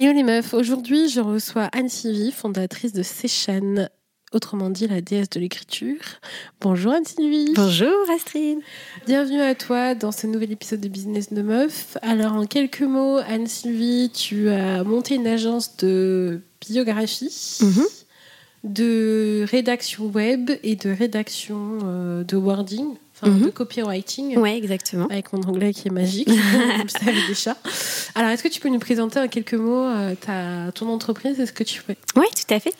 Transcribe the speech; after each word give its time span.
Yo 0.00 0.12
les 0.12 0.22
meufs, 0.22 0.54
aujourd'hui 0.54 1.08
je 1.08 1.20
reçois 1.20 1.68
Anne 1.72 1.88
Sylvie, 1.88 2.30
fondatrice 2.30 2.92
de 2.92 3.02
Sechan, 3.02 3.88
autrement 4.32 4.70
dit 4.70 4.86
la 4.86 5.00
déesse 5.00 5.28
de 5.30 5.40
l'écriture. 5.40 5.98
Bonjour 6.60 6.92
Anne 6.92 7.04
Sylvie. 7.04 7.52
Bonjour 7.56 8.08
Astrid. 8.14 8.58
Bienvenue 9.08 9.40
à 9.40 9.56
toi 9.56 9.96
dans 9.96 10.12
ce 10.12 10.28
nouvel 10.28 10.52
épisode 10.52 10.80
de 10.80 10.88
Business 10.88 11.32
de 11.32 11.42
Meuf. 11.42 11.98
Alors 12.02 12.34
en 12.34 12.46
quelques 12.46 12.82
mots, 12.82 13.18
Anne 13.26 13.48
Sylvie, 13.48 14.10
tu 14.14 14.50
as 14.50 14.84
monté 14.84 15.16
une 15.16 15.26
agence 15.26 15.76
de 15.78 16.42
biographie. 16.60 17.58
Mhm. 17.60 17.84
de 18.64 19.44
rédaction 19.48 20.06
web 20.06 20.50
et 20.62 20.76
de 20.76 20.90
rédaction 20.90 21.78
euh, 21.84 22.22
de 22.24 22.36
wording, 22.36 22.94
enfin 23.20 23.30
Mhm. 23.32 23.46
de 23.46 23.50
copywriting. 23.50 24.36
Ouais, 24.38 24.56
exactement. 24.56 25.06
Avec 25.10 25.32
mon 25.32 25.42
anglais 25.42 25.72
qui 25.72 25.88
est 25.88 25.90
magique, 25.90 26.28
vous 26.30 26.82
le 26.82 26.88
savez 26.88 27.26
déjà. 27.28 27.56
Alors, 28.14 28.30
est-ce 28.30 28.42
que 28.42 28.48
tu 28.48 28.60
peux 28.60 28.68
nous 28.68 28.78
présenter 28.78 29.18
en 29.20 29.28
quelques 29.28 29.54
mots 29.54 29.84
euh, 29.84 30.14
ta, 30.14 30.72
ton 30.72 30.88
entreprise 30.88 31.38
Est-ce 31.40 31.52
que 31.52 31.64
tu 31.64 31.80
fais? 31.80 31.96
Oui, 32.16 32.26
tout 32.34 32.54
à 32.54 32.60
fait. 32.60 32.74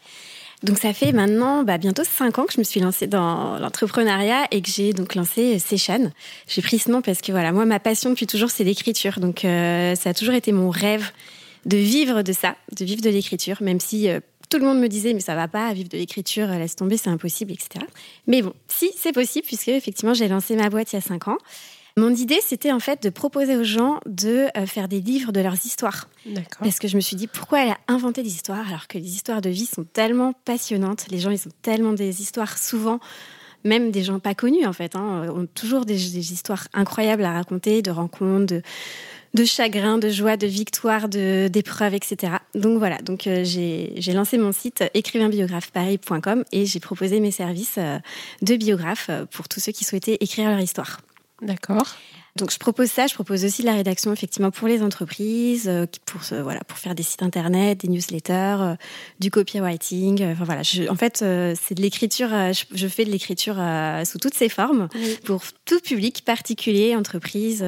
Donc 0.65 0.79
ça 0.79 0.93
fait 0.93 1.13
maintenant 1.13 1.63
bah, 1.63 1.79
bientôt 1.79 2.03
cinq 2.03 2.39
ans 2.41 2.45
que 2.45 2.53
je 2.53 2.59
me 2.59 2.65
suis 2.65 2.81
lancée 2.81 3.07
dans 3.07 3.61
l'entrepreneuriat 3.61 4.49
et 4.51 4.61
que 4.61 4.69
j'ai 4.69 4.93
donc 4.93 5.15
lancé 5.15 5.61
Sechan. 5.61 6.11
J'ai 6.49 6.63
pris 6.63 6.81
ce 6.81 6.91
nom 6.91 7.01
parce 7.01 7.21
que 7.21 7.31
voilà, 7.31 7.53
moi 7.53 7.65
ma 7.65 7.79
passion 7.79 8.11
depuis 8.11 8.27
toujours 8.27 8.51
c'est 8.51 8.65
l'écriture. 8.65 9.21
Donc 9.21 9.45
euh, 9.45 9.95
ça 9.95 10.11
a 10.11 10.15
toujours 10.15 10.35
été 10.35 10.51
mon 10.51 10.71
rêve 10.71 11.13
de 11.65 11.77
vivre 11.77 12.23
de 12.23 12.33
ça, 12.33 12.57
de 12.77 12.85
vivre 12.85 13.03
de 13.03 13.11
l'écriture, 13.11 13.59
même 13.61 13.79
si 13.79 14.09
euh, 14.09 14.19
tout 14.49 14.59
le 14.59 14.65
monde 14.65 14.81
me 14.81 14.89
disait 14.89 15.15
mais 15.15 15.21
ça 15.21 15.35
va 15.35 15.49
pas, 15.49 15.73
vivre 15.73 15.89
de 15.89 15.97
l'écriture, 15.97 16.47
laisse 16.49 16.77
tomber, 16.77 16.97
c'est 16.97 17.11
impossible, 17.11 17.53
etc. 17.53 17.85
Mais 18.27 18.43
bon, 18.43 18.53
si 18.69 18.91
c'est 18.97 19.13
possible 19.13 19.47
puisque 19.47 19.69
effectivement 19.69 20.15
j'ai 20.15 20.29
lancé 20.29 20.57
ma 20.57 20.71
boîte 20.71 20.93
il 20.93 20.97
y 20.97 20.99
a 20.99 21.03
cinq 21.03 21.29
ans. 21.29 21.39
Mon 21.97 22.15
idée 22.15 22.39
c'était 22.43 22.71
en 22.71 22.79
fait 22.79 23.03
de 23.03 23.11
proposer 23.11 23.57
aux 23.57 23.65
gens 23.65 23.99
de 24.07 24.47
euh, 24.57 24.67
faire 24.67 24.87
des 24.87 25.01
livres 25.01 25.33
de 25.33 25.41
leurs 25.41 25.67
histoires. 25.67 26.09
Parce 26.61 26.79
que 26.79 26.87
je 26.87 26.95
me 26.95 27.01
suis 27.01 27.17
dit, 27.17 27.27
pourquoi 27.27 27.65
elle 27.65 27.71
a 27.71 27.79
inventé 27.89 28.23
des 28.23 28.29
histoires 28.29 28.69
alors 28.69 28.87
que 28.87 28.99
les 28.99 29.15
histoires 29.15 29.41
de 29.41 29.51
vie 29.51 29.67
sont 29.67 29.85
tellement 29.85 30.33
passionnantes 30.45 31.07
Les 31.11 31.19
gens, 31.19 31.31
ils 31.31 31.49
ont 31.49 31.53
tellement 31.63 31.95
des 31.95 32.23
histoires, 32.23 32.57
souvent, 32.57 33.01
même 33.65 33.91
des 33.91 34.05
gens 34.05 34.21
pas 34.21 34.35
connus 34.35 34.65
en 34.65 34.73
fait, 34.73 34.95
hein, 34.95 35.27
ont 35.35 35.47
toujours 35.47 35.85
des, 35.85 35.97
des 35.97 36.33
histoires 36.33 36.69
incroyables 36.73 37.25
à 37.25 37.33
raconter, 37.33 37.83
de 37.83 37.91
rencontres, 37.91 38.47
de, 38.47 38.63
de 39.35 39.45
chagrin, 39.45 39.99
de 39.99 40.09
joie, 40.09 40.37
de 40.37 40.47
victoire, 40.47 41.09
de 41.09 41.49
d'épreuves, 41.49 41.95
etc. 41.95 42.33
Donc 42.55 42.79
voilà, 42.79 42.99
donc 42.99 43.27
euh, 43.27 43.45
j'ai 43.45 43.93
j'ai 43.97 44.13
lancé 44.13 44.39
mon 44.39 44.53
site 44.53 44.85
écrivainbiographeparis.com 44.95 46.45
et 46.53 46.67
j'ai 46.67 46.81
proposé 46.81 47.21
mes 47.21 47.31
services 47.31 47.77
euh, 47.79 47.99
de 48.43 48.57
biographe 48.57 49.07
euh, 49.11 49.27
pour 49.27 49.49
tous 49.49 49.61
ceux 49.61 49.73
qui 49.73 49.85
souhaitaient 49.85 50.17
écrire 50.21 50.49
leur 50.51 50.61
histoire. 50.61 51.01
D'accord. 51.43 51.97
Donc 52.37 52.53
je 52.53 52.59
propose 52.59 52.89
ça, 52.89 53.07
je 53.09 53.15
propose 53.15 53.45
aussi 53.45 53.63
de 53.63 53.67
la 53.67 53.75
rédaction 53.75 54.13
effectivement 54.13 54.51
pour 54.53 54.69
les 54.69 54.83
entreprises, 54.83 55.69
pour 56.07 56.21
voilà 56.43 56.61
pour 56.65 56.79
faire 56.79 56.95
des 56.95 57.03
sites 57.03 57.23
internet, 57.23 57.79
des 57.81 57.89
newsletters, 57.89 58.75
du 59.19 59.31
copywriting. 59.31 60.25
Enfin 60.33 60.45
voilà, 60.45 60.63
je- 60.63 60.89
en 60.89 60.95
fait 60.95 61.17
c'est 61.19 61.75
de 61.75 61.83
l'écriture. 61.83 62.29
je, 62.31 62.65
je 62.73 62.87
fais 62.87 63.05
de 63.05 63.11
l'écriture 63.11 63.57
sous 64.05 64.19
toutes 64.19 64.35
ses 64.35 64.49
formes 64.49 64.89
Oui. 64.95 65.19
pour 65.25 65.43
tout 65.65 65.81
public, 65.81 66.23
particulier, 66.25 66.95
entreprise, 66.95 67.65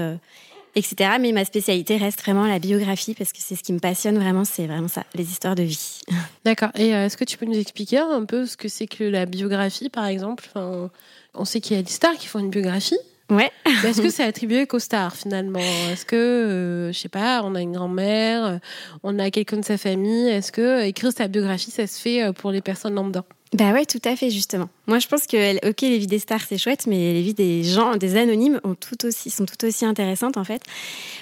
etc. 0.74 1.12
Mais 1.20 1.32
ma 1.32 1.44
spécialité 1.44 1.96
reste 1.96 2.20
vraiment 2.20 2.46
la 2.46 2.58
biographie 2.58 3.14
parce 3.14 3.32
que 3.32 3.38
c'est 3.40 3.56
ce 3.56 3.62
qui 3.62 3.72
me 3.72 3.78
passionne 3.78 4.18
vraiment, 4.18 4.44
c'est 4.44 4.66
vraiment 4.66 4.88
ça, 4.88 5.04
les 5.14 5.30
histoires 5.30 5.54
de 5.54 5.62
vie. 5.62 6.00
D'accord. 6.44 6.70
Et 6.76 6.94
euh, 6.94 7.06
est-ce 7.06 7.16
que 7.16 7.24
tu 7.24 7.36
peux 7.36 7.46
nous 7.46 7.58
expliquer 7.58 7.98
un 7.98 8.24
peu 8.24 8.46
ce 8.46 8.56
que 8.56 8.68
c'est 8.68 8.86
que 8.86 9.04
la 9.04 9.26
biographie, 9.26 9.88
par 9.88 10.06
exemple? 10.06 10.44
Enfin, 10.48 10.90
On 11.34 11.44
sait 11.44 11.60
qu'il 11.60 11.76
y 11.76 11.80
a 11.80 11.82
des 11.82 11.90
stars 11.90 12.14
qui 12.14 12.26
font 12.26 12.38
une 12.38 12.50
biographie. 12.50 12.98
Ouais. 13.30 13.50
Est-ce 13.84 14.02
que 14.02 14.10
c'est 14.10 14.24
attribué 14.24 14.66
qu'aux 14.66 14.78
stars 14.78 15.14
finalement? 15.14 15.60
Est-ce 15.90 16.04
que, 16.04 16.16
euh, 16.16 16.92
je 16.92 16.98
sais 16.98 17.08
pas, 17.08 17.42
on 17.44 17.54
a 17.54 17.60
une 17.60 17.72
grand-mère, 17.72 18.44
euh, 18.44 18.58
on 19.02 19.18
a 19.18 19.30
quelqu'un 19.30 19.58
de 19.58 19.64
sa 19.64 19.78
famille? 19.78 20.28
Est-ce 20.28 20.52
que 20.52 20.60
euh, 20.60 20.86
écrire 20.86 21.12
sa 21.12 21.28
biographie, 21.28 21.70
ça 21.70 21.86
se 21.86 22.00
fait 22.00 22.32
pour 22.32 22.50
les 22.50 22.60
personnes 22.60 22.94
lambda? 22.94 23.24
Bah 23.52 23.72
ouais, 23.72 23.84
tout 23.84 24.00
à 24.04 24.14
fait, 24.14 24.30
justement. 24.30 24.68
Moi, 24.86 25.00
je 25.00 25.08
pense 25.08 25.26
que, 25.26 25.68
ok, 25.68 25.80
les 25.80 25.98
vies 25.98 26.06
des 26.06 26.20
stars, 26.20 26.42
c'est 26.48 26.56
chouette, 26.56 26.86
mais 26.86 27.14
les 27.14 27.22
vies 27.22 27.34
des 27.34 27.64
gens, 27.64 27.96
des 27.96 28.16
anonymes, 28.16 28.60
sont 28.62 29.44
tout 29.44 29.64
aussi 29.66 29.84
intéressantes, 29.84 30.36
en 30.36 30.44
fait. 30.44 30.62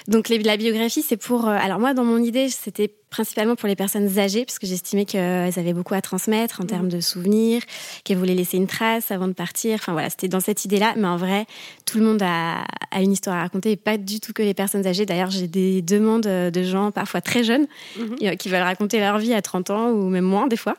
Donc, 0.07 0.29
la 0.29 0.57
biographie, 0.57 1.01
c'est 1.01 1.17
pour... 1.17 1.47
euh, 1.47 1.57
alors, 1.59 1.79
moi, 1.79 1.95
dans 1.95 2.03
mon 2.03 2.21
idée, 2.21 2.49
c'était 2.49 2.93
principalement 3.09 3.55
pour 3.55 3.67
les 3.67 3.75
personnes 3.75 4.19
âgées, 4.19 4.45
parce 4.45 4.59
que 4.59 4.67
j'estimais 4.67 5.05
qu'elles 5.05 5.57
avaient 5.57 5.73
beaucoup 5.73 5.93
à 5.95 6.01
transmettre 6.01 6.61
en 6.61 6.65
termes 6.65 6.89
de 6.89 6.99
souvenirs, 7.01 7.61
qu'elles 8.03 8.17
voulaient 8.17 8.35
laisser 8.35 8.57
une 8.57 8.67
trace 8.67 9.11
avant 9.11 9.27
de 9.27 9.33
partir. 9.33 9.75
Enfin, 9.75 9.93
voilà, 9.93 10.09
c'était 10.09 10.27
dans 10.27 10.39
cette 10.39 10.65
idée-là. 10.65 10.93
Mais 10.97 11.07
en 11.07 11.17
vrai, 11.17 11.45
tout 11.85 11.97
le 11.97 12.05
monde 12.05 12.21
a, 12.21 12.63
a 12.91 13.01
une 13.01 13.11
histoire 13.11 13.37
à 13.37 13.41
raconter, 13.41 13.71
et 13.71 13.75
pas 13.77 13.97
du 13.97 14.19
tout 14.19 14.33
que 14.33 14.43
les 14.43 14.53
personnes 14.53 14.85
âgées. 14.85 15.05
D'ailleurs, 15.05 15.31
j'ai 15.31 15.47
des 15.47 15.81
demandes 15.81 16.21
de 16.23 16.63
gens, 16.63 16.91
parfois 16.91 17.21
très 17.21 17.43
jeunes, 17.43 17.67
Mhm. 17.97 18.35
qui 18.37 18.49
veulent 18.49 18.61
raconter 18.61 18.99
leur 18.99 19.17
vie 19.17 19.33
à 19.33 19.41
30 19.41 19.69
ans, 19.71 19.89
ou 19.89 20.09
même 20.09 20.25
moins, 20.25 20.47
des 20.47 20.57
fois 20.57 20.75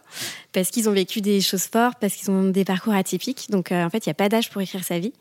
parce 0.52 0.70
qu'ils 0.70 0.88
ont 0.88 0.92
vécu 0.92 1.20
des 1.20 1.40
choses 1.40 1.66
fortes, 1.66 1.98
parce 2.00 2.12
qu'ils 2.14 2.28
ont 2.28 2.42
des 2.50 2.64
parcours 2.64 2.92
atypiques. 2.92 3.46
Donc, 3.50 3.70
euh, 3.70 3.84
en 3.84 3.88
fait, 3.88 4.04
il 4.04 4.08
n'y 4.08 4.12
a 4.12 4.14
pas 4.14 4.28
d'âge 4.28 4.50
pour 4.50 4.60
écrire 4.60 4.82
sa 4.82 4.98
vie. 4.98 5.12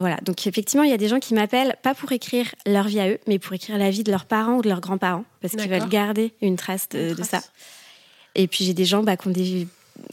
Voilà. 0.00 0.16
Donc, 0.24 0.46
effectivement, 0.46 0.82
il 0.82 0.90
y 0.90 0.94
a 0.94 0.98
des 0.98 1.08
gens 1.08 1.20
qui 1.20 1.34
m'appellent 1.34 1.76
pas 1.82 1.94
pour 1.94 2.10
écrire 2.10 2.46
leur 2.66 2.88
vie 2.88 3.00
à 3.00 3.10
eux, 3.10 3.18
mais 3.26 3.38
pour 3.38 3.52
écrire 3.52 3.78
la 3.78 3.90
vie 3.90 4.02
de 4.02 4.10
leurs 4.10 4.24
parents 4.24 4.56
ou 4.56 4.62
de 4.62 4.68
leurs 4.68 4.80
grands-parents, 4.80 5.24
parce 5.42 5.54
qu'ils 5.54 5.70
veulent 5.70 5.88
garder 5.88 6.32
une 6.40 6.56
trace 6.56 6.88
de, 6.88 6.98
Une 6.98 7.08
de 7.10 7.14
trace. 7.14 7.28
ça. 7.28 7.42
Et 8.34 8.46
puis, 8.46 8.64
j'ai 8.64 8.74
des 8.74 8.86
gens 8.86 9.02
bah, 9.02 9.18
qui, 9.18 9.28
ont 9.28 9.30
des, 9.30 9.68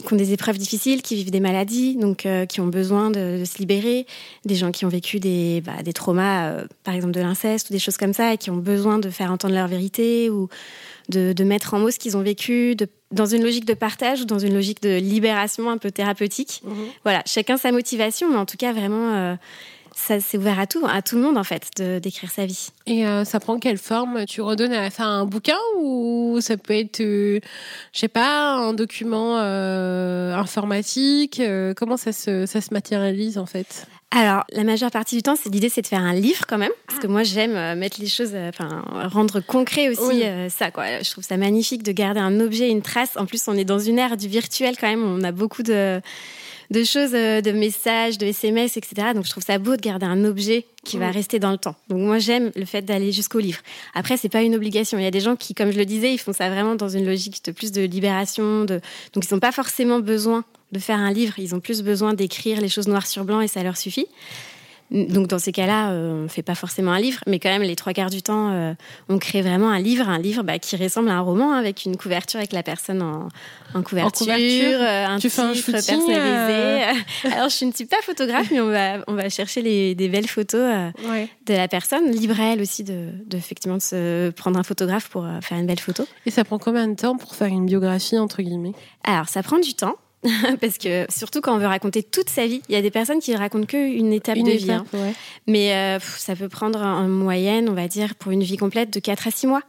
qui 0.06 0.14
ont 0.14 0.18
des 0.18 0.34
épreuves 0.34 0.58
difficiles, 0.58 1.02
qui 1.02 1.16
vivent 1.16 1.32
des 1.32 1.40
maladies, 1.40 1.96
donc 1.96 2.26
euh, 2.26 2.46
qui 2.46 2.60
ont 2.60 2.68
besoin 2.68 3.10
de, 3.12 3.40
de 3.40 3.46
se 3.46 3.60
libérer. 3.60 4.06
Des 4.44 4.56
gens 4.56 4.72
qui 4.72 4.86
ont 4.86 4.90
vécu 4.90 5.22
des, 5.22 5.62
bah, 5.62 5.82
des 5.84 5.94
traumas, 5.94 6.50
euh, 6.50 6.68
par 6.84 6.94
exemple 6.94 7.14
de 7.14 7.22
l'inceste 7.22 7.70
ou 7.70 7.74
des 7.74 7.80
choses 7.80 7.98
comme 7.98 8.14
ça, 8.14 8.34
et 8.34 8.38
qui 8.38 8.50
ont 8.50 8.58
besoin 8.58 9.00
de 9.00 9.10
faire 9.10 9.32
entendre 9.32 9.54
leur 9.54 9.68
vérité 9.68 10.30
ou 10.30 10.50
de, 11.10 11.32
de 11.32 11.44
mettre 11.46 11.74
en 11.74 11.80
mots 11.80 11.92
ce 11.92 12.00
qu'ils 12.00 12.18
ont 12.18 12.22
vécu, 12.22 12.76
de, 12.76 12.88
dans 13.12 13.26
une 13.26 13.44
logique 13.44 13.66
de 13.66 13.74
partage 13.74 14.22
ou 14.22 14.26
dans 14.26 14.40
une 14.40 14.54
logique 14.54 14.82
de 14.82 14.98
libération 14.98 15.70
un 15.70 15.78
peu 15.78 15.92
thérapeutique. 15.92 16.62
Mhm. 16.66 16.76
Voilà, 17.04 17.24
chacun 17.26 17.56
sa 17.56 17.72
motivation, 17.72 18.30
mais 18.30 18.38
en 18.38 18.46
tout 18.46 18.58
cas, 18.58 18.74
vraiment, 18.74 19.14
euh, 19.16 19.36
ça 20.00 20.20
c'est 20.20 20.38
ouvert 20.38 20.60
à 20.60 20.68
tout, 20.68 20.86
à 20.88 21.02
tout 21.02 21.16
le 21.16 21.22
monde 21.24 21.38
en 21.38 21.44
fait, 21.44 21.70
de- 21.78 22.00
d'écrire 22.00 22.30
sa 22.32 22.46
vie. 22.46 22.70
Et 22.86 23.06
euh, 23.08 23.26
ça 23.26 23.40
prend 23.40 23.58
quelle 23.58 23.78
forme? 23.80 24.26
Tu 24.26 24.42
redonnes 24.42 24.74
à 24.74 24.90
faire 24.90 25.08
un 25.08 25.26
bouquin 25.26 25.58
ou 25.82 26.38
ça 26.40 26.56
peut 26.56 26.76
être, 26.76 27.02
euh, 27.02 27.40
je 27.94 28.00
sais 28.00 28.08
pas, 28.08 28.54
un 28.54 28.74
document 28.74 29.38
euh, 29.40 30.34
informatique? 30.36 31.40
Euh, 31.40 31.74
Comment 31.76 31.98
ça 31.98 32.12
se, 32.12 32.46
ça 32.46 32.62
se 32.62 32.74
matérialise 32.74 33.38
en 33.38 33.46
fait? 33.46 33.88
Alors, 34.12 34.46
la 34.54 34.64
majeure 34.64 34.90
partie 34.90 35.18
du 35.18 35.22
temps, 35.22 35.36
c'est 35.36 35.50
l'idée, 35.50 35.68
c'est 35.68 35.82
de 35.82 35.88
faire 35.88 36.00
un 36.00 36.14
livre 36.14 36.46
quand 36.48 36.58
même, 36.58 36.72
parce 36.88 37.00
que 37.00 37.08
moi, 37.08 37.24
j'aime 37.24 37.78
mettre 37.78 38.00
les 38.00 38.08
choses, 38.08 38.34
enfin, 38.48 38.82
rendre 39.12 39.42
concret 39.42 39.90
aussi 39.90 40.00
Oui. 40.24 40.24
ça, 40.50 40.72
quoi. 40.72 41.02
Je 41.02 41.12
trouve 41.12 41.26
ça 41.26 41.36
magnifique 41.36 41.84
de 41.84 41.92
garder 41.92 42.22
un 42.22 42.40
objet, 42.40 42.70
une 42.70 42.82
trace. 42.82 43.18
En 43.18 43.26
plus, 43.26 43.46
on 43.50 43.54
est 43.58 43.66
dans 43.66 43.80
une 43.80 44.00
ère 44.00 44.16
du 44.16 44.30
virtuel 44.30 44.76
quand 44.80 44.88
même. 44.88 45.04
On 45.04 45.26
a 45.26 45.34
beaucoup 45.34 45.62
de 45.62 46.00
de 46.72 46.84
choses, 46.84 47.12
euh, 47.14 47.42
de 47.42 47.52
messages, 47.52 48.18
de 48.18 48.26
SMS, 48.26 48.78
etc. 48.78 49.14
Donc, 49.16 49.26
je 49.26 49.32
trouve 49.32 49.44
ça 49.44 49.58
beau 49.58 49.76
de 49.76 49.82
garder 49.82 50.06
un 50.06 50.26
objet 50.26 50.66
qui 50.84 50.98
va 50.98 51.08
Oui. 51.08 51.14
rester 51.14 51.40
dans 51.40 51.52
le 51.52 51.58
temps. 51.58 51.76
Donc, 51.90 52.00
moi, 52.00 52.20
j'aime 52.20 52.52
le 52.56 52.66
fait 52.66 52.82
d'aller 52.82 53.12
jusqu'au 53.12 53.40
livre. 53.40 53.60
Après, 53.94 54.18
c'est 54.18 54.30
pas 54.30 54.42
une 54.42 54.56
obligation. 54.56 54.98
Il 54.98 55.04
y 55.04 55.08
a 55.08 55.12
des 55.12 55.20
gens 55.22 55.36
qui, 55.36 55.54
comme 55.54 55.72
je 55.72 55.78
le 55.78 55.86
disais, 55.86 56.14
ils 56.14 56.18
font 56.18 56.34
ça 56.34 56.50
vraiment 56.50 56.76
dans 56.76 56.90
une 56.90 57.06
logique 57.06 57.44
de 57.46 57.52
plus 57.52 57.72
de 57.72 57.82
libération. 57.82 58.66
De... 58.66 58.82
Donc, 59.14 59.26
ils 59.30 59.34
n'ont 59.34 59.40
pas 59.40 59.52
forcément 59.52 60.00
besoin 60.00 60.44
de 60.72 60.80
faire 60.80 60.98
un 60.98 61.12
livre. 61.12 61.36
Ils 61.40 61.56
ont 61.56 61.60
plus 61.62 61.82
besoin 61.82 62.14
d'écrire 62.14 62.60
les 62.60 62.70
choses 62.70 62.88
noir 62.88 63.08
sur 63.08 63.24
blanc 63.24 63.40
et 63.42 63.48
ça 63.48 63.64
leur 63.64 63.78
suffit. 63.78 64.08
Donc 64.90 65.28
dans 65.28 65.40
ces 65.40 65.52
cas-là, 65.52 65.92
euh, 65.92 66.26
on 66.26 66.30
fait 66.30 66.44
pas 66.44 66.56
forcément 66.56 66.92
un 66.94 67.00
livre, 67.00 67.20
mais 67.28 67.40
quand 67.40 67.50
même 67.50 67.62
les 67.62 67.76
trois 67.76 67.92
quarts 67.92 68.10
du 68.10 68.22
temps, 68.22 68.52
euh, 68.54 68.74
on 69.10 69.20
crée 69.20 69.42
vraiment 69.42 69.70
un 69.70 69.80
livre, 69.80 70.08
un 70.08 70.18
livre 70.18 70.44
bah, 70.44 70.60
qui 70.60 70.78
ressemble 70.78 71.10
à 71.10 71.16
un 71.16 71.20
roman 71.20 71.52
hein, 71.52 71.58
avec 71.58 71.84
une 71.84 71.98
couverture 71.98 72.38
avec 72.40 72.54
la 72.54 72.64
personne 72.64 73.02
en, 73.02 73.28
en 73.74 73.84
couverture, 73.84 74.26
euh, 74.30 75.06
un 75.08 75.20
tu 75.20 75.30
fais 75.30 75.42
un 75.42 75.52
titre 75.52 75.66
shooting, 75.78 76.08
personnalisé. 76.08 77.02
Alors 77.36 77.50
je 77.50 77.66
ne 77.66 77.72
suis 77.74 77.86
pas 77.86 77.98
photographe, 78.02 78.48
mais 78.52 78.62
on 78.62 78.70
va 78.70 79.04
on 79.08 79.14
va 79.14 79.30
chercher 79.30 79.62
les, 79.62 79.94
des 79.94 80.08
belles 80.08 80.28
photos 80.28 80.94
Ouais. 81.10 81.28
de 81.46 81.54
la 81.54 81.68
personne, 81.68 82.10
libre 82.12 82.40
à 82.40 82.54
elle 82.54 82.62
aussi 82.62 82.84
de, 82.86 83.10
de 83.26 83.36
effectivement 83.38 83.78
de 83.78 83.82
se 83.82 84.30
prendre 84.32 84.58
un 84.58 84.64
photographe 84.64 85.10
pour 85.10 85.28
faire 85.42 85.58
une 85.58 85.68
belle 85.68 85.80
photo. 85.80 86.06
Et 86.26 86.32
ça 86.32 86.46
prend 86.46 86.60
combien 86.60 86.88
de 86.88 86.96
temps 86.96 87.18
pour 87.18 87.36
faire 87.36 87.48
une 87.48 87.66
biographie, 87.66 88.18
entre 88.18 88.42
guillemets? 88.42 88.74
Alors 89.04 89.28
ça 89.28 89.44
prend 89.44 89.60
du 89.60 89.74
temps. 89.74 89.96
Parce 90.62 90.78
que 90.78 91.06
surtout 91.10 91.42
quand 91.42 91.56
on 91.56 91.60
veut 91.60 91.68
raconter 91.68 92.04
toute 92.04 92.30
sa 92.30 92.46
vie, 92.48 92.62
il 92.70 92.76
y 92.76 92.78
a 92.78 92.82
des 92.82 92.92
personnes 92.92 93.20
qui 93.20 93.36
racontent 93.36 93.66
qu'une 93.68 94.12
étape 94.14 94.38
Une 94.38 94.46
de 94.48 94.52
vie. 94.52 94.72
hein. 94.72 94.84
étape, 94.90 95.02
ouais. 95.02 95.14
Mais 95.46 95.74
euh, 95.74 96.00
ça 96.00 96.36
peut 96.36 96.50
prendre 96.50 96.80
en 96.82 97.08
moyenne, 97.08 97.70
on 97.70 97.74
va 97.74 97.88
dire, 97.88 98.16
pour 98.16 98.32
une 98.32 98.44
vie 98.44 98.58
complète, 98.58 98.92
de 98.92 99.00
4 99.00 99.28
à 99.28 99.32
6 99.32 99.48
mois, 99.48 99.62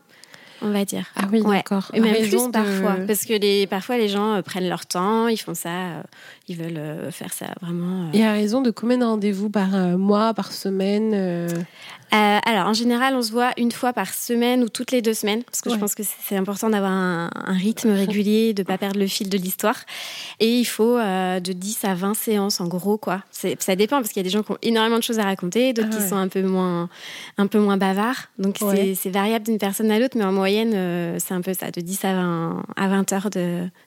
on 0.63 0.71
va 0.71 0.85
dire. 0.85 1.07
Ah 1.17 1.29
oui, 1.31 1.43
Ouais. 1.43 1.57
d'accord. 1.59 1.91
Et 1.95 2.01
même 2.01 2.13
Raison 2.15 2.51
plus 2.51 2.53
parfois. 2.53 2.97
Parce 3.07 3.25
que 3.25 3.35
les, 3.35 3.67
parfois, 3.67 3.99
les 3.99 4.09
gens 4.09 4.35
euh, 4.35 4.43
prennent 4.43 4.69
leur 4.69 4.87
temps, 4.87 5.29
ils 5.29 5.37
font 5.37 5.55
ça, 5.55 5.69
euh, 5.69 6.03
ils 6.49 6.57
veulent 6.57 6.77
euh, 6.79 7.11
faire 7.11 7.33
ça 7.33 7.47
vraiment. 7.61 8.05
euh. 8.09 8.11
Et 8.13 8.25
à 8.25 8.33
raison 8.33 8.61
de 8.63 8.71
combien 8.71 8.99
de 8.99 9.05
rendez-vous 9.05 9.51
par 9.51 9.75
euh, 9.75 9.97
mois, 9.97 10.35
par 10.35 10.53
semaine 10.53 11.13
euh, 11.15 11.49
alors, 12.11 12.67
en 12.69 12.73
général, 12.73 13.15
on 13.17 13.21
se 13.23 13.31
voit 13.31 13.51
une 13.59 13.71
fois 13.71 13.93
par 13.93 14.15
semaine 14.15 14.63
ou 14.65 14.71
toutes 14.71 14.93
les 14.93 15.03
deux 15.03 15.13
semaines, 15.13 15.43
parce 15.45 15.61
que 15.61 15.69
Ouais. 15.69 15.75
je 15.75 15.81
pense 15.81 15.95
que 15.95 16.03
c'est 16.03 16.37
important 16.39 16.71
d'avoir 16.71 16.91
un, 16.91 17.29
un 17.35 17.53
rythme 17.53 17.91
régulier, 17.93 18.55
de 18.55 18.63
pas 18.63 18.79
perdre 18.79 18.99
le 18.99 19.07
fil 19.07 19.29
de 19.29 19.37
l'histoire. 19.37 19.77
Et 20.41 20.59
il 20.59 20.65
faut 20.65 20.97
euh, 20.97 21.39
de 21.39 21.53
10 21.53 21.85
à 21.85 21.95
20 21.95 22.15
séances, 22.15 22.63
en 22.63 22.67
gros, 22.67 22.97
quoi. 22.97 23.23
Ça 23.31 23.77
dépend, 23.77 23.97
parce 23.97 24.09
qu'il 24.09 24.21
y 24.21 24.21
a 24.21 24.23
des 24.25 24.31
gens 24.31 24.43
qui 24.43 24.53
ont 24.53 24.59
énormément 24.63 24.97
de 24.97 25.03
choses 25.03 25.19
à 25.19 25.25
raconter, 25.25 25.75
d'autres 25.75 25.89
Ah 25.93 25.97
qui 25.97 26.03
ouais. 26.03 26.09
sont 26.09 26.17
un 26.17 26.29
peu 26.29 26.41
moins, 26.43 26.89
un 27.37 27.47
peu 27.47 27.59
moins 27.59 27.77
bavards. 27.77 28.29
Donc, 28.39 28.57
c'est- 28.59 28.65
Ouais. 28.65 28.95
c'est 28.99 29.11
variable 29.11 29.45
d'une 29.45 29.59
personne 29.59 29.91
à 29.91 29.99
l'autre, 29.99 30.17
mais 30.17 30.25
en 30.25 30.33
moyenne, 30.33 30.73
euh, 30.75 31.19
c'est 31.19 31.35
un 31.35 31.43
peu 31.43 31.53
ça, 31.53 31.71
de 31.71 31.81
10 31.83 32.07
à 32.07 32.15
20, 32.15 32.63
à 32.77 32.89
20 32.89 33.13
heures 33.13 33.29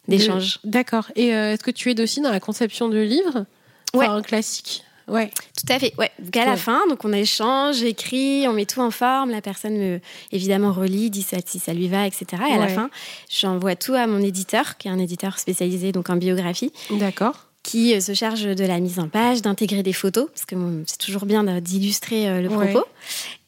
d'échange. 0.07 0.59
D'accord. 0.63 1.11
Et 1.15 1.29
est-ce 1.29 1.63
que 1.63 1.71
tu 1.71 1.89
aides 1.89 1.99
aussi 1.99 2.21
dans 2.21 2.29
la 2.31 2.39
conception 2.51 2.89
de 2.89 2.99
livres 2.99 3.45
Ouais. 3.93 4.05
Enfin, 4.05 4.15
un 4.15 4.21
classique. 4.21 4.83
Ouais. 5.07 5.29
Tout 5.57 5.73
à 5.73 5.79
fait, 5.79 5.93
ouais. 5.97 6.11
Donc 6.19 6.35
à 6.37 6.45
la 6.45 6.55
fin, 6.55 6.87
donc 6.87 7.03
on 7.03 7.11
échange, 7.11 7.83
écrit, 7.83 8.45
on 8.47 8.53
met 8.53 8.65
tout 8.65 8.79
en 8.79 8.91
forme. 8.91 9.31
La 9.31 9.41
personne 9.41 9.77
me, 9.77 9.99
évidemment 10.31 10.71
relit, 10.71 11.09
dit 11.09 11.23
ça, 11.23 11.37
si 11.45 11.59
ça 11.59 11.73
lui 11.73 11.87
va, 11.87 12.07
etc. 12.07 12.25
Et 12.49 12.53
à 12.53 12.57
la 12.57 12.67
fin, 12.67 12.89
j'envoie 13.29 13.75
tout 13.75 13.93
à 13.93 14.07
mon 14.07 14.19
éditeur, 14.19 14.77
qui 14.77 14.87
est 14.87 14.91
un 14.91 14.99
éditeur 14.99 15.39
spécialisé 15.39 15.91
donc 15.91 16.09
en 16.09 16.15
biographie, 16.15 16.71
D'accord. 16.91 17.47
qui 17.63 17.93
euh, 17.93 17.99
se 17.99 18.13
charge 18.13 18.43
de 18.43 18.65
la 18.65 18.79
mise 18.79 18.99
en 18.99 19.09
page, 19.09 19.41
d'intégrer 19.41 19.83
des 19.83 19.93
photos, 19.93 20.27
parce 20.29 20.45
que 20.45 20.55
bon, 20.55 20.83
c'est 20.85 20.99
toujours 20.99 21.25
bien 21.25 21.43
d'illustrer 21.59 22.29
euh, 22.29 22.41
le 22.41 22.49
propos. 22.49 22.85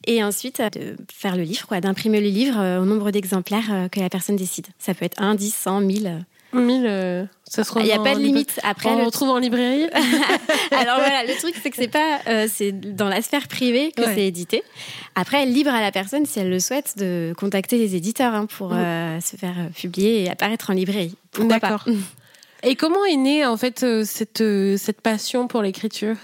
Et 0.06 0.22
ensuite, 0.22 0.60
euh, 0.60 0.68
de 0.68 0.96
faire 1.10 1.36
le 1.36 1.44
livre, 1.44 1.78
d'imprimer 1.80 2.20
le 2.20 2.28
livre 2.28 2.58
au 2.80 2.84
nombre 2.84 3.10
d'exemplaires 3.10 3.88
que 3.90 4.00
la 4.00 4.10
personne 4.10 4.36
décide. 4.36 4.66
Ça 4.78 4.92
peut 4.92 5.06
être 5.06 5.22
1, 5.22 5.34
10, 5.36 5.54
100, 5.54 5.80
1000. 5.80 6.26
Euh. 6.56 6.60
1000, 6.60 6.86
euh, 6.86 7.24
ça 7.48 7.64
se 7.64 7.72
Il 7.78 7.84
n'y 7.84 7.92
a 7.92 7.98
pas 7.98 8.14
de 8.14 8.20
limite. 8.20 8.58
Après, 8.62 8.88
on 8.90 8.98
le 8.98 9.04
retrouve 9.04 9.28
en 9.30 9.38
librairie 9.38 9.84
Alors 10.70 10.98
voilà, 10.98 11.24
le 11.24 11.38
truc 11.38 11.54
c'est 11.62 11.70
que 11.70 11.76
c'est 11.76 11.88
pas, 11.88 12.20
euh, 12.28 12.46
c'est 12.52 12.72
dans 12.72 13.08
la 13.08 13.22
sphère 13.22 13.48
privée 13.48 13.92
que 13.96 14.02
Ouais. 14.02 14.14
c'est 14.14 14.26
édité. 14.26 14.62
Après, 15.14 15.46
libre 15.46 15.70
à 15.70 15.80
la 15.80 15.92
personne 15.92 16.26
si 16.26 16.38
elle 16.40 16.50
le 16.50 16.60
souhaite 16.60 16.94
de 16.98 17.32
contacter 17.36 17.78
les 17.78 17.94
éditeurs 17.96 18.34
hein, 18.34 18.46
pour 18.46 18.70
Mhm. 18.70 18.78
euh, 18.78 19.20
se 19.20 19.36
faire 19.36 19.54
publier 19.74 20.24
et 20.24 20.30
apparaître 20.30 20.70
en 20.70 20.74
librairie. 20.74 21.14
D'accord. 21.38 21.84
Et 22.66 22.76
comment 22.76 23.04
est 23.04 23.16
née 23.16 23.44
en 23.44 23.58
fait 23.58 23.84
cette, 24.04 24.42
cette 24.78 25.00
passion 25.02 25.48
pour 25.48 25.60
l'écriture? 25.60 26.16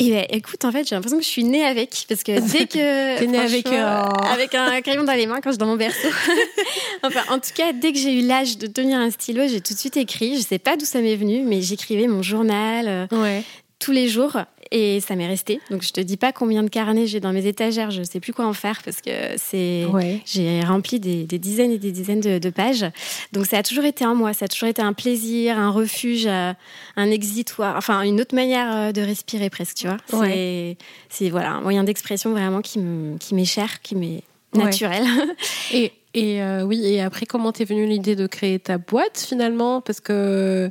Et 0.00 0.10
ben, 0.10 0.24
écoute, 0.30 0.64
en 0.64 0.70
fait, 0.70 0.88
j'ai 0.88 0.94
l'impression 0.94 1.18
que 1.18 1.24
je 1.24 1.28
suis 1.28 1.42
née 1.44 1.64
avec 1.64 1.90
parce 2.08 2.22
que 2.22 2.38
dès 2.40 2.66
que 2.66 3.18
T'es 3.18 3.26
née 3.26 3.38
avec, 3.38 3.66
euh, 3.66 4.02
avec 4.32 4.54
un 4.54 4.80
crayon 4.80 5.02
dans 5.02 5.12
les 5.12 5.26
mains 5.26 5.40
quand 5.40 5.50
je 5.50 5.54
suis 5.54 5.58
dans 5.58 5.66
mon 5.66 5.76
berceau. 5.76 6.08
enfin, 7.02 7.22
en 7.30 7.38
tout 7.40 7.50
cas, 7.54 7.72
dès 7.72 7.92
que 7.92 7.98
j'ai 7.98 8.12
eu 8.12 8.26
l'âge 8.26 8.58
de 8.58 8.66
tenir 8.68 8.98
un 8.98 9.10
stylo, 9.10 9.48
j'ai 9.48 9.60
tout 9.60 9.74
de 9.74 9.78
suite 9.78 9.96
écrit. 9.96 10.36
Je 10.36 10.42
sais 10.42 10.58
pas 10.60 10.76
d'où 10.76 10.84
ça 10.84 11.00
m'est 11.00 11.16
venu, 11.16 11.42
mais 11.42 11.62
j'écrivais 11.62 12.06
mon 12.06 12.22
journal. 12.22 12.86
euh, 12.88 13.06
Ouais. 13.10 13.42
tous 13.80 13.90
les 13.92 14.08
jours 14.08 14.36
et 14.70 15.00
ça 15.00 15.14
m'est 15.16 15.26
resté. 15.26 15.60
Donc 15.70 15.82
je 15.82 15.92
te 15.92 16.00
dis 16.00 16.16
pas 16.16 16.32
combien 16.32 16.62
de 16.62 16.68
carnets 16.68 17.06
j'ai 17.06 17.20
dans 17.20 17.32
mes 17.32 17.46
étagères, 17.46 17.90
je 17.90 18.02
sais 18.02 18.20
plus 18.20 18.32
quoi 18.32 18.46
en 18.46 18.52
faire 18.52 18.80
parce 18.84 19.00
que 19.00 19.10
c'est 19.36 19.86
Ouais. 19.92 20.20
j'ai 20.26 20.60
rempli 20.62 21.00
des, 21.00 21.24
des 21.24 21.38
dizaines 21.38 21.70
et 21.70 21.78
des 21.78 21.92
dizaines 21.92 22.20
de, 22.20 22.38
de 22.38 22.50
pages. 22.50 22.84
Donc 23.32 23.46
ça 23.46 23.58
a 23.58 23.62
toujours 23.62 23.84
été 23.84 24.04
en 24.06 24.14
moi, 24.14 24.32
ça 24.32 24.44
a 24.44 24.48
toujours 24.48 24.68
été 24.68 24.82
un 24.82 24.92
plaisir, 24.92 25.58
un 25.58 25.70
refuge, 25.70 26.26
euh, 26.26 26.52
un 26.96 27.10
exitoire, 27.10 27.76
enfin 27.76 28.02
une 28.02 28.20
autre 28.20 28.34
manière 28.34 28.74
euh, 28.74 28.92
de 28.92 29.00
respirer 29.02 29.50
presque, 29.50 29.76
tu 29.76 29.86
vois. 29.86 29.96
C'est 30.08 30.16
Ouais. 30.16 30.76
c'est 31.08 31.30
voilà 31.30 31.52
un 31.52 31.60
moyen 31.60 31.84
d'expression 31.84 32.30
vraiment 32.32 32.60
qui 32.62 32.78
me 32.78 33.16
qui 33.18 33.34
m'est 33.34 33.44
cher, 33.44 33.80
qui 33.82 33.94
m'est 33.96 34.22
Ouais. 34.54 34.64
naturel. 34.64 35.04
Et, 35.74 35.92
et 36.14 36.42
euh, 36.42 36.62
oui, 36.62 36.80
et 36.84 37.00
après, 37.02 37.26
comment 37.26 37.52
t'es 37.52 37.64
venue 37.64 37.86
l'idée 37.86 38.16
de 38.16 38.26
créer 38.26 38.58
ta 38.58 38.78
boîte 38.78 39.24
finalement? 39.28 39.80
Parce 39.80 40.00
que 40.00 40.70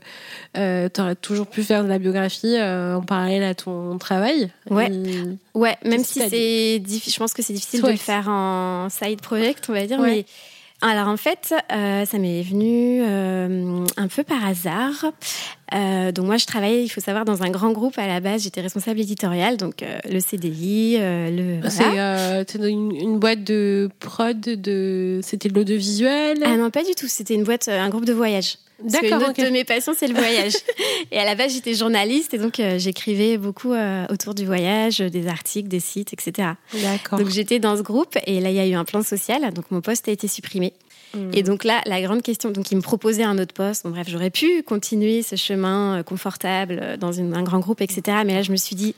euh, 0.57 0.89
t'aurais 0.89 1.15
toujours 1.15 1.47
pu 1.47 1.63
faire 1.63 1.83
de 1.83 1.89
la 1.89 1.99
biographie 1.99 2.55
euh, 2.57 2.95
en 2.97 3.01
parallèle 3.01 3.43
à 3.43 3.53
ton 3.55 3.97
travail. 3.97 4.49
Ouais. 4.69 4.91
Et- 4.91 5.37
Ouais, 5.53 5.75
même 5.85 6.03
si 6.03 6.19
c'est 6.29 6.79
difficile, 6.79 7.13
je 7.13 7.19
pense 7.19 7.33
que 7.33 7.41
c'est 7.41 7.53
difficile 7.53 7.81
de 7.81 7.87
le 7.89 7.95
faire 7.97 8.27
en 8.29 8.87
side 8.89 9.21
project, 9.21 9.65
on 9.69 9.73
va 9.73 9.85
dire. 9.85 9.99
Ouais. 9.99 10.25
Mais 10.81 10.87
alors 10.89 11.07
en 11.07 11.17
fait, 11.17 11.53
euh, 11.71 12.05
ça 12.05 12.19
m'est 12.19 12.43
venu 12.43 13.01
un 13.03 14.07
peu 14.07 14.23
par 14.23 14.45
hasard. 14.45 15.05
Euh, 15.73 16.11
donc 16.11 16.25
moi, 16.25 16.37
je 16.37 16.45
travaillais, 16.45 16.83
il 16.83 16.89
faut 16.89 17.01
savoir, 17.01 17.25
dans 17.25 17.43
un 17.43 17.49
grand 17.49 17.71
groupe 17.71 17.97
à 17.97 18.07
la 18.07 18.19
base. 18.19 18.43
J'étais 18.43 18.61
responsable 18.61 18.99
éditoriale, 18.99 19.57
donc 19.57 19.83
euh, 19.83 19.97
le 20.09 20.19
CDI, 20.19 20.97
euh, 20.99 21.29
le. 21.61 21.69
C'est 21.69 21.83
voilà. 21.83 22.43
dans 22.43 22.67
une, 22.67 22.95
une 22.95 23.19
boîte 23.19 23.43
de 23.43 23.89
prod 23.99 24.39
de. 24.39 25.19
C'était 25.23 25.49
de 25.49 25.55
l'audiovisuel? 25.55 26.39
Ah 26.45 26.55
non, 26.57 26.69
pas 26.69 26.83
du 26.83 26.95
tout. 26.95 27.07
C'était 27.07 27.33
une 27.33 27.43
boîte, 27.43 27.67
un 27.67 27.89
groupe 27.89 28.05
de 28.05 28.13
voyage. 28.13 28.57
D'accord, 28.83 29.33
Une 29.35 29.45
de 29.45 29.49
mes 29.49 29.63
passions, 29.63 29.93
c'est 29.97 30.07
le 30.07 30.13
voyage. 30.17 30.53
et 31.11 31.17
à 31.17 31.25
la 31.25 31.33
base, 31.33 31.51
j'étais 31.53 31.73
journaliste 31.73 32.35
et 32.35 32.37
donc 32.37 32.61
j'écrivais 32.77 33.39
beaucoup 33.39 33.73
autour 34.09 34.35
du 34.35 34.45
voyage, 34.45 34.99
des 34.99 35.27
articles, 35.27 35.67
des 35.67 35.79
sites, 35.79 36.13
etc. 36.13 36.49
D'accord. 36.75 37.17
Donc 37.17 37.29
j'étais 37.29 37.57
dans 37.57 37.75
ce 37.75 37.81
groupe 37.81 38.15
et 38.27 38.39
là 38.39 38.51
il 38.51 38.55
y 38.55 38.59
a 38.59 38.67
eu 38.67 38.75
un 38.75 38.85
plan 38.85 39.01
social, 39.01 39.51
donc 39.51 39.71
mon 39.71 39.81
poste 39.81 40.07
a 40.07 40.11
été 40.11 40.27
supprimé. 40.27 40.73
Et 41.33 41.41
donc 41.41 41.63
là, 41.63 41.81
la 41.85 42.01
grande 42.01 42.21
question, 42.21 42.51
donc 42.51 42.71
il 42.71 42.75
me 42.75 42.81
proposait 42.81 43.23
un 43.23 43.39
autre 43.39 43.53
poste. 43.53 43.83
Bon, 43.85 43.89
bref, 43.91 44.07
j'aurais 44.09 44.29
pu 44.29 44.61
continuer 44.63 45.23
ce 45.23 45.35
chemin 45.35 45.97
euh, 45.99 46.03
confortable 46.03 46.79
euh, 46.81 46.97
dans 46.97 47.11
une- 47.11 47.33
un 47.33 47.41
grand 47.43 47.59
groupe, 47.59 47.81
etc. 47.81 48.01
Mais 48.25 48.33
là, 48.35 48.43
je 48.43 48.51
me 48.51 48.57
suis 48.57 48.75
dit, 48.75 48.93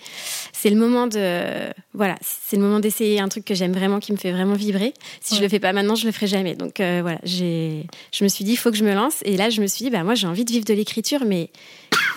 c'est 0.51 0.69
le 0.69 0.75
moment 0.75 1.07
de, 1.07 1.71
voilà, 1.93 2.15
c'est 2.21 2.57
le 2.57 2.61
moment 2.63 2.79
d'essayer 2.79 3.19
un 3.21 3.29
truc 3.29 3.45
que 3.45 3.53
j'aime 3.55 3.71
vraiment, 3.73 3.99
qui 3.99 4.11
me 4.11 4.17
fait 4.17 4.31
vraiment 4.31 4.55
vibrer. 4.55 4.93
Si 5.21 5.35
je 5.35 5.39
Ouais. 5.39 5.45
le 5.45 5.49
fais 5.49 5.59
pas 5.59 5.71
maintenant, 5.71 5.95
je 5.95 6.05
le 6.05 6.11
ferai 6.11 6.27
jamais. 6.27 6.55
Donc 6.55 6.79
euh, 6.79 6.99
voilà, 7.01 7.19
j'ai, 7.23 7.85
je 8.11 8.23
me 8.23 8.29
suis 8.29 8.43
dit, 8.43 8.51
il 8.53 8.57
faut 8.57 8.71
que 8.71 8.77
je 8.77 8.83
me 8.83 8.93
lance. 8.93 9.17
Et 9.23 9.37
là, 9.37 9.49
je 9.49 9.61
me 9.61 9.67
suis 9.67 9.85
dit, 9.85 9.89
bah 9.89 10.03
moi, 10.03 10.15
j'ai 10.15 10.27
envie 10.27 10.43
de 10.45 10.51
vivre 10.51 10.65
de 10.65 10.73
l'écriture, 10.73 11.23
mais 11.25 11.49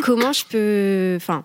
comment 0.03 0.33
je 0.33 0.45
peux, 0.47 1.15
enfin. 1.17 1.45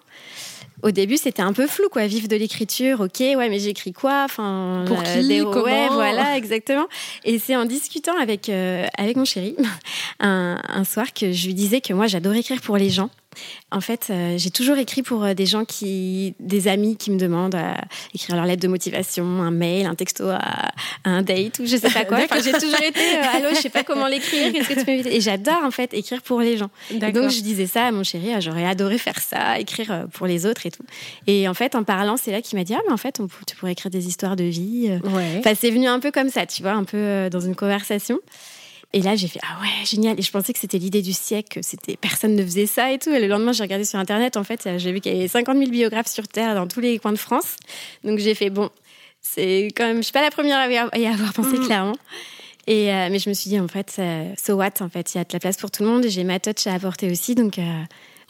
Au 0.84 0.92
début, 0.92 1.18
c'était 1.18 1.42
un 1.42 1.54
peu 1.54 1.66
flou, 1.68 1.90
quoi. 1.90 2.06
Vivre 2.08 2.28
de 2.28 2.36
l'écriture, 2.36 3.02
ok, 3.02 3.20
ouais, 3.20 3.50
mais 3.50 3.60
j'écris 3.60 3.94
quoi 3.94 4.24
Enfin, 4.26 4.84
Pour 4.88 5.00
euh, 5.00 5.02
qui 5.22 5.28
des- 5.28 5.40
Comment 5.42 5.64
Ouais, 5.64 5.88
voilà, 5.90 6.38
exactement. 6.38 6.88
Et 7.26 7.40
c'est 7.40 7.56
en 7.56 7.66
discutant 7.66 8.18
avec 8.20 8.48
euh, 8.50 8.86
avec 8.98 9.16
mon 9.18 9.26
chéri 9.26 9.56
un, 10.20 10.62
un 10.68 10.84
soir 10.84 11.14
que 11.14 11.32
je 11.32 11.48
lui 11.48 11.54
disais 11.56 11.82
que 11.82 11.94
moi, 11.94 12.06
j'adore 12.08 12.34
écrire 12.36 12.62
pour 12.62 12.78
les 12.78 12.90
gens. 12.90 13.10
En 13.72 13.82
fait, 13.82 14.08
euh, 14.10 14.36
j'ai 14.38 14.50
toujours 14.50 14.78
écrit 14.78 15.04
pour 15.04 15.24
euh, 15.24 15.34
des 15.34 15.46
gens 15.46 15.66
qui, 15.66 16.34
des 16.40 16.68
amis 16.68 16.96
qui 16.98 17.12
me 17.12 17.20
demandent 17.20 17.56
à 17.56 17.76
écrire 18.16 18.36
leur 18.36 18.46
lettre 18.46 18.62
de 18.64 18.68
motivation, 18.68 19.24
un 19.42 19.52
mail, 19.52 19.86
un 19.86 19.96
texto 19.96 20.28
à, 20.30 20.38
à 21.04 21.10
un 21.10 21.22
date 21.22 21.60
ou 21.60 21.66
je 21.66 21.78
sais 21.78 21.90
pas 21.90 22.06
quoi. 22.06 22.20
Enfin, 22.24 22.42
j'ai 22.44 22.54
toujours 22.54 22.82
été, 22.82 23.00
euh, 23.00 23.36
allô, 23.36 23.50
je 23.52 23.62
sais 23.62 23.70
pas 23.70 23.84
comment 23.84 24.08
l'écrire, 24.08 24.52
qu'est-ce 24.54 24.70
que 24.70 24.80
tu 24.80 24.86
peux 24.86 25.12
Et 25.12 25.22
j'adore 25.22 25.60
en 25.64 25.72
fait 25.72 25.94
écrire 25.94 26.22
pour 26.22 26.40
les 26.42 26.58
gens. 26.58 26.70
Et 26.92 27.12
donc 27.12 27.30
je 27.30 27.42
disais 27.42 27.68
ça 27.68 27.86
à 27.86 27.92
mon 27.92 28.04
chéri, 28.04 28.32
ah, 28.36 28.40
j'aurais 28.40 28.66
adoré 28.66 28.98
faire 28.98 29.20
ça, 29.20 29.60
écrire 29.60 29.92
euh, 29.92 30.06
pour 30.14 30.26
les 30.28 30.46
autres 30.46 30.66
et 30.66 30.72
tout. 30.72 30.84
Et 31.28 31.48
en 31.48 31.54
fait, 31.54 31.76
en 31.76 31.84
parlant, 31.84 32.18
c'est 32.18 32.32
là 32.32 32.42
qu'il 32.42 32.58
m'a 32.58 32.64
dit, 32.64 32.74
ah 32.74 32.82
mais 32.88 32.94
en 32.94 32.98
fait, 32.98 33.20
on, 33.20 33.28
tu 33.46 33.56
pourrais 33.56 33.74
écrire 33.74 33.92
des 33.92 34.08
histoires 34.08 34.36
de 34.36 34.46
vie. 34.46 34.88
euh. 34.90 35.10
Ouais. 35.10 35.36
Enfin, 35.40 35.54
c'est 35.60 35.70
venu 35.72 35.88
un 35.88 36.00
peu 36.00 36.12
comme 36.12 36.30
ça, 36.30 36.46
tu 36.46 36.62
vois, 36.62 36.72
un 36.72 36.84
peu 36.86 36.98
euh, 36.98 37.30
dans 37.30 37.42
une 37.42 37.56
conversation. 37.56 38.20
Et 38.98 39.02
là, 39.04 39.16
j'ai 39.16 39.28
fait 39.28 39.40
ah 39.44 39.62
ouais, 39.62 39.86
génial. 39.86 40.18
Et 40.20 40.24
je 40.24 40.32
pensais 40.32 40.54
que 40.54 40.60
c'était 40.60 40.80
l'idée 40.80 41.04
du 41.04 41.14
siècle, 41.14 41.60
que 41.60 41.62
c'était 41.62 41.98
personne 41.98 42.36
ne 42.36 42.44
faisait 42.44 42.66
ça 42.66 42.92
et 42.92 42.98
tout. 42.98 43.12
Et 43.12 43.20
le 43.20 43.28
lendemain, 43.28 43.52
j'ai 43.52 43.62
regardé 43.62 43.86
sur 43.86 44.00
internet. 44.00 44.38
En 44.38 44.44
fait, 44.44 44.68
j'ai 44.78 44.92
vu 44.92 45.02
qu'il 45.02 45.14
y 45.14 45.20
avait 45.20 45.28
50 45.28 45.56
000 45.56 45.70
biographes 45.70 46.08
sur 46.08 46.28
Terre 46.28 46.56
dans 46.56 46.66
tous 46.66 46.80
les 46.80 46.98
coins 46.98 47.12
de 47.14 47.18
France. 47.18 47.58
Donc 48.04 48.18
j'ai 48.18 48.34
fait 48.34 48.50
bon, 48.50 48.72
c'est 49.22 49.68
quand 49.76 49.86
même, 49.86 49.98
je 49.98 50.02
suis 50.04 50.14
pas 50.14 50.24
la 50.24 50.32
première 50.32 50.58
à 50.58 50.68
y 50.98 51.06
avoir- 51.06 51.34
pensé 51.34 51.58
Mhm. 51.60 51.66
clairement. 51.68 51.96
Et 52.66 52.92
euh, 52.92 53.10
mais 53.12 53.20
je 53.20 53.30
me 53.30 53.36
suis 53.36 53.50
dit 53.52 53.60
en 53.60 53.68
fait, 53.68 53.94
euh, 54.00 54.34
so 54.44 54.56
what 54.56 54.72
En 54.82 54.90
fait, 54.90 55.14
il 55.14 55.18
y 55.20 55.22
a 55.22 55.24
de 55.26 55.30
la 55.32 55.40
place 55.40 55.58
pour 55.58 55.70
tout 55.70 55.84
le 55.84 55.90
monde. 55.90 56.04
Et 56.06 56.10
j'ai 56.10 56.24
ma 56.24 56.40
touch 56.40 56.66
à 56.66 56.74
apporter 56.74 57.12
aussi. 57.12 57.36
Donc 57.36 57.60
euh, 57.60 57.84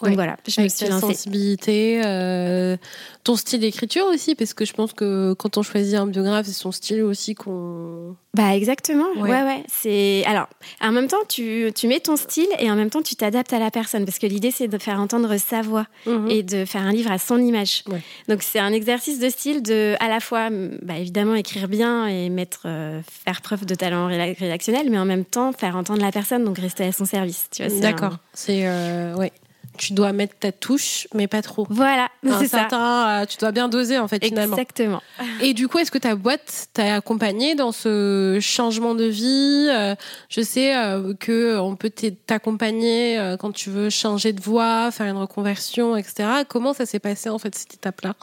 Donc 0.03 0.13
voilà, 0.13 0.37
je 0.47 0.61
me 0.61 0.69
suis 0.69 0.87
lancée. 0.87 1.07
sensibilité, 1.07 2.01
euh, 2.05 2.77
ton 3.23 3.35
style 3.35 3.61
d'écriture 3.61 4.05
aussi, 4.05 4.35
parce 4.35 4.53
que 4.53 4.63
je 4.63 4.73
pense 4.73 4.93
que 4.93 5.33
quand 5.33 5.57
on 5.57 5.63
choisit 5.63 5.95
un 5.95 6.05
biographe, 6.05 6.45
c'est 6.45 6.53
son 6.53 6.71
style 6.71 7.01
aussi 7.01 7.33
qu'on. 7.33 8.15
Bah 8.35 8.55
exactement. 8.55 9.07
Ouais, 9.17 9.31
ouais. 9.31 9.63
C'est 9.67 10.23
alors 10.27 10.47
en 10.81 10.91
même 10.91 11.07
temps 11.07 11.17
tu, 11.27 11.71
tu 11.73 11.87
mets 11.87 11.99
ton 11.99 12.15
style 12.15 12.47
et 12.59 12.69
en 12.69 12.75
même 12.75 12.91
temps 12.91 13.01
tu 13.01 13.15
t'adaptes 13.15 13.51
à 13.53 13.57
la 13.57 13.71
personne 13.71 14.05
parce 14.05 14.19
que 14.19 14.27
l'idée 14.27 14.51
c'est 14.51 14.67
de 14.67 14.77
faire 14.77 14.99
entendre 14.99 15.35
sa 15.37 15.63
voix 15.63 15.87
mhm. 16.05 16.29
et 16.29 16.43
de 16.43 16.63
faire 16.65 16.83
un 16.83 16.91
livre 16.91 17.11
à 17.11 17.17
son 17.17 17.39
image. 17.39 17.83
Donc 18.27 18.43
c'est 18.43 18.59
un 18.59 18.73
exercice 18.73 19.19
de 19.19 19.29
style 19.29 19.63
de 19.63 19.95
à 19.99 20.07
la 20.09 20.19
fois 20.19 20.51
bah, 20.83 20.99
évidemment 20.99 21.33
écrire 21.33 21.67
bien 21.67 22.05
et 22.05 22.29
mettre 22.29 22.63
euh, 22.65 23.01
faire 23.25 23.41
preuve 23.41 23.65
de 23.65 23.73
talent 23.73 24.05
rédactionnel, 24.05 24.91
mais 24.91 24.99
en 24.99 25.05
même 25.05 25.25
temps 25.25 25.51
faire 25.53 25.75
entendre 25.75 26.03
la 26.03 26.11
personne 26.11 26.43
donc 26.43 26.59
rester 26.59 26.83
à 26.83 26.91
son 26.91 27.05
service. 27.05 27.47
Tu 27.51 27.65
vois. 27.65 27.79
D'accord. 27.79 28.17
C'est 28.33 28.67
euh, 28.67 29.15
ouais 29.15 29.31
tu 29.77 29.93
dois 29.93 30.11
mettre 30.11 30.35
ta 30.39 30.51
touche, 30.51 31.07
mais 31.13 31.27
pas 31.27 31.41
trop. 31.41 31.65
Voilà, 31.69 32.09
c'est 32.39 32.47
ça. 32.47 32.67
Euh, 33.21 33.25
tu 33.25 33.37
dois 33.37 33.51
bien 33.51 33.69
doser 33.69 33.97
en 33.97 34.07
fait 34.07 34.23
finalement. 34.23 34.55
Exactement. 34.55 35.01
Et 35.41 35.53
du 35.53 35.67
coup, 35.67 35.77
est-ce 35.79 35.91
que 35.91 35.97
ta 35.97 36.15
boîte 36.15 36.67
t'a 36.73 36.95
accompagné 36.95 37.55
dans 37.55 37.71
ce 37.71 38.39
changement 38.41 38.95
de 38.95 39.05
vie 39.05 39.67
euh, 39.69 39.95
Je 40.29 40.41
sais 40.41 40.75
euh, 40.75 41.13
que 41.19 41.57
on 41.57 41.75
peut 41.75 41.91
t'accompagner 42.25 43.35
quand 43.39 43.51
tu 43.51 43.69
veux 43.69 43.89
changer 43.89 44.33
de 44.33 44.41
voie, 44.41 44.91
faire 44.91 45.07
une 45.07 45.17
reconversion, 45.17 45.95
etc. 45.95 46.43
Comment 46.47 46.73
ça 46.73 46.85
s'est 46.85 46.99
passé 46.99 47.29
en 47.29 47.39
fait 47.39 47.55
cette 47.55 47.75
étape-là? 47.75 48.15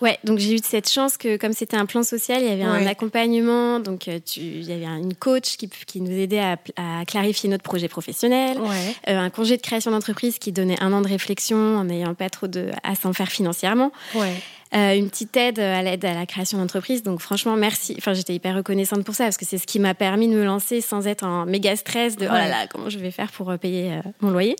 Ouais, 0.00 0.18
donc 0.24 0.38
j'ai 0.38 0.54
eu 0.54 0.58
cette 0.62 0.88
chance 0.88 1.16
que 1.16 1.36
comme 1.36 1.52
c'était 1.52 1.76
un 1.76 1.86
plan 1.86 2.02
social, 2.02 2.40
il 2.42 2.48
y 2.48 2.52
avait 2.52 2.62
un 2.62 2.86
accompagnement, 2.86 3.80
donc 3.80 4.08
euh, 4.08 4.18
tu, 4.24 4.40
il 4.40 4.68
y 4.68 4.72
avait 4.72 4.84
une 4.84 5.14
coach 5.14 5.56
qui, 5.56 5.68
qui 5.86 6.00
nous 6.00 6.12
aidait 6.12 6.38
à, 6.38 6.56
à, 6.76 7.04
clarifier 7.04 7.48
notre 7.48 7.64
projet 7.64 7.88
professionnel, 7.88 8.58
ouais. 8.58 8.94
euh, 9.08 9.18
un 9.18 9.30
congé 9.30 9.56
de 9.56 9.62
création 9.62 9.90
d'entreprise 9.90 10.38
qui 10.38 10.52
donnait 10.52 10.80
un 10.80 10.92
an 10.92 11.00
de 11.00 11.08
réflexion 11.08 11.76
en 11.76 11.84
n'ayant 11.84 12.14
pas 12.14 12.30
trop 12.30 12.46
de 12.46 12.70
à 12.84 12.94
s'en 12.94 13.12
faire 13.12 13.28
financièrement. 13.28 13.92
Ouais. 14.14 14.34
Euh, 14.74 14.94
une 14.94 15.08
petite 15.08 15.34
aide 15.36 15.58
à 15.60 15.82
l'aide 15.82 16.04
à 16.04 16.12
la 16.12 16.26
création 16.26 16.58
d'entreprise. 16.58 17.02
Donc 17.02 17.20
franchement, 17.20 17.56
merci. 17.56 17.94
Enfin, 17.96 18.12
j'étais 18.12 18.34
hyper 18.34 18.54
reconnaissante 18.54 19.02
pour 19.02 19.14
ça 19.14 19.24
parce 19.24 19.38
que 19.38 19.46
c'est 19.46 19.56
ce 19.56 19.66
qui 19.66 19.78
m'a 19.78 19.94
permis 19.94 20.28
de 20.28 20.34
me 20.34 20.44
lancer 20.44 20.82
sans 20.82 21.06
être 21.06 21.24
en 21.24 21.46
méga 21.46 21.74
stress 21.74 22.16
de 22.16 22.26
oh 22.26 22.32
là 22.32 22.48
là, 22.48 22.66
comment 22.66 22.90
je 22.90 22.98
vais 22.98 23.10
faire 23.10 23.32
pour 23.32 23.56
payer 23.58 23.92
euh, 23.92 24.00
mon 24.20 24.30
loyer. 24.30 24.56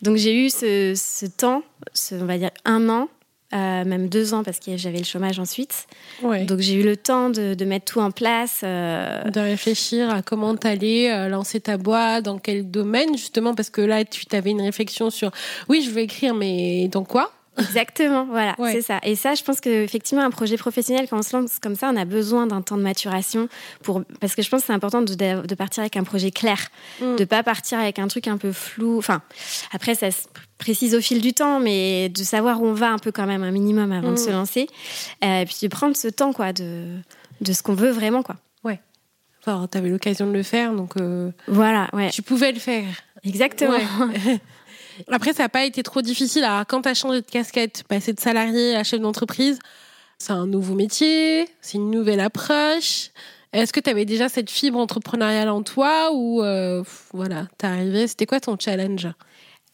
Donc 0.00 0.16
j'ai 0.16 0.34
eu 0.34 0.48
ce, 0.48 0.94
ce 0.96 1.26
temps, 1.26 1.62
ce, 1.92 2.14
on 2.14 2.24
va 2.24 2.38
dire 2.38 2.50
un 2.64 2.88
an 2.88 3.08
euh, 3.52 3.84
même 3.84 4.08
deux 4.08 4.34
ans 4.34 4.42
parce 4.42 4.58
que 4.58 4.76
j'avais 4.76 4.98
le 4.98 5.04
chômage 5.04 5.38
ensuite. 5.38 5.86
Donc 6.22 6.58
j'ai 6.58 6.74
eu 6.74 6.82
le 6.82 6.96
temps 6.96 7.30
de, 7.30 7.54
de, 7.54 7.64
mettre 7.64 7.92
tout 7.92 8.00
en 8.00 8.10
place. 8.10 8.62
Euh... 8.64 9.22
De 9.30 9.40
réfléchir 9.40 10.10
à 10.10 10.22
comment 10.22 10.56
t'allais 10.56 11.12
euh, 11.12 11.28
lancer 11.28 11.60
ta 11.60 11.76
boîte, 11.76 12.24
dans 12.24 12.38
quel 12.38 12.70
domaine 12.70 13.16
justement, 13.16 13.54
parce 13.54 13.70
que 13.70 13.80
là 13.80 14.04
tu 14.04 14.24
avais 14.32 14.50
une 14.50 14.62
réflexion 14.62 15.10
sur 15.10 15.30
oui 15.68 15.82
je 15.82 15.90
veux 15.90 16.00
écrire 16.00 16.34
mais 16.34 16.88
dans 16.88 17.04
quoi? 17.04 17.30
Exactement, 17.58 18.26
voilà, 18.26 18.56
c'est 18.58 18.82
ça. 18.82 18.98
Et 19.02 19.14
ça, 19.14 19.34
je 19.34 19.42
pense 19.42 19.60
que 19.60 19.84
effectivement, 19.84 20.22
un 20.24 20.30
projet 20.30 20.56
professionnel, 20.56 21.06
quand 21.08 21.18
on 21.18 21.22
se 21.22 21.36
lance 21.36 21.58
comme 21.60 21.76
ça, 21.76 21.90
on 21.92 21.96
a 21.96 22.04
besoin 22.04 22.46
d'un 22.46 22.62
temps 22.62 22.76
de 22.76 22.82
maturation 22.82 23.48
pour, 23.82 24.02
parce 24.20 24.34
que 24.34 24.42
je 24.42 24.50
pense 24.50 24.62
que 24.62 24.66
c'est 24.68 24.72
important 24.72 25.02
de, 25.02 25.14
de, 25.14 25.54
partir 25.54 25.82
avec 25.82 25.96
un 25.96 26.04
projet 26.04 26.30
clair, 26.30 26.58
mm. 27.00 27.16
de 27.16 27.24
pas 27.24 27.42
partir 27.42 27.78
avec 27.78 27.98
un 27.98 28.08
truc 28.08 28.26
un 28.26 28.38
peu 28.38 28.52
flou. 28.52 28.98
Enfin, 28.98 29.22
après, 29.72 29.94
ça 29.94 30.10
se 30.10 30.26
précise 30.58 30.94
au 30.94 31.00
fil 31.00 31.20
du 31.20 31.32
temps, 31.32 31.60
mais 31.60 32.08
de 32.08 32.22
savoir 32.24 32.60
où 32.60 32.66
on 32.66 32.74
va 32.74 32.90
un 32.90 32.98
peu 32.98 33.12
quand 33.12 33.26
même 33.26 33.42
un 33.42 33.52
minimum 33.52 33.92
avant 33.92 34.12
de 34.12 34.18
se 34.18 34.30
mm. 34.30 34.32
lancer, 34.32 34.66
euh, 35.24 35.40
et 35.40 35.46
puis 35.46 35.56
de 35.62 35.68
prendre 35.68 35.96
ce 35.96 36.08
temps, 36.08 36.32
quoi, 36.32 36.52
de, 36.52 36.86
de 37.40 37.52
ce 37.52 37.62
qu'on 37.62 37.74
veut 37.74 37.90
vraiment, 37.90 38.22
quoi. 38.22 38.36
Ouais. 38.64 38.80
Enfin, 39.40 39.66
t'avais 39.68 39.90
l'occasion 39.90 40.26
de 40.26 40.32
le 40.32 40.42
faire, 40.42 40.72
donc. 40.72 40.96
Euh, 40.96 41.30
voilà, 41.46 41.88
ouais. 41.92 42.10
Tu 42.10 42.22
pouvais 42.22 42.50
le 42.50 42.58
faire. 42.58 42.86
Exactement. 43.22 43.78
Après, 45.10 45.32
ça 45.32 45.44
n'a 45.44 45.48
pas 45.48 45.64
été 45.64 45.82
trop 45.82 46.02
difficile. 46.02 46.44
Alors, 46.44 46.66
quand 46.66 46.82
tu 46.82 46.88
as 46.88 46.94
changé 46.94 47.20
de 47.20 47.26
casquette, 47.26 47.84
passer 47.88 48.12
de 48.12 48.20
salarié 48.20 48.76
à 48.76 48.84
chef 48.84 49.00
d'entreprise, 49.00 49.58
c'est 50.18 50.32
un 50.32 50.46
nouveau 50.46 50.74
métier, 50.74 51.48
c'est 51.60 51.78
une 51.78 51.90
nouvelle 51.90 52.20
approche. 52.20 53.10
Est-ce 53.52 53.72
que 53.72 53.80
tu 53.80 53.90
avais 53.90 54.04
déjà 54.04 54.28
cette 54.28 54.50
fibre 54.50 54.78
entrepreneuriale 54.78 55.48
en 55.48 55.62
toi 55.62 56.10
ou 56.12 56.42
euh, 56.42 56.82
voilà, 57.12 57.46
t'es 57.56 57.66
arrivé, 57.66 58.06
c'était 58.08 58.26
quoi 58.26 58.40
ton 58.40 58.56
challenge? 58.58 59.08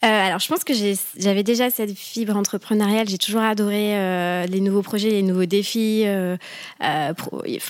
Euh, 0.03 0.07
alors, 0.07 0.39
je 0.39 0.47
pense 0.47 0.63
que 0.63 0.73
j'avais 1.17 1.43
déjà 1.43 1.69
cette 1.69 1.95
fibre 1.95 2.35
entrepreneuriale. 2.35 3.07
J'ai 3.07 3.19
toujours 3.19 3.41
adoré 3.41 3.95
euh, 3.95 4.47
les 4.47 4.59
nouveaux 4.59 4.81
projets, 4.81 5.09
les 5.09 5.21
nouveaux 5.21 5.45
défis, 5.45 6.03
euh, 6.05 6.37
euh 6.83 7.13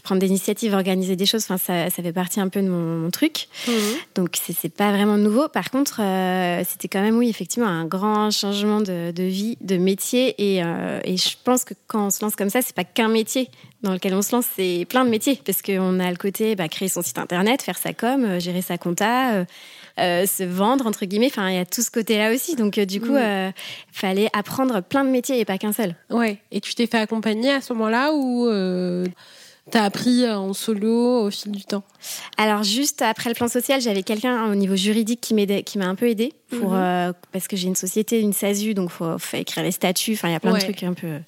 prendre 0.04 0.22
des 0.22 0.28
initiatives, 0.28 0.74
organiser 0.74 1.18
des 1.18 1.26
choses. 1.26 1.44
Enfin, 1.44 1.58
ça, 1.58 1.90
ça 1.90 2.02
fait 2.02 2.14
partie 2.14 2.40
un 2.40 2.48
peu 2.48 2.62
de 2.62 2.70
mon, 2.70 3.12
truc. 3.12 3.50
Mmh. 3.68 3.72
Donc, 4.16 4.38
c'est 4.42 4.74
pas 4.74 4.92
vraiment 4.92 5.18
nouveau. 5.18 5.50
Par 5.50 5.72
contre, 5.72 6.00
euh, 6.02 6.64
c'était 6.66 6.88
quand 6.88 7.02
même, 7.02 7.18
oui, 7.18 7.30
effectivement, 7.30 7.68
un 7.68 7.84
grand 7.84 8.32
changement 8.32 8.80
de, 8.80 9.12
de 9.12 9.24
vie, 9.24 9.58
de 9.60 9.76
métier. 9.76 10.34
Et, 10.38 10.60
et 10.60 11.18
je 11.18 11.36
pense 11.44 11.66
que 11.66 11.74
quand 11.88 12.08
on 12.08 12.10
se 12.10 12.24
lance 12.24 12.38
comme 12.38 12.50
ça, 12.50 12.62
c'est 12.62 12.76
pas 12.76 12.86
qu'un 12.86 13.10
métier 13.10 13.50
dans 13.84 13.92
lequel 13.92 14.14
on 14.14 14.22
se 14.22 14.34
lance, 14.34 14.46
c'est 14.56 14.86
plein 14.88 15.04
de 15.04 15.10
métiers 15.10 15.42
parce 15.44 15.62
qu'on 15.62 16.00
a 16.00 16.10
le 16.10 16.16
côté 16.16 16.56
bah, 16.56 16.70
créer 16.70 16.88
son 16.88 17.02
site 17.02 17.18
internet, 17.18 17.64
faire 17.64 17.78
sa 17.78 17.94
com, 17.94 18.40
gérer 18.40 18.62
sa 18.62 18.78
compta, 18.78 19.44
euh, 20.02 20.26
se 20.26 20.44
vendre 20.44 20.88
entre 20.88 21.06
guillemets. 21.06 21.28
Enfin, 21.28 21.50
il 21.50 21.56
y 21.56 21.60
a 21.60 21.66
tout 21.66 21.82
ce 21.82 21.92
côté-là 21.92 22.34
aussi. 22.34 22.56
Donc 22.56 22.78
euh, 22.78 22.86
du 22.86 23.00
coup, 23.00 23.08
il 23.08 23.14
mm. 23.14 23.18
euh, 23.18 23.52
fallait 23.92 24.30
apprendre 24.34 24.82
plein 24.82 25.04
de 25.04 25.10
métiers 25.10 25.40
et 25.40 25.46
pas 25.46 25.58
qu'un 25.58 25.74
seul. 25.74 25.96
Ouais. 26.10 26.38
Et 26.52 26.60
tu 26.60 26.76
t'es 26.76 26.88
fait 26.88 26.98
accompagner 26.98 27.52
à 27.52 27.62
ce 27.62 27.74
moment-là 27.74 28.14
ou 28.14 28.50
T'as 29.70 29.84
appris 29.84 30.28
en 30.28 30.54
solo 30.54 31.22
au 31.24 31.30
fil 31.30 31.52
du 31.52 31.64
temps? 31.64 31.84
Alors 32.36 32.64
juste 32.64 33.04
après 33.04 33.30
le 33.30 33.36
plan 33.36 33.48
social, 33.48 33.80
j'avais 33.80 34.02
quelqu'un 34.02 34.52
au 34.52 34.56
niveau 34.56 34.76
juridique 34.76 35.22
qui 35.22 35.36
m'aidait, 35.36 35.62
qui 35.62 35.78
m'a 35.78 35.86
un 35.86 35.94
peu 35.94 36.10
aidé 36.10 36.34
pour 36.50 36.72
mhm. 36.72 37.14
parce 37.32 37.48
que 37.48 37.56
j'ai 37.56 37.68
une 37.68 37.76
société, 37.76 38.20
une 38.20 38.34
SASU, 38.34 38.74
donc 38.74 38.90
faut, 38.90 39.20
faut 39.20 39.38
écrire 39.38 39.64
les 39.64 39.72
statuts. 39.72 40.14
Enfin, 40.14 40.30
il 40.30 40.32
y 40.32 40.36
a 40.36 40.40
plein 40.40 40.56
de 40.56 40.60
trucs 40.60 40.82
un 40.82 40.94
peu. 40.94 41.20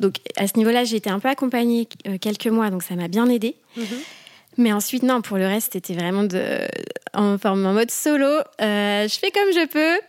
Donc 0.00 0.16
à 0.36 0.48
ce 0.48 0.58
niveau-là, 0.58 0.82
j'ai 0.82 0.96
été 0.96 1.08
un 1.08 1.20
peu 1.20 1.28
accompagnée 1.28 1.88
quelques 2.20 2.48
mois, 2.48 2.68
donc 2.68 2.82
ça 2.82 2.96
m'a 2.96 3.06
bien 3.06 3.28
aidé. 3.28 3.54
Mhm. 3.76 3.86
Mais 4.58 4.72
ensuite, 4.72 5.02
non, 5.02 5.22
pour 5.22 5.38
le 5.38 5.46
reste, 5.46 5.72
c'était 5.72 5.94
vraiment 5.94 6.24
de, 6.24 6.58
en, 7.14 7.36
en 7.42 7.56
mode 7.56 7.90
solo. 7.90 8.26
Euh, 8.60 9.08
je 9.08 9.18
fais 9.18 9.30
comme 9.30 9.52
je 9.52 9.66
peux. 9.66 10.00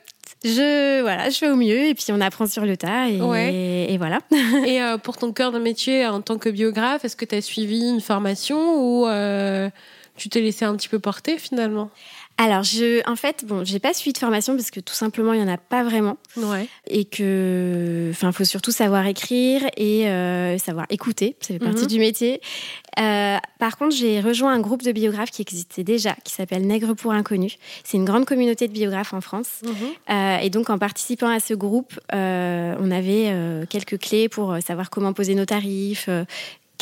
Je 0.43 1.01
voilà, 1.01 1.29
je 1.29 1.37
fais 1.37 1.49
au 1.49 1.55
mieux 1.55 1.87
et 1.87 1.93
puis 1.93 2.05
on 2.09 2.19
apprend 2.19 2.47
sur 2.47 2.65
le 2.65 2.75
tas 2.75 3.07
et, 3.07 3.93
et, 3.93 3.97
voilà. 3.97 4.19
et 4.65 4.81
euh, 4.81 4.97
pour 4.97 5.15
ton 5.15 5.31
cœur 5.31 5.53
de 5.53 5.59
métier 5.59 6.05
en 6.05 6.21
tant 6.21 6.37
que 6.37 6.49
biographe, 6.49 7.05
est-ce 7.05 7.15
que 7.15 7.23
tu 7.23 7.35
as 7.35 7.41
suivi 7.41 7.79
une 7.79 8.01
formation 8.01 8.75
ou 8.75 9.07
euh, 9.07 9.69
tu 10.17 10.27
t'es 10.27 10.41
laissé 10.41 10.65
un 10.65 10.75
petit 10.75 10.89
peu 10.89 10.99
porter 10.99 11.37
finalement? 11.37 11.89
Alors, 12.37 12.63
je, 12.63 13.07
en 13.07 13.15
fait, 13.15 13.45
bon, 13.45 13.63
j'ai 13.63 13.79
pas 13.79 13.93
suivi 13.93 14.11
de 14.11 14.17
formation 14.17 14.55
parce 14.55 14.71
que 14.71 14.79
tout 14.79 14.93
simplement, 14.93 15.33
il 15.33 15.39
y 15.39 15.43
en 15.43 15.47
a 15.47 15.57
pas 15.57 15.83
vraiment. 15.83 16.17
Ouais. 16.35 16.67
Et 16.87 17.05
que, 17.05 18.09
enfin, 18.11 18.31
faut 18.31 18.43
surtout 18.43 18.71
savoir 18.71 19.05
écrire 19.05 19.61
et 19.77 20.07
euh, 20.07 20.57
savoir 20.57 20.87
écouter. 20.89 21.35
Ça 21.41 21.49
fait 21.49 21.59
partie 21.59 21.83
mhm. 21.83 21.87
du 21.87 21.99
métier. 21.99 22.41
Euh, 22.99 23.37
par 23.59 23.77
contre, 23.77 23.95
j'ai 23.95 24.19
rejoint 24.19 24.51
un 24.51 24.59
groupe 24.59 24.81
de 24.81 24.91
biographes 24.91 25.29
qui 25.29 25.43
existait 25.43 25.83
déjà, 25.83 26.15
qui 26.23 26.33
s'appelle 26.33 26.65
Nègre 26.65 26.95
pour 26.95 27.11
Inconnus. 27.11 27.57
C'est 27.83 27.97
une 27.97 28.05
grande 28.05 28.25
communauté 28.25 28.67
de 28.67 28.73
biographes 28.73 29.13
en 29.13 29.21
France. 29.21 29.61
Mhm. 29.63 29.71
Euh, 30.09 30.37
et 30.39 30.49
donc, 30.49 30.71
en 30.71 30.79
participant 30.79 31.29
à 31.29 31.39
ce 31.39 31.53
groupe, 31.53 31.99
euh, 32.13 32.75
on 32.79 32.89
avait 32.89 33.31
quelques 33.69 33.99
clés 33.99 34.27
pour 34.27 34.57
savoir 34.65 34.89
comment 34.89 35.13
poser 35.13 35.35
nos 35.35 35.45
tarifs, 35.45 36.09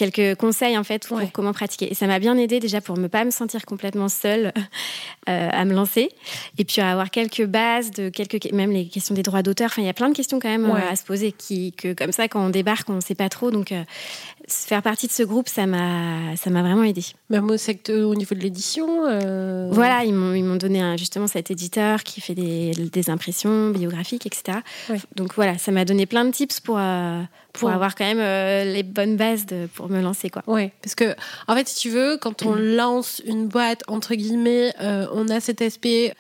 quelques 0.10 0.40
conseils 0.40 0.78
en 0.78 0.84
fait 0.84 1.08
pour 1.08 1.20
comment 1.32 1.54
pratiquer. 1.54 1.92
Et 1.92 1.94
ça 1.94 2.08
m'a 2.08 2.18
bien 2.18 2.36
aidé 2.36 2.60
déjà 2.60 2.82
pour 2.82 2.98
ne 2.98 3.08
pas 3.08 3.24
me 3.24 3.30
sentir 3.30 3.66
complètement 3.66 4.10
seule 4.10 4.52
euh, 5.30 5.50
à 5.52 5.64
me 5.66 5.74
lancer. 5.74 6.10
Et 6.58 6.66
puis 6.66 6.82
à 6.82 6.92
avoir 6.92 7.12
quelques 7.12 7.46
bases 7.46 7.92
de 7.92 8.10
quelques 8.10 8.52
même 8.52 8.72
les 8.72 8.88
questions 8.88 9.14
des 9.14 9.22
droits 9.22 9.44
d'auteur. 9.44 9.68
Enfin, 9.68 9.84
il 9.84 9.86
y 9.86 9.90
a 9.90 9.94
plein 9.94 10.10
de 10.10 10.16
questions 10.16 10.40
quand 10.40 10.50
même 10.50 10.66
euh, 10.66 10.90
à 10.90 10.96
se 10.96 11.04
poser 11.04 11.32
qui 11.32 11.74
que 11.74 11.94
comme 11.94 12.12
ça 12.12 12.28
quand 12.28 12.44
on 12.44 12.50
débarque 12.50 12.90
on 12.90 12.96
ne 12.96 13.02
sait 13.02 13.16
pas 13.16 13.30
trop. 13.30 13.52
Donc 13.52 13.72
euh, 13.72 13.84
faire 14.48 14.82
partie 14.82 15.08
de 15.08 15.12
ce 15.12 15.24
groupe, 15.24 15.48
ça 15.48 15.66
m'a 15.66 16.36
ça 16.36 16.50
m'a 16.50 16.62
vraiment 16.62 16.84
aidé. 16.84 17.04
Même 17.30 17.50
au 17.50 17.58
secteur 17.58 18.10
au 18.10 18.16
niveau 18.16 18.36
de 18.36 18.42
l'édition. 18.42 18.88
Voilà, 19.72 20.04
ils 20.04 20.14
m'ont 20.14 20.34
ils 20.34 20.44
m'ont 20.44 20.56
donné 20.56 20.82
un, 20.82 20.98
justement 20.98 21.28
cet 21.28 21.52
éditeur 21.52 22.04
qui 22.04 22.22
fait 22.22 22.36
des, 22.36 22.72
des 22.72 23.10
impressions 23.10 23.70
biographiques, 23.70 24.26
etc. 24.26 24.60
Donc 25.16 25.36
voilà, 25.36 25.58
ça 25.58 25.72
m'a 25.72 25.86
donné 25.86 26.06
plein 26.06 26.26
de 26.26 26.32
tips 26.32 26.60
pour 26.60 26.80
pour 27.54 27.70
avoir 27.70 27.96
quand 27.96 28.06
même 28.06 28.20
euh, 28.20 28.64
les 28.66 28.84
bonnes 28.84 29.18
bases 29.18 29.46
de, 29.46 29.68
pour 29.74 29.90
me 29.90 30.02
lancer 30.02 30.30
quoi. 30.30 30.44
Ouais, 30.48 30.72
parce 30.82 30.96
que 30.96 31.16
en 31.48 31.56
fait 31.56 31.68
si 31.68 31.76
tu 31.76 31.90
veux 31.90 32.18
quand 32.18 32.44
on 32.46 32.56
mm. 32.56 32.76
lance 32.76 33.22
une 33.26 33.48
boîte 33.48 33.84
entre 33.88 34.16
guillemets, 34.16 34.74
euh, 34.82 35.08
on 35.14 35.28
a 35.30 35.40
cet 35.40 35.62
aspect 35.62 36.14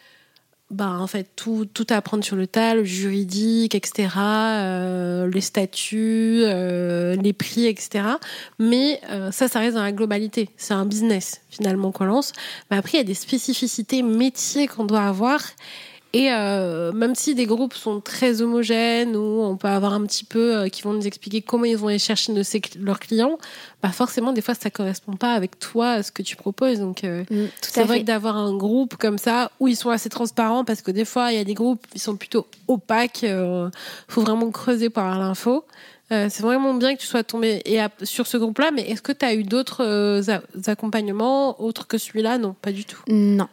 bah 0.71 0.97
en 0.99 1.07
fait 1.07 1.27
tout 1.35 1.65
tout 1.65 1.85
à 1.89 1.97
apprendre 1.97 2.23
sur 2.23 2.35
le 2.35 2.47
tas, 2.47 2.73
le 2.75 2.83
juridique, 2.83 3.75
etc. 3.75 4.09
Euh, 4.17 5.29
les 5.29 5.41
statuts, 5.41 6.41
euh, 6.43 7.15
les 7.15 7.33
prix, 7.33 7.67
etc. 7.67 8.05
Mais 8.57 9.01
euh, 9.09 9.31
ça, 9.31 9.47
ça 9.47 9.59
reste 9.59 9.75
dans 9.75 9.83
la 9.83 9.91
globalité. 9.91 10.49
C'est 10.57 10.73
un 10.73 10.85
business 10.85 11.41
finalement 11.49 11.91
qu'on 11.91 12.05
lance. 12.05 12.31
Mais 12.69 12.77
après, 12.77 12.93
il 12.93 12.97
y 12.97 13.01
a 13.01 13.05
des 13.05 13.13
spécificités 13.13 14.01
métiers 14.01 14.67
qu'on 14.67 14.85
doit 14.85 15.03
avoir 15.03 15.41
Et 16.13 16.31
euh, 16.31 16.91
même 16.91 17.15
si 17.15 17.35
des 17.35 17.45
groupes 17.45 17.73
sont 17.73 18.01
très 18.01 18.41
homogènes, 18.41 19.15
où 19.15 19.41
on 19.43 19.55
peut 19.55 19.69
avoir 19.69 19.93
un 19.93 20.05
petit 20.05 20.25
peu 20.25 20.57
euh, 20.57 20.67
qui 20.67 20.81
vont 20.81 20.93
nous 20.93 21.07
expliquer 21.07 21.41
comment 21.41 21.63
ils 21.63 21.77
vont 21.77 21.87
aller 21.87 21.99
chercher 21.99 22.33
nos, 22.33 22.41
leurs 22.81 22.99
clients, 22.99 23.37
bah 23.81 23.89
forcément 23.89 24.33
des 24.33 24.41
fois 24.41 24.53
ça 24.53 24.69
correspond 24.69 25.15
pas 25.15 25.33
avec 25.33 25.57
toi 25.59 26.03
ce 26.03 26.11
que 26.11 26.21
tu 26.21 26.35
proposes. 26.35 26.79
Donc 26.79 27.03
euh, 27.05 27.23
mm, 27.29 27.45
c'est 27.61 27.83
vrai 27.83 28.01
que 28.01 28.05
d'avoir 28.05 28.35
un 28.35 28.55
groupe 28.55 28.97
comme 28.97 29.17
ça 29.17 29.51
où 29.61 29.69
ils 29.69 29.77
sont 29.77 29.89
assez 29.89 30.09
transparents 30.09 30.65
parce 30.65 30.81
que 30.81 30.91
des 30.91 31.05
fois 31.05 31.31
il 31.31 31.37
y 31.37 31.41
a 31.41 31.45
des 31.45 31.53
groupes 31.53 31.85
qui 31.87 31.99
sont 31.99 32.17
plutôt 32.17 32.45
opaques. 32.67 33.23
Euh, 33.23 33.69
faut 34.07 34.21
vraiment 34.21 34.51
creuser 34.51 34.89
pour 34.89 35.03
avoir 35.03 35.19
l'info. 35.19 35.65
Euh, 36.11 36.27
c'est 36.29 36.43
vraiment 36.43 36.73
bien 36.73 36.95
que 36.95 36.99
tu 36.99 37.07
sois 37.07 37.23
tombé 37.23 37.61
et 37.65 37.79
sur 38.03 38.27
ce 38.27 38.35
groupe-là, 38.35 38.71
mais 38.71 38.81
est-ce 38.81 39.01
que 39.01 39.13
tu 39.13 39.25
as 39.25 39.33
eu 39.33 39.43
d'autres 39.43 39.83
euh, 39.85 40.21
accompagnements 40.67 41.61
autres 41.61 41.87
que 41.87 41.97
celui-là? 41.97 42.37
Non, 42.37 42.53
pas 42.61 42.73
du 42.73 42.83
tout. 42.83 43.01
Non. 43.07 43.47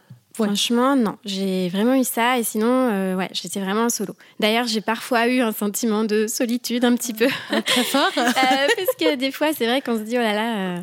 Franchement, 0.46 0.96
non. 0.96 1.16
J'ai 1.24 1.68
vraiment 1.68 1.94
eu 1.94 2.04
ça 2.04 2.38
et 2.38 2.44
sinon, 2.44 2.90
euh, 2.90 3.14
ouais, 3.16 3.28
j'étais 3.32 3.60
vraiment 3.60 3.84
en 3.84 3.88
solo. 3.88 4.14
D'ailleurs, 4.40 4.66
j'ai 4.66 4.80
parfois 4.80 5.26
eu 5.28 5.40
un 5.40 5.52
sentiment 5.52 6.04
de 6.04 6.26
solitude 6.26 6.84
un 6.84 6.94
petit 6.94 7.12
peu. 7.12 7.28
Ah, 7.50 7.62
très 7.62 7.84
fort. 7.84 8.10
parce 8.14 8.96
que 8.98 9.16
des 9.16 9.32
fois, 9.32 9.52
c'est 9.52 9.66
vrai 9.66 9.80
qu'on 9.80 9.96
se 9.98 10.02
dit, 10.02 10.16
oh 10.16 10.22
là 10.22 10.34
là, 10.34 10.82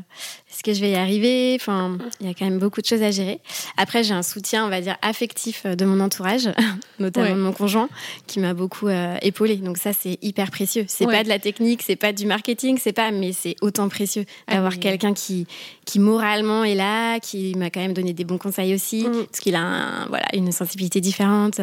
est-ce 0.56 0.64
que 0.64 0.74
je 0.74 0.80
vais 0.80 0.92
y 0.92 0.96
arriver 0.96 1.58
Enfin, 1.60 1.98
il 2.22 2.28
y 2.28 2.30
a 2.30 2.34
quand 2.34 2.46
même 2.46 2.60
beaucoup 2.60 2.80
de 2.80 2.86
choses 2.86 3.02
à 3.02 3.12
gérer. 3.12 3.42
Après, 3.76 4.06
j'ai 4.06 4.14
un 4.14 4.24
soutien, 4.24 4.66
on 4.66 4.70
va 4.70 4.80
dire, 4.80 4.96
affectif 5.02 5.64
euh, 5.66 5.76
de 5.76 5.84
mon 5.84 6.00
entourage, 6.00 6.50
notamment 7.00 7.36
de 7.36 7.42
mon 7.42 7.52
conjoint, 7.52 7.90
qui 8.26 8.40
m'a 8.40 8.54
beaucoup 8.54 8.88
euh, 8.88 9.18
épaulé. 9.22 9.58
Donc 9.58 9.78
ça, 9.78 9.92
c'est 9.92 10.18
hyper 10.22 10.52
précieux. 10.52 10.86
C'est 10.88 11.08
pas 11.08 11.26
de 11.26 11.30
la 11.30 11.40
technique, 11.40 11.82
c'est 11.82 11.98
pas 11.98 12.14
du 12.14 12.26
marketing, 12.26 12.78
c'est 12.82 12.94
pas, 12.94 13.12
mais 13.12 13.34
c'est 13.34 13.58
autant 13.60 13.90
précieux 13.90 14.24
d'avoir 14.48 14.72
ah 14.74 14.80
quelqu'un 14.80 15.14
qui, 15.14 15.46
qui 15.84 16.00
moralement 16.00 16.64
est 16.64 16.76
là, 16.76 17.20
qui 17.20 17.54
m'a 17.56 17.70
quand 17.70 17.82
même 17.82 17.94
donné 17.94 18.14
des 18.14 18.24
bons 18.24 18.38
conseils 18.38 18.74
aussi, 18.74 19.04
mm. 19.04 19.26
parce 19.26 19.42
qu'il 19.42 19.56
a, 19.56 19.62
un, 19.62 20.06
voilà, 20.08 20.28
une 20.34 20.54
sensibilité 20.54 21.02
différente, 21.02 21.60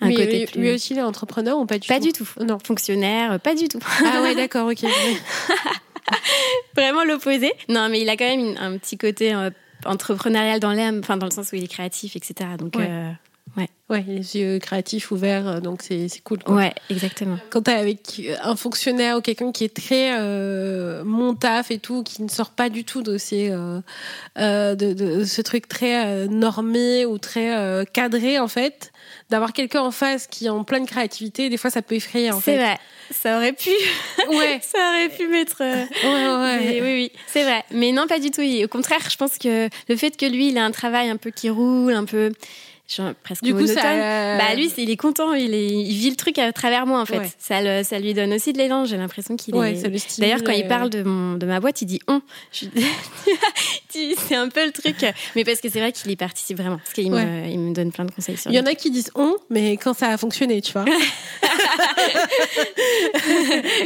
un 0.00 0.08
côté 0.08 0.48
lui, 0.54 0.62
lui 0.62 0.70
aussi, 0.72 0.94
il 0.94 0.98
est 0.98 1.02
entrepreneur 1.02 1.58
ou 1.58 1.66
pas 1.66 1.78
du 1.78 1.86
tout 1.86 1.92
Pas 1.92 2.00
du 2.00 2.12
tout. 2.12 2.28
Non. 2.40 2.56
Fonctionnaire, 2.64 3.38
pas 3.38 3.54
du 3.54 3.68
tout. 3.68 3.80
Ah 4.02 4.22
ouais, 4.22 4.34
d'accord, 4.34 4.70
ok. 4.70 4.86
Vraiment 6.76 7.04
l'opposé. 7.04 7.52
Non, 7.68 7.88
mais 7.88 8.00
il 8.00 8.08
a 8.08 8.16
quand 8.16 8.36
même 8.36 8.56
un 8.58 8.78
petit 8.78 8.98
côté 8.98 9.34
euh, 9.34 9.50
entrepreneurial 9.84 10.60
dans 10.60 10.72
l'âme, 10.72 11.00
enfin 11.00 11.16
dans 11.16 11.26
le 11.26 11.32
sens 11.32 11.52
où 11.52 11.56
il 11.56 11.64
est 11.64 11.68
créatif, 11.68 12.16
etc. 12.16 12.50
Donc 12.58 12.76
ouais. 12.76 12.86
Euh, 12.88 13.10
ouais. 13.56 13.68
ouais. 13.88 14.04
les 14.06 14.36
yeux 14.36 14.58
créatifs 14.58 15.10
ouverts, 15.10 15.48
euh, 15.48 15.60
donc 15.60 15.82
c'est 15.82 16.08
cool. 16.24 16.42
Quoi. 16.42 16.54
Ouais, 16.56 16.74
exactement. 16.88 17.38
Quand 17.50 17.62
t'es 17.62 17.72
avec 17.72 18.20
un 18.42 18.56
fonctionnaire 18.56 19.18
ou 19.18 19.20
quelqu'un 19.20 19.52
qui 19.52 19.64
est 19.64 19.74
très 19.74 20.18
euh, 20.18 21.02
mon 21.04 21.34
taf 21.34 21.70
et 21.70 21.78
tout, 21.78 22.02
qui 22.02 22.22
ne 22.22 22.28
sort 22.28 22.50
pas 22.50 22.68
du 22.68 22.84
tout 22.84 23.02
de, 23.02 23.18
ces, 23.18 23.50
de, 23.50 24.74
de, 24.74 25.24
ce 25.24 25.42
truc 25.42 25.68
très 25.68 26.28
normé 26.28 27.06
ou 27.06 27.18
très 27.18 27.84
cadré 27.92 28.38
en 28.38 28.48
fait, 28.48 28.92
d'avoir 29.30 29.52
quelqu'un 29.52 29.82
en 29.82 29.90
face 29.90 30.26
qui 30.26 30.46
est 30.46 30.50
en 30.50 30.64
pleine 30.64 30.86
créativité, 30.86 31.48
des 31.48 31.56
fois 31.56 31.70
ça 31.70 31.82
peut 31.82 31.94
effrayer 31.94 32.30
en 32.30 32.40
fait. 32.40 32.52
C'est 32.52 32.58
vrai. 32.58 32.78
Ça 33.10 33.36
aurait 33.36 33.52
pu. 33.52 33.70
Ouais. 34.28 34.60
ça 34.62 34.78
aurait 34.90 35.08
pu 35.08 35.26
mettre. 35.26 35.56
Euh, 35.60 35.84
ouais, 36.04 36.58
ouais. 36.58 36.80
oui, 36.80 36.92
oui, 36.92 37.12
c'est 37.26 37.42
vrai. 37.42 37.64
Mais 37.70 37.92
non, 37.92 38.06
pas 38.06 38.18
du 38.18 38.30
tout. 38.30 38.42
Au 38.42 38.68
contraire, 38.68 39.00
je 39.10 39.16
pense 39.16 39.38
que 39.38 39.68
le 39.88 39.96
fait 39.96 40.16
que 40.16 40.26
lui, 40.26 40.48
il 40.48 40.58
a 40.58 40.64
un 40.64 40.70
travail 40.70 41.08
un 41.08 41.16
peu 41.16 41.30
qui 41.30 41.50
roule, 41.50 41.92
un 41.92 42.04
peu 42.04 42.32
presque 43.22 43.42
du 43.42 43.54
coup, 43.54 43.66
ça, 43.66 44.38
bah 44.38 44.54
lui, 44.54 44.72
il 44.76 44.90
est 44.90 44.96
content, 44.96 45.32
il, 45.32 45.54
est, 45.54 45.68
il 45.68 45.96
vit 45.96 46.10
le 46.10 46.16
truc 46.16 46.38
à 46.38 46.52
travers 46.52 46.86
moi 46.86 47.00
en 47.00 47.06
fait. 47.06 47.36
Ça, 47.38 47.62
le, 47.62 47.82
ça 47.84 47.98
lui 47.98 48.14
donne 48.14 48.32
aussi 48.32 48.52
de 48.52 48.58
l'élan. 48.58 48.84
J'ai 48.84 48.96
l'impression 48.96 49.36
qu'il 49.36 49.54
est. 49.56 50.18
D'ailleurs, 50.18 50.42
quand 50.44 50.52
il 50.52 50.66
parle 50.66 50.90
de 50.90 51.02
mon 51.02 51.36
de 51.36 51.46
ma 51.46 51.60
boîte, 51.60 51.82
il 51.82 51.86
dit 51.86 52.00
on. 52.08 52.20
c'est 53.90 54.34
un 54.34 54.48
peu 54.48 54.64
le 54.64 54.72
truc, 54.72 54.96
mais 55.36 55.44
parce 55.44 55.60
que 55.60 55.68
c'est 55.68 55.80
vrai 55.80 55.92
qu'il 55.92 56.10
y 56.10 56.16
participe 56.16 56.58
vraiment, 56.58 56.78
parce 56.78 56.92
qu'il 56.92 57.10
me, 57.10 57.72
donne 57.72 57.92
plein 57.92 58.04
de 58.04 58.10
conseils. 58.10 58.36
il 58.46 58.52
y 58.52 58.60
en 58.60 58.66
a 58.66 58.74
qui 58.74 58.90
disent 58.90 59.10
on, 59.14 59.36
mais 59.48 59.76
quand 59.76 59.94
ça 59.94 60.08
a 60.08 60.16
fonctionné, 60.16 60.60
tu 60.60 60.72
vois. 60.72 60.84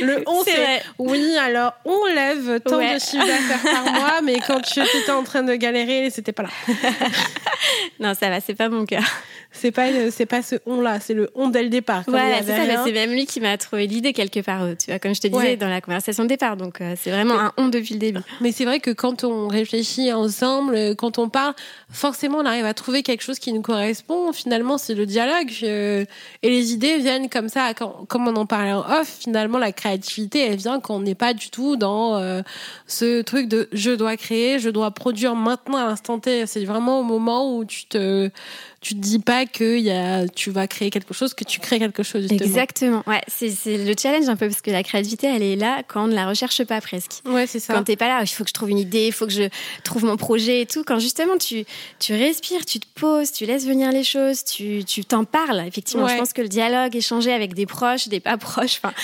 le 0.00 0.22
on, 0.26 0.42
c'est 0.44 0.82
oui. 0.98 1.36
Alors 1.36 1.72
on 1.84 2.06
lève 2.06 2.60
tant 2.60 2.78
de 2.78 2.98
chiffres 2.98 3.26
d'affaires 3.26 3.62
par 3.62 3.92
mois, 3.92 4.20
mais 4.22 4.38
quand 4.46 4.60
tu 4.60 4.80
étais 4.80 5.10
en 5.10 5.22
train 5.22 5.42
de 5.42 5.54
galérer, 5.54 6.10
c'était 6.10 6.32
pas 6.32 6.44
là. 6.44 6.50
non, 8.00 8.14
ça 8.14 8.28
va, 8.30 8.40
c'est 8.40 8.54
pas 8.54 8.68
mon 8.68 8.84
cas. 8.94 9.10
C'est 9.54 9.70
pas 9.70 10.10
c'est 10.10 10.26
pas 10.26 10.42
ce 10.42 10.56
on 10.66 10.80
là, 10.80 10.98
c'est 11.00 11.14
le 11.14 11.30
on 11.34 11.48
dès 11.48 11.62
le 11.62 11.68
départ. 11.68 12.02
Voilà, 12.08 12.42
c'est 12.42 12.56
ça. 12.56 12.66
Bah, 12.66 12.82
c'est 12.84 12.92
même 12.92 13.12
lui 13.12 13.24
qui 13.24 13.40
m'a 13.40 13.56
trouvé 13.56 13.86
l'idée 13.86 14.12
quelque 14.12 14.40
part. 14.40 14.62
Euh, 14.62 14.74
tu 14.74 14.90
vois, 14.90 14.98
comme 14.98 15.14
je 15.14 15.20
te 15.20 15.28
disais 15.28 15.56
dans 15.56 15.68
la 15.68 15.80
conversation 15.80 16.24
de 16.24 16.28
départ. 16.28 16.56
Donc 16.56 16.80
euh, 16.80 16.94
c'est 17.00 17.10
vraiment 17.10 17.38
un 17.38 17.52
on 17.56 17.68
depuis 17.68 17.94
le 17.94 18.00
début. 18.00 18.20
Mais 18.40 18.50
c'est 18.50 18.64
vrai 18.64 18.80
que 18.80 18.90
quand 18.90 19.22
on 19.22 19.46
réfléchit 19.46 20.12
ensemble, 20.12 20.74
euh, 20.74 20.94
quand 20.94 21.18
on 21.18 21.28
parle, 21.28 21.54
forcément 21.88 22.38
on 22.38 22.46
arrive 22.46 22.64
à 22.64 22.74
trouver 22.74 23.02
quelque 23.02 23.22
chose 23.22 23.38
qui 23.38 23.52
nous 23.52 23.62
correspond. 23.62 24.32
Finalement, 24.32 24.76
c'est 24.76 24.94
le 24.94 25.06
dialogue 25.06 25.52
et 25.62 26.06
les 26.42 26.72
idées 26.72 26.98
viennent 26.98 27.30
comme 27.30 27.48
ça. 27.48 27.72
comme 27.74 28.28
on 28.28 28.36
en 28.36 28.46
parlait 28.46 28.72
en 28.72 28.80
off, 28.80 29.08
finalement 29.20 29.58
la 29.58 29.72
créativité 29.72 30.40
elle 30.40 30.56
vient 30.56 30.80
quand 30.80 30.96
on 30.96 31.00
n'est 31.00 31.14
pas 31.14 31.32
du 31.32 31.50
tout 31.50 31.76
dans 31.76 32.42
ce 32.86 33.22
truc 33.22 33.48
de 33.48 33.68
je 33.72 33.92
dois 33.92 34.16
créer, 34.16 34.58
je 34.58 34.70
dois 34.70 34.90
produire 34.90 35.36
maintenant 35.36 35.78
à 35.78 35.86
l'instant 35.86 36.18
T. 36.18 36.46
C'est 36.46 36.64
vraiment 36.64 37.00
au 37.00 37.02
moment 37.04 37.56
où 37.56 37.64
tu 37.64 37.86
te 37.86 38.30
tu 38.80 38.94
te 38.94 39.00
dis 39.00 39.18
pas 39.18 39.43
que 39.46 39.78
y 39.78 39.90
a, 39.90 40.26
tu 40.28 40.50
vas 40.50 40.66
créer 40.66 40.90
quelque 40.90 41.14
chose, 41.14 41.34
que 41.34 41.44
tu 41.44 41.60
crées 41.60 41.78
quelque 41.78 42.02
chose. 42.02 42.22
Justement. 42.22 42.40
Exactement. 42.40 43.02
Ouais, 43.06 43.20
c'est, 43.28 43.50
c'est 43.50 43.78
le 43.78 43.94
challenge 44.00 44.28
un 44.28 44.36
peu 44.36 44.48
parce 44.48 44.60
que 44.60 44.70
la 44.70 44.82
créativité, 44.82 45.26
elle 45.26 45.42
est 45.42 45.56
là 45.56 45.82
quand 45.86 46.04
on 46.04 46.06
ne 46.08 46.14
la 46.14 46.28
recherche 46.28 46.62
pas 46.64 46.80
presque. 46.80 47.20
Ouais, 47.24 47.46
c'est 47.46 47.60
ça. 47.60 47.74
Quand 47.74 47.84
t'es 47.84 47.96
pas 47.96 48.08
là, 48.08 48.20
il 48.22 48.28
faut 48.28 48.44
que 48.44 48.50
je 48.50 48.54
trouve 48.54 48.70
une 48.70 48.78
idée, 48.78 49.06
il 49.06 49.12
faut 49.12 49.26
que 49.26 49.32
je 49.32 49.48
trouve 49.82 50.04
mon 50.04 50.16
projet 50.16 50.62
et 50.62 50.66
tout. 50.66 50.84
Quand 50.84 50.98
justement 50.98 51.36
tu, 51.38 51.64
tu 51.98 52.14
respires, 52.14 52.64
tu 52.64 52.80
te 52.80 52.86
poses, 52.94 53.32
tu 53.32 53.46
laisses 53.46 53.66
venir 53.66 53.92
les 53.92 54.04
choses, 54.04 54.44
tu, 54.44 54.84
tu 54.84 55.04
t'en 55.04 55.24
parles. 55.24 55.62
Effectivement, 55.66 56.08
je 56.08 56.16
pense 56.16 56.32
que 56.32 56.42
le 56.42 56.48
dialogue, 56.48 56.94
échanger 56.96 57.32
avec 57.32 57.54
des 57.54 57.66
proches, 57.66 58.08
des 58.08 58.20
pas 58.20 58.36
proches, 58.36 58.80
enfin. 58.82 58.94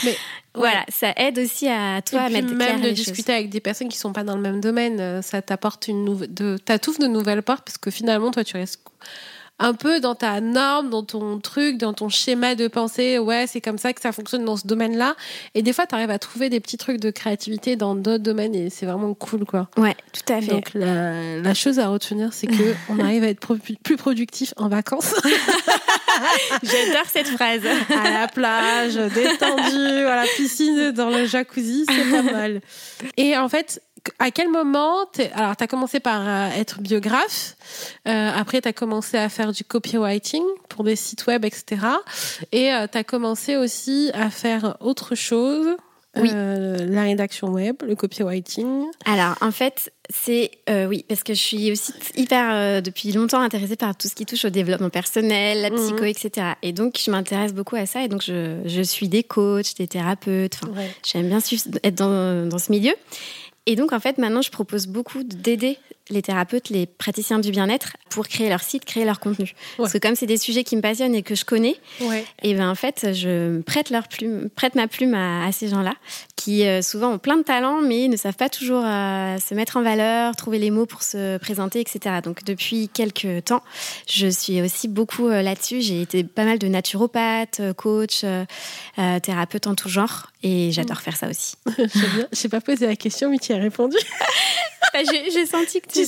Voilà, 0.54 0.84
ça 0.88 1.12
aide 1.16 1.38
aussi 1.38 1.68
à 1.68 2.02
toi 2.02 2.22
à 2.22 2.28
mettre 2.28 2.52
même 2.52 2.80
de 2.80 2.90
discuter 2.90 3.32
avec 3.32 3.50
des 3.50 3.60
personnes 3.60 3.88
qui 3.88 3.96
sont 3.96 4.12
pas 4.12 4.24
dans 4.24 4.34
le 4.34 4.42
même 4.42 4.60
domaine, 4.60 4.98
euh, 4.98 5.22
ça 5.22 5.42
t'apporte 5.42 5.86
une 5.86 6.04
nouvelle, 6.04 6.34
de, 6.34 6.58
t'attouffe 6.58 6.98
de 6.98 7.06
nouvelles 7.06 7.42
portes 7.42 7.64
parce 7.64 7.78
que 7.78 7.90
finalement 7.90 8.32
toi 8.32 8.42
tu 8.42 8.56
restes 8.56 8.80
un 9.60 9.74
peu 9.74 10.00
dans 10.00 10.14
ta 10.14 10.40
norme, 10.40 10.88
dans 10.88 11.04
ton 11.04 11.38
truc, 11.38 11.76
dans 11.76 11.92
ton 11.92 12.08
schéma 12.08 12.54
de 12.54 12.66
pensée. 12.66 13.18
Ouais, 13.18 13.44
c'est 13.46 13.60
comme 13.60 13.78
ça 13.78 13.92
que 13.92 14.00
ça 14.00 14.10
fonctionne 14.10 14.44
dans 14.44 14.56
ce 14.56 14.66
domaine-là. 14.66 15.14
Et 15.54 15.62
des 15.62 15.74
fois, 15.74 15.86
tu 15.86 15.94
arrives 15.94 16.10
à 16.10 16.18
trouver 16.18 16.48
des 16.48 16.60
petits 16.60 16.78
trucs 16.78 16.98
de 16.98 17.10
créativité 17.10 17.76
dans 17.76 17.94
d'autres 17.94 18.24
domaines 18.24 18.54
et 18.54 18.70
c'est 18.70 18.86
vraiment 18.86 19.12
cool, 19.12 19.44
quoi. 19.44 19.68
Ouais, 19.76 19.94
tout 20.12 20.32
à 20.32 20.40
fait. 20.40 20.50
Donc, 20.50 20.70
la, 20.74 21.54
chose 21.54 21.78
à 21.78 21.88
retenir, 21.88 22.32
c'est 22.32 22.46
que 22.46 22.74
on 22.88 22.98
arrive 22.98 23.22
à 23.22 23.28
être 23.28 23.54
plus 23.84 23.96
productif 23.96 24.54
en 24.56 24.68
vacances. 24.68 25.14
J'adore 26.62 27.06
cette 27.12 27.28
phrase. 27.28 27.62
À 27.66 28.10
la 28.10 28.28
plage, 28.28 28.94
détendu, 28.94 30.06
à 30.06 30.16
la 30.16 30.26
piscine, 30.36 30.90
dans 30.92 31.10
le 31.10 31.26
jacuzzi, 31.26 31.84
c'est 31.88 32.10
pas 32.10 32.22
mal. 32.32 32.60
Et 33.16 33.36
en 33.36 33.48
fait, 33.48 33.82
à 34.18 34.30
quel 34.30 34.48
moment 34.48 35.04
alors 35.34 35.56
tu 35.56 35.64
as 35.64 35.66
commencé 35.66 36.00
par 36.00 36.26
euh, 36.26 36.48
être 36.58 36.80
biographe 36.80 37.56
euh, 38.06 38.30
après 38.34 38.60
tu 38.60 38.68
as 38.68 38.72
commencé 38.72 39.16
à 39.16 39.28
faire 39.28 39.52
du 39.52 39.64
copywriting 39.64 40.42
pour 40.68 40.84
des 40.84 40.96
sites 40.96 41.26
web 41.26 41.44
etc 41.44 41.78
et 42.52 42.72
euh, 42.72 42.86
tu 42.90 42.98
as 42.98 43.04
commencé 43.04 43.56
aussi 43.56 44.10
à 44.14 44.30
faire 44.30 44.76
autre 44.80 45.14
chose 45.14 45.76
oui. 46.16 46.28
la 46.32 47.02
rédaction 47.02 47.50
web, 47.50 47.76
le 47.86 47.94
copywriting. 47.94 48.86
Alors, 49.04 49.36
en 49.42 49.52
fait, 49.52 49.92
c'est 50.08 50.50
oui, 50.68 51.04
parce 51.08 51.22
que 51.22 51.34
je 51.34 51.38
suis 51.38 51.70
aussi 51.70 51.92
hyper 52.16 52.82
depuis 52.82 53.12
longtemps 53.12 53.40
intéressée 53.40 53.76
par 53.76 53.94
tout 53.94 54.08
ce 54.08 54.16
qui 54.16 54.26
touche 54.26 54.44
au 54.44 54.50
développement 54.50 54.90
personnel, 54.90 55.62
la 55.62 55.70
psycho, 55.70 56.02
mhm. 56.02 56.08
etc. 56.08 56.46
Et 56.62 56.72
donc, 56.72 56.98
je 57.00 57.12
m'intéresse 57.12 57.54
beaucoup 57.54 57.76
à 57.76 57.86
ça. 57.86 58.02
Et 58.02 58.08
donc, 58.08 58.24
je, 58.24 58.56
je 58.64 58.82
suis 58.82 59.06
des 59.08 59.22
coachs, 59.22 59.76
des 59.76 59.86
thérapeutes. 59.86 60.58
Enfin, 60.64 60.82
j'aime 61.04 61.28
bien 61.28 61.38
être 61.84 61.94
dans, 61.94 62.48
dans 62.48 62.58
ce 62.58 62.72
milieu. 62.72 62.94
Et 63.66 63.76
donc, 63.76 63.92
en 63.92 64.00
fait, 64.00 64.18
maintenant, 64.18 64.42
je 64.42 64.50
propose 64.50 64.86
beaucoup 64.86 65.22
d'aider 65.22 65.78
les 66.10 66.22
thérapeutes, 66.22 66.68
les 66.68 66.86
praticiens 66.86 67.38
du 67.38 67.50
bien-être 67.50 67.96
pour 68.10 68.26
créer 68.28 68.48
leur 68.48 68.62
site, 68.62 68.84
créer 68.84 69.04
leur 69.04 69.20
contenu. 69.20 69.54
Parce 69.76 69.92
que 69.92 69.98
comme 69.98 70.16
c'est 70.16 70.26
des 70.26 70.36
sujets 70.36 70.64
qui 70.64 70.76
me 70.76 70.80
passionnent 70.80 71.14
et 71.14 71.22
que 71.22 71.34
je 71.34 71.44
connais, 71.44 71.76
et 72.42 72.54
ben 72.54 72.68
en 72.68 72.74
fait, 72.74 73.12
je 73.12 73.60
prête 73.62 73.90
leur 73.90 74.08
plume, 74.08 74.50
prête 74.50 74.74
ma 74.74 74.88
plume 74.88 75.14
à, 75.14 75.50
ces 75.52 75.68
gens-là 75.68 75.94
qui 76.36 76.66
euh, 76.66 76.80
souvent 76.80 77.12
ont 77.12 77.18
plein 77.18 77.36
de 77.36 77.42
talents 77.42 77.82
mais 77.82 78.08
ne 78.08 78.16
savent 78.16 78.36
pas 78.36 78.48
toujours 78.48 78.82
euh, 78.84 79.36
se 79.38 79.54
mettre 79.54 79.76
en 79.76 79.82
valeur, 79.82 80.34
trouver 80.36 80.58
les 80.58 80.70
mots 80.70 80.86
pour 80.86 81.02
se 81.02 81.36
présenter, 81.38 81.80
etc. 81.80 82.16
Donc 82.24 82.44
depuis 82.44 82.88
quelques 82.88 83.44
temps, 83.44 83.62
je 84.08 84.26
suis 84.26 84.62
aussi 84.62 84.88
beaucoup 84.88 85.28
euh, 85.28 85.42
là-dessus. 85.42 85.82
J'ai 85.82 86.00
été 86.00 86.24
pas 86.24 86.44
mal 86.44 86.58
de 86.58 86.66
naturopathe, 86.68 87.60
coach, 87.76 88.24
thérapeute 89.22 89.66
en 89.66 89.74
tout 89.74 89.88
genre 89.88 90.30
et 90.42 90.72
j'adore 90.72 90.96
mm. 90.96 91.00
faire 91.00 91.16
ça 91.16 91.28
aussi. 91.28 91.56
Je 91.66 92.42
n'ai 92.42 92.48
pas 92.48 92.60
posé 92.60 92.86
la 92.86 92.96
question 92.96 93.30
mais 93.30 93.38
tu 93.38 93.49
répondu. 93.58 93.96
Bah, 94.92 95.00
j'ai 95.04 95.46
senti 95.46 95.80
que 95.80 95.86
tu, 95.86 96.00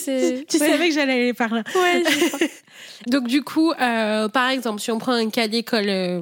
tu, 0.47 0.59
savais 0.59 0.89
que 0.89 0.95
j'allais 0.95 1.13
aller 1.13 1.35
par 1.35 1.55
là. 1.55 1.63
Ouais, 1.75 2.03
Donc 3.07 3.29
du 3.29 3.43
coup, 3.43 3.73
euh, 3.73 4.29
par 4.29 4.49
exemple, 4.49 4.81
si 4.81 4.91
on 4.91 4.99
prend 4.99 5.13
un 5.13 5.31
cas 5.31 5.47
d'école, 5.47 5.89
euh, 5.89 6.21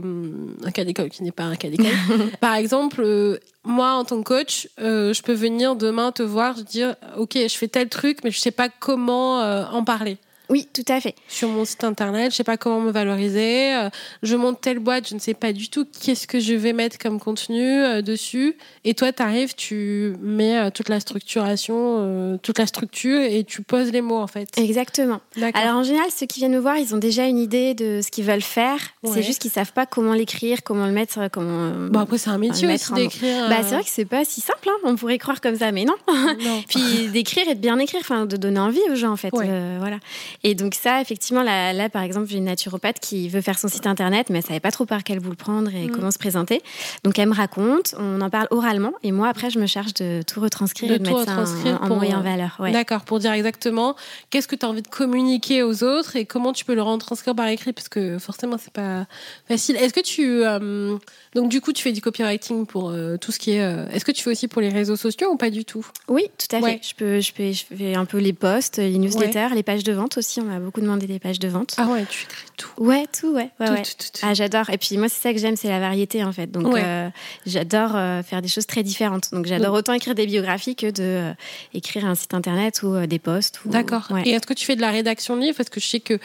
un 0.64 0.70
cas 0.70 0.84
d'école 0.84 1.08
qui 1.08 1.22
n'est 1.22 1.32
pas 1.32 1.44
un 1.44 1.56
cas 1.56 1.68
d'école, 1.68 1.86
par 2.40 2.54
exemple, 2.54 3.02
euh, 3.02 3.38
moi 3.64 3.92
en 3.92 4.04
tant 4.04 4.18
que 4.18 4.24
coach, 4.24 4.68
je 4.78 5.22
peux 5.22 5.32
venir 5.32 5.76
demain 5.76 6.12
te 6.12 6.22
voir, 6.22 6.54
te 6.54 6.60
dire, 6.60 6.96
ok, 7.16 7.34
je 7.34 7.56
fais 7.56 7.68
tel 7.68 7.88
truc, 7.88 8.18
mais 8.24 8.30
je 8.30 8.38
sais 8.38 8.50
pas 8.50 8.68
comment 8.68 9.40
en 9.40 9.84
parler. 9.84 10.18
Oui, 10.50 10.66
tout 10.72 10.84
à 10.88 11.00
fait. 11.00 11.14
Sur 11.28 11.48
mon 11.48 11.64
site 11.64 11.84
internet, 11.84 12.32
je 12.32 12.36
sais 12.36 12.44
pas 12.44 12.56
comment 12.56 12.80
me 12.80 12.90
valoriser. 12.90 13.72
euh, 13.74 13.88
je 14.22 14.34
monte 14.34 14.60
telle 14.60 14.80
boîte, 14.80 15.08
je 15.08 15.14
ne 15.14 15.20
sais 15.20 15.34
pas 15.34 15.52
du 15.52 15.68
tout 15.68 15.86
qu'est-ce 16.02 16.26
que 16.26 16.40
je 16.40 16.54
vais 16.54 16.72
mettre 16.72 16.98
comme 16.98 17.20
contenu 17.20 17.62
euh, 17.62 18.02
dessus. 18.02 18.56
Et 18.84 18.94
toi, 18.94 19.12
tu 19.12 19.22
arrives, 19.22 19.54
tu 19.54 20.14
mets 20.20 20.58
euh, 20.58 20.70
toute 20.70 20.88
la 20.88 20.98
structuration, 20.98 22.38
toute 22.42 22.58
la 22.58 22.66
structure 22.66 23.20
et 23.20 23.44
tu 23.44 23.62
poses 23.62 23.92
les 23.92 24.00
mots 24.00 24.18
en 24.18 24.26
fait. 24.26 24.48
Exactement. 24.56 25.20
Alors 25.54 25.76
en 25.76 25.82
général, 25.84 26.08
ceux 26.14 26.26
qui 26.26 26.40
viennent 26.40 26.54
me 26.54 26.58
voir, 26.58 26.76
ils 26.76 26.94
ont 26.94 26.98
déjà 26.98 27.26
une 27.26 27.38
idée 27.38 27.74
de 27.74 28.00
ce 28.02 28.10
qu'ils 28.10 28.24
veulent 28.24 28.40
faire. 28.42 28.78
Ouais. 29.02 29.12
C'est 29.14 29.22
juste 29.22 29.40
qu'ils 29.40 29.50
savent 29.50 29.72
pas 29.72 29.86
comment 29.86 30.12
l'écrire, 30.14 30.62
comment 30.64 30.86
le 30.86 30.92
mettre, 30.92 31.28
comment. 31.32 31.70
Bon 31.90 32.00
après 32.00 32.18
c'est 32.18 32.30
un 32.30 32.38
métier 32.38 32.72
aussi 32.72 32.92
en 32.92 32.96
d'écrire. 32.96 33.48
Bah 33.48 33.58
c'est 33.62 33.74
vrai 33.74 33.84
que 33.84 33.90
c'est 33.90 34.04
pas 34.04 34.24
si 34.24 34.40
simple. 34.40 34.68
Hein. 34.68 34.76
On 34.84 34.96
pourrait 34.96 35.18
croire 35.18 35.40
comme 35.40 35.56
ça, 35.56 35.70
mais 35.72 35.84
non. 35.84 35.94
non. 36.08 36.62
Puis 36.68 37.08
d'écrire 37.12 37.48
et 37.48 37.54
de 37.54 37.60
bien 37.60 37.78
écrire, 37.78 38.00
enfin 38.02 38.26
de 38.26 38.36
donner 38.36 38.60
envie 38.60 38.80
aux 38.90 38.96
gens 38.96 39.12
en 39.12 39.16
fait. 39.16 39.32
Ouais. 39.32 39.46
Euh, 39.48 39.76
voilà. 39.78 39.98
Et 40.42 40.54
donc 40.54 40.74
ça, 40.74 41.00
effectivement, 41.00 41.42
là, 41.42 41.72
là 41.72 41.88
par 41.88 42.02
exemple, 42.02 42.26
j'ai 42.28 42.38
une 42.38 42.44
naturopathe 42.44 42.98
qui 43.00 43.28
veut 43.28 43.40
faire 43.42 43.58
son 43.58 43.68
site 43.68 43.86
internet, 43.86 44.28
mais 44.30 44.38
elle 44.38 44.44
savait 44.46 44.60
pas 44.60 44.70
trop 44.70 44.86
par 44.86 45.04
quel 45.04 45.20
bout 45.20 45.30
le 45.30 45.36
prendre 45.36 45.74
et 45.74 45.86
Mm. 45.86 45.90
comment 45.90 46.10
se 46.10 46.18
présenter. 46.18 46.62
Donc 47.04 47.18
elle 47.18 47.28
me 47.28 47.34
raconte, 47.34 47.94
on 47.98 48.20
en 48.20 48.30
parle 48.30 48.48
oralement, 48.50 48.92
et 49.02 49.12
moi 49.12 49.28
après 49.28 49.50
je 49.50 49.58
me 49.58 49.66
charge 49.66 49.92
de 49.94 50.22
tout 50.26 50.40
retranscrire 50.40 50.88
De 50.88 50.94
et 50.94 50.98
de 50.98 51.04
tout 51.04 51.10
mettre 51.14 51.24
ça 51.26 51.32
en- 51.36 51.40
retranscrire 51.40 51.78
en, 51.82 51.86
pour, 51.88 51.96
en 52.02 52.20
valeur. 52.22 52.56
Ouais. 52.58 52.72
D'accord, 52.72 53.02
pour 53.02 53.18
dire 53.18 53.32
exactement 53.32 53.96
qu'est-ce 54.30 54.48
que 54.48 54.56
tu 54.56 54.64
as 54.64 54.68
envie 54.70 54.82
de 54.82 54.88
communiquer 54.88 55.62
aux 55.62 55.84
autres 55.84 56.16
et 56.16 56.24
comment 56.24 56.52
tu 56.52 56.64
peux 56.64 56.74
le 56.74 56.82
rendre 56.82 57.04
transcrire 57.04 57.34
par 57.34 57.46
écrit 57.48 57.72
parce 57.72 57.88
que 57.88 58.18
forcément 58.18 58.56
c'est 58.58 58.72
pas 58.72 59.06
facile. 59.48 59.76
Est-ce 59.76 59.92
que 59.92 60.00
tu 60.00 60.42
euh, 60.44 60.96
donc 61.34 61.50
du 61.50 61.60
coup 61.60 61.72
tu 61.72 61.82
fais 61.82 61.92
du 61.92 62.00
copywriting 62.00 62.64
pour 62.66 62.90
euh, 62.90 63.16
tout 63.18 63.30
ce 63.32 63.38
qui 63.38 63.52
est 63.52 63.62
euh, 63.62 63.86
est-ce 63.92 64.04
que 64.04 64.12
tu 64.12 64.22
fais 64.22 64.30
aussi 64.30 64.48
pour 64.48 64.62
les 64.62 64.68
réseaux 64.70 64.96
sociaux 64.96 65.30
ou 65.32 65.36
pas 65.36 65.50
du 65.50 65.64
tout? 65.64 65.86
Oui, 66.08 66.24
tout 66.38 66.56
à 66.56 66.60
fait. 66.60 66.64
Ouais. 66.64 66.80
Je 66.82 66.94
peux, 66.94 67.20
je 67.20 67.32
fais 67.76 67.94
un 67.94 68.04
peu 68.06 68.18
les 68.18 68.32
posts, 68.32 68.78
les 68.78 68.96
newsletters, 68.98 69.48
les 69.54 69.62
pages 69.62 69.84
de 69.84 69.92
vente 69.92 70.16
aussi. 70.16 70.29
On 70.38 70.44
m'a 70.44 70.58
beaucoup 70.60 70.80
demandé 70.80 71.06
des 71.06 71.18
pages 71.18 71.38
de 71.38 71.48
vente. 71.48 71.74
Ah 71.78 71.86
ouais, 71.88 72.04
tu 72.08 72.24
écris 72.24 72.46
tout. 72.56 72.68
Ouais, 72.78 73.06
tout, 73.18 73.32
ouais, 73.32 73.50
ouais, 73.58 73.66
Tout, 73.66 73.72
ouais. 73.72 73.82
tout, 73.82 73.90
tout. 74.12 74.20
Ah, 74.22 74.34
j'adore. 74.34 74.70
Et 74.70 74.78
puis 74.78 74.96
moi, 74.98 75.08
c'est 75.08 75.20
ça 75.20 75.32
que 75.32 75.38
j'aime, 75.38 75.56
c'est 75.56 75.68
la 75.68 75.80
variété 75.80 76.22
en 76.22 76.32
fait. 76.32 76.46
Donc, 76.50 76.72
Ouais. 76.72 76.82
euh, 76.84 77.08
j'adore 77.46 77.96
euh, 77.96 78.22
faire 78.22 78.42
des 78.42 78.48
choses 78.48 78.66
très 78.66 78.82
différentes. 78.82 79.30
Donc, 79.32 79.46
j'adore 79.46 79.68
Donc- 79.68 79.78
autant 79.78 79.92
écrire 79.94 80.14
des 80.14 80.26
biographies 80.26 80.76
que 80.76 80.86
de 80.90 81.02
euh, 81.02 81.32
écrire 81.74 82.04
un 82.04 82.14
site 82.14 82.34
internet 82.34 82.82
ou 82.82 82.94
euh, 82.94 83.06
des 83.06 83.18
posts. 83.18 83.64
ou- 83.64 83.70
D'accord. 83.70 84.06
Ouais. 84.10 84.22
Et 84.26 84.30
est-ce 84.30 84.46
que 84.46 84.54
tu 84.54 84.64
fais 84.66 84.76
de 84.76 84.80
la 84.82 84.90
rédaction 84.90 85.36
de 85.36 85.40
livres? 85.42 85.56
Parce 85.56 85.70
que 85.70 85.80
je 85.80 85.86
sais 85.86 86.00
que 86.00 86.18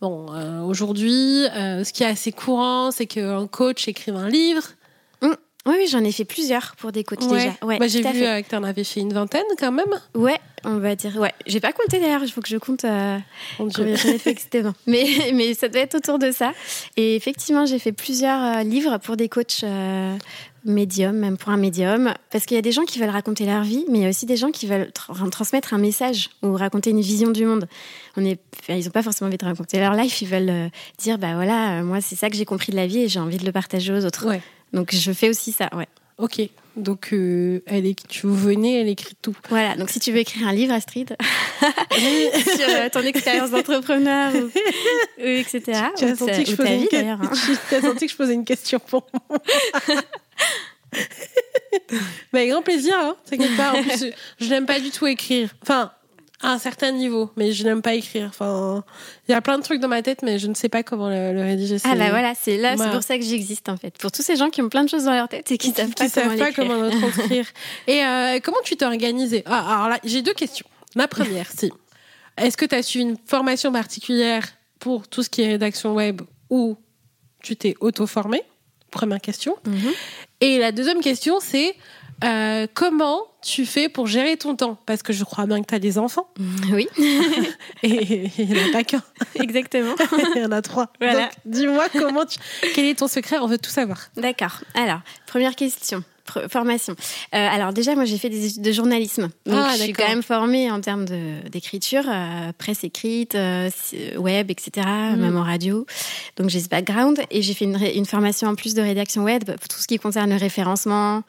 bon, 0.00 0.26
aujourd'hui, 0.66 1.46
ce 1.54 1.92
qui 1.92 2.02
est 2.02 2.06
assez 2.06 2.32
courant, 2.32 2.90
c'est 2.90 3.06
qu'un 3.06 3.46
coach 3.46 3.86
écrive 3.88 4.16
un 4.16 4.28
livre. 4.28 4.62
Oui, 5.64 5.74
oui, 5.78 5.86
j'en 5.88 6.02
ai 6.02 6.10
fait 6.10 6.24
plusieurs 6.24 6.74
pour 6.76 6.90
des 6.90 7.04
coachs 7.04 7.22
Ouais. 7.22 7.38
déjà. 7.38 7.54
Ouais, 7.62 7.78
Bah, 7.78 7.86
j'ai 7.86 8.02
vu 8.02 8.24
euh, 8.24 8.42
que 8.42 8.48
tu 8.48 8.56
en 8.56 8.64
avais 8.64 8.82
fait 8.82 8.98
une 9.00 9.12
vingtaine 9.12 9.44
quand 9.58 9.70
même. 9.70 9.94
Ouais, 10.14 10.40
on 10.64 10.78
va 10.78 10.96
dire. 10.96 11.16
Ouais, 11.16 11.32
j'ai 11.46 11.60
pas 11.60 11.72
compté 11.72 12.00
d'ailleurs. 12.00 12.22
Il 12.24 12.30
faut 12.32 12.40
que 12.40 12.48
je 12.48 12.56
compte. 12.56 12.84
euh, 12.84 13.18
combien 13.58 13.72
j'en 13.94 14.08
ai 14.08 14.18
fait 14.18 14.30
exactement. 14.30 14.72
Mais, 14.88 15.06
mais 15.32 15.54
ça 15.54 15.68
doit 15.68 15.82
être 15.82 15.94
autour 15.94 16.18
de 16.18 16.32
ça. 16.32 16.52
Et 16.96 17.14
effectivement, 17.14 17.64
j'ai 17.64 17.78
fait 17.78 17.92
plusieurs 17.92 18.58
euh, 18.58 18.62
livres 18.64 18.98
pour 18.98 19.16
des 19.16 19.28
coachs 19.28 19.60
euh, 19.62 20.16
médiums, 20.64 21.16
même 21.16 21.36
pour 21.36 21.50
un 21.50 21.56
médium. 21.56 22.12
Parce 22.30 22.44
qu'il 22.44 22.56
y 22.56 22.58
a 22.58 22.62
des 22.62 22.72
gens 22.72 22.82
qui 22.84 22.98
veulent 22.98 23.08
raconter 23.10 23.46
leur 23.46 23.62
vie, 23.62 23.84
mais 23.88 23.98
il 23.98 24.02
y 24.02 24.06
a 24.06 24.08
aussi 24.08 24.26
des 24.26 24.36
gens 24.36 24.50
qui 24.50 24.66
veulent 24.66 24.90
tra- 24.92 25.30
transmettre 25.30 25.74
un 25.74 25.78
message 25.78 26.30
ou 26.42 26.54
raconter 26.54 26.90
une 26.90 27.00
vision 27.00 27.30
du 27.30 27.44
monde. 27.44 27.68
On 28.16 28.24
est, 28.24 28.40
ils 28.68 28.84
n'ont 28.84 28.90
pas 28.90 29.02
forcément 29.04 29.28
envie 29.28 29.38
de 29.38 29.44
raconter 29.44 29.78
leur 29.78 29.94
life, 29.94 30.20
ils 30.22 30.28
veulent 30.28 30.50
euh, 30.50 30.68
dire 30.98 31.18
bah 31.18 31.34
voilà, 31.34 31.78
euh, 31.78 31.82
moi 31.84 32.00
c'est 32.00 32.16
ça 32.16 32.30
que 32.30 32.36
j'ai 32.36 32.44
compris 32.44 32.72
de 32.72 32.76
la 32.76 32.86
vie 32.88 32.98
et 33.02 33.08
j'ai 33.08 33.20
envie 33.20 33.38
de 33.38 33.46
le 33.46 33.52
partager 33.52 33.92
aux 33.92 34.04
autres. 34.04 34.26
Ouais. 34.26 34.42
Donc 34.72 34.94
je 34.94 35.12
fais 35.12 35.28
aussi 35.28 35.52
ça, 35.52 35.68
ouais. 35.76 35.88
Ok. 36.18 36.40
Donc 36.76 37.10
euh, 37.12 37.60
elle 37.66 37.84
est, 37.84 38.06
tu 38.08 38.26
venais, 38.28 38.80
elle 38.80 38.88
écrit 38.88 39.14
tout. 39.20 39.34
Voilà, 39.50 39.76
donc 39.76 39.90
si 39.90 40.00
tu 40.00 40.10
veux 40.12 40.18
écrire 40.18 40.46
un 40.48 40.52
livre, 40.54 40.72
Astrid, 40.72 41.14
sur 41.60 42.68
euh, 42.68 42.88
ton 42.90 43.02
expérience 43.02 43.50
d'entrepreneur, 43.50 44.32
ou, 44.34 44.38
ou 45.22 45.26
etc. 45.26 45.62
Tu 45.96 46.04
as 46.04 46.12
ou 46.12 46.16
senti 46.16 46.44
que 46.44 46.50
je 46.50 46.56
posais 46.56 46.74
une 46.76 46.80
vie, 46.82 46.88
que- 46.88 46.96
d'ailleurs, 46.96 47.20
hein. 47.22 47.30
Tu 47.68 47.74
as 47.74 47.80
senti 47.82 48.06
que 48.06 48.12
je 48.12 48.16
posais 48.16 48.32
une 48.34 48.46
question 48.46 48.78
pour 48.78 49.06
moi. 49.12 49.38
Mais 52.32 52.40
avec 52.40 52.50
grand 52.52 52.62
plaisir, 52.62 52.94
hein, 52.98 53.16
t'inquiète 53.28 53.56
pas. 53.56 53.72
En 53.72 53.82
plus, 53.82 54.06
je 54.40 54.48
n'aime 54.48 54.66
pas 54.66 54.80
du 54.80 54.90
tout 54.90 55.06
écrire. 55.06 55.50
Enfin, 55.62 55.92
à 56.42 56.50
un 56.50 56.58
certain 56.58 56.92
niveau, 56.92 57.30
mais 57.36 57.52
je 57.52 57.64
n'aime 57.64 57.82
pas 57.82 57.94
écrire. 57.94 58.26
Enfin, 58.28 58.84
il 59.28 59.32
y 59.32 59.34
a 59.34 59.40
plein 59.40 59.58
de 59.58 59.62
trucs 59.62 59.80
dans 59.80 59.88
ma 59.88 60.02
tête, 60.02 60.22
mais 60.22 60.38
je 60.38 60.48
ne 60.48 60.54
sais 60.54 60.68
pas 60.68 60.82
comment 60.82 61.08
le, 61.08 61.32
le 61.32 61.42
rédiger. 61.42 61.76
Ah 61.84 61.90
c'est- 61.92 61.98
bah 61.98 62.10
voilà, 62.10 62.34
c'est 62.34 62.56
là, 62.58 62.76
c'est 62.76 62.90
pour 62.90 63.02
ça 63.02 63.16
que 63.16 63.24
j'existe 63.24 63.68
en 63.68 63.76
fait. 63.76 63.96
Pour 63.98 64.10
tous 64.10 64.22
ces 64.22 64.36
gens 64.36 64.50
qui 64.50 64.60
ont 64.60 64.68
plein 64.68 64.84
de 64.84 64.88
choses 64.88 65.04
dans 65.04 65.14
leur 65.14 65.28
tête 65.28 65.50
et 65.50 65.58
qui 65.58 65.72
qui 65.72 65.80
savent 65.80 65.90
qui 65.90 66.02
pas 66.02 66.08
savent 66.08 66.36
pas 66.36 66.52
comment 66.52 66.74
le 66.74 66.90
transcrire. 67.00 67.46
Et 67.86 68.04
euh, 68.04 68.40
comment 68.42 68.58
tu 68.64 68.76
t'es 68.76 68.84
organisée 68.84 69.42
ah, 69.46 69.74
Alors 69.74 69.88
là, 69.88 69.98
j'ai 70.04 70.22
deux 70.22 70.34
questions. 70.34 70.66
La 70.94 71.08
première, 71.08 71.46
c'est 71.56 71.70
est-ce 72.38 72.56
que 72.56 72.64
tu 72.64 72.74
as 72.74 72.82
suivi 72.82 73.04
une 73.04 73.16
formation 73.24 73.72
particulière 73.72 74.44
pour 74.78 75.06
tout 75.06 75.22
ce 75.22 75.30
qui 75.30 75.42
est 75.42 75.48
rédaction 75.48 75.94
web 75.94 76.22
ou 76.50 76.76
tu 77.42 77.56
t'es 77.56 77.74
auto-formée 77.80 78.42
Première 78.90 79.20
question. 79.20 79.56
Mhm. 79.66 79.92
Et 80.40 80.58
la 80.58 80.72
deuxième 80.72 81.00
question, 81.00 81.38
c'est 81.40 81.74
euh, 82.24 82.66
comment 82.74 83.22
tu 83.42 83.66
fais 83.66 83.88
pour 83.88 84.06
gérer 84.06 84.36
ton 84.36 84.54
temps? 84.56 84.78
Parce 84.86 85.02
que 85.02 85.12
je 85.12 85.24
crois 85.24 85.46
bien 85.46 85.60
que 85.60 85.66
tu 85.66 85.74
as 85.74 85.78
des 85.78 85.98
enfants. 85.98 86.28
Oui, 86.72 86.88
Et 87.82 88.30
il 88.38 88.48
n'y 88.48 88.58
en 88.62 88.68
a 88.68 88.72
pas 88.72 88.84
qu'un, 88.84 89.02
exactement. 89.34 89.94
il 90.36 90.42
y 90.42 90.44
en 90.44 90.52
a 90.52 90.62
trois. 90.62 90.88
Voilà. 91.00 91.22
Donc, 91.22 91.30
dis-moi 91.46 91.86
comment 91.92 92.24
tu... 92.24 92.38
Quel 92.74 92.86
est 92.86 92.98
ton 92.98 93.08
secret? 93.08 93.38
On 93.40 93.46
veut 93.46 93.58
tout 93.58 93.70
savoir. 93.70 93.98
D'accord. 94.16 94.60
Alors, 94.74 95.00
première 95.26 95.54
question. 95.56 96.02
Formation. 96.48 96.94
Euh, 97.34 97.48
alors 97.50 97.72
déjà, 97.72 97.96
moi 97.96 98.04
j'ai 98.04 98.16
fait 98.16 98.28
des 98.30 98.46
études 98.46 98.62
de 98.62 98.70
journalisme, 98.72 99.22
donc 99.44 99.56
Ah, 99.58 99.72
je 99.76 99.82
suis 99.82 99.92
quand 99.92 100.06
même 100.06 100.22
formée 100.22 100.70
en 100.70 100.80
termes 100.80 101.04
d'écriture, 101.50 102.04
euh, 102.08 102.52
presse 102.56 102.84
écrite, 102.84 103.34
euh, 103.34 103.68
web, 104.16 104.48
etc., 104.50 104.86
Mm. 104.86 105.16
même 105.16 105.36
en 105.36 105.42
radio. 105.42 105.84
Donc 106.36 106.48
j'ai 106.48 106.60
ce 106.60 106.68
background 106.68 107.20
et 107.32 107.42
j'ai 107.42 107.54
fait 107.54 107.64
une, 107.64 107.76
une 107.94 108.06
formation 108.06 108.46
en 108.48 108.54
plus 108.54 108.74
de 108.74 108.80
rédaction 108.80 109.24
web 109.24 109.44
pour 109.44 109.68
tout 109.68 109.78
ce 109.80 109.88
qui 109.88 109.98
concerne 109.98 110.30
le 110.30 110.36
référencement, 110.36 111.24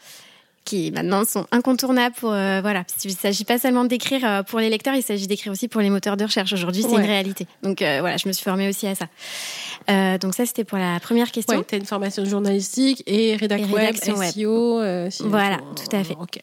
qui 0.65 0.91
maintenant 0.91 1.25
sont 1.25 1.45
incontournables 1.51 2.15
pour 2.15 2.31
euh, 2.31 2.61
voilà. 2.61 2.83
Il 3.03 3.11
ne 3.11 3.15
s'agit 3.15 3.43
pas 3.43 3.57
seulement 3.59 3.83
d'écrire 3.85 4.21
euh, 4.25 4.43
pour 4.43 4.59
les 4.59 4.69
lecteurs, 4.69 4.95
il 4.95 5.03
s'agit 5.03 5.27
d'écrire 5.27 5.51
aussi 5.51 5.67
pour 5.67 5.81
les 5.81 5.89
moteurs 5.89 6.15
de 6.17 6.23
recherche. 6.23 6.53
Aujourd'hui, 6.53 6.81
c'est 6.83 6.89
Ouais. 6.89 7.01
une 7.01 7.07
réalité. 7.07 7.47
Donc 7.63 7.81
euh, 7.81 7.97
voilà, 8.01 8.17
je 8.17 8.27
me 8.27 8.33
suis 8.33 8.43
formée 8.43 8.69
aussi 8.69 8.87
à 8.87 8.95
ça. 8.95 9.05
Euh, 9.89 10.17
donc 10.17 10.33
ça, 10.35 10.45
c'était 10.45 10.63
pour 10.63 10.77
la 10.77 10.99
première 10.99 11.31
question. 11.31 11.57
Ouais, 11.57 11.65
tu 11.67 11.75
as 11.75 11.77
une 11.77 11.85
formation 11.85 12.23
journalistique 12.25 13.03
et 13.07 13.35
rédac 13.35 13.61
web. 13.71 13.95
SEO. 13.95 14.81
si- 15.09 15.23
Voilà, 15.23 15.57
tout 15.57 15.95
à 15.95 16.03
fait. 16.03 16.15
Ok. 16.19 16.39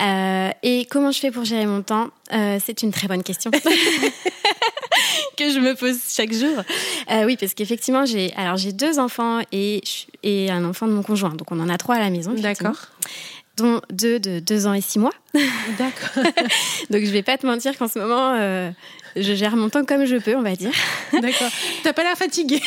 Euh, 0.00 0.50
et 0.62 0.86
comment 0.86 1.10
je 1.10 1.18
fais 1.18 1.30
pour 1.30 1.44
gérer 1.44 1.66
mon 1.66 1.82
temps? 1.82 2.08
C'est 2.30 2.82
une 2.82 2.90
très 2.92 3.06
bonne 3.08 3.22
question 3.22 3.50
que 5.40 5.50
je 5.50 5.58
me 5.58 5.74
pose 5.74 5.98
chaque 6.12 6.32
jour. 6.32 6.62
Euh, 7.10 7.24
oui, 7.24 7.36
parce 7.38 7.54
qu'effectivement, 7.54 8.04
j'ai 8.04 8.32
alors 8.34 8.56
j'ai 8.56 8.72
deux 8.72 8.98
enfants 8.98 9.40
et 9.52 9.80
et 10.22 10.50
un 10.50 10.64
enfant 10.64 10.86
de 10.86 10.92
mon 10.92 11.02
conjoint, 11.02 11.30
donc 11.30 11.50
on 11.50 11.60
en 11.60 11.68
a 11.68 11.78
trois 11.78 11.96
à 11.96 12.00
la 12.00 12.10
maison. 12.10 12.34
D'accord. 12.34 12.76
Dont 13.56 13.80
deux 13.90 14.20
de 14.20 14.38
deux 14.38 14.66
ans 14.66 14.74
et 14.74 14.80
six 14.80 14.98
mois. 14.98 15.12
D'accord. 15.78 16.24
Donc 16.90 17.04
je 17.04 17.10
vais 17.10 17.22
pas 17.22 17.36
te 17.36 17.46
mentir 17.46 17.76
qu'en 17.76 17.88
ce 17.88 17.98
moment, 17.98 18.34
euh, 18.38 18.70
je 19.16 19.34
gère 19.34 19.56
mon 19.56 19.68
temps 19.68 19.84
comme 19.84 20.04
je 20.04 20.16
peux, 20.16 20.36
on 20.36 20.42
va 20.42 20.56
dire. 20.56 20.72
D'accord. 21.12 21.48
T'as 21.82 21.92
pas 21.92 22.02
l'air 22.02 22.16
fatigué. 22.16 22.60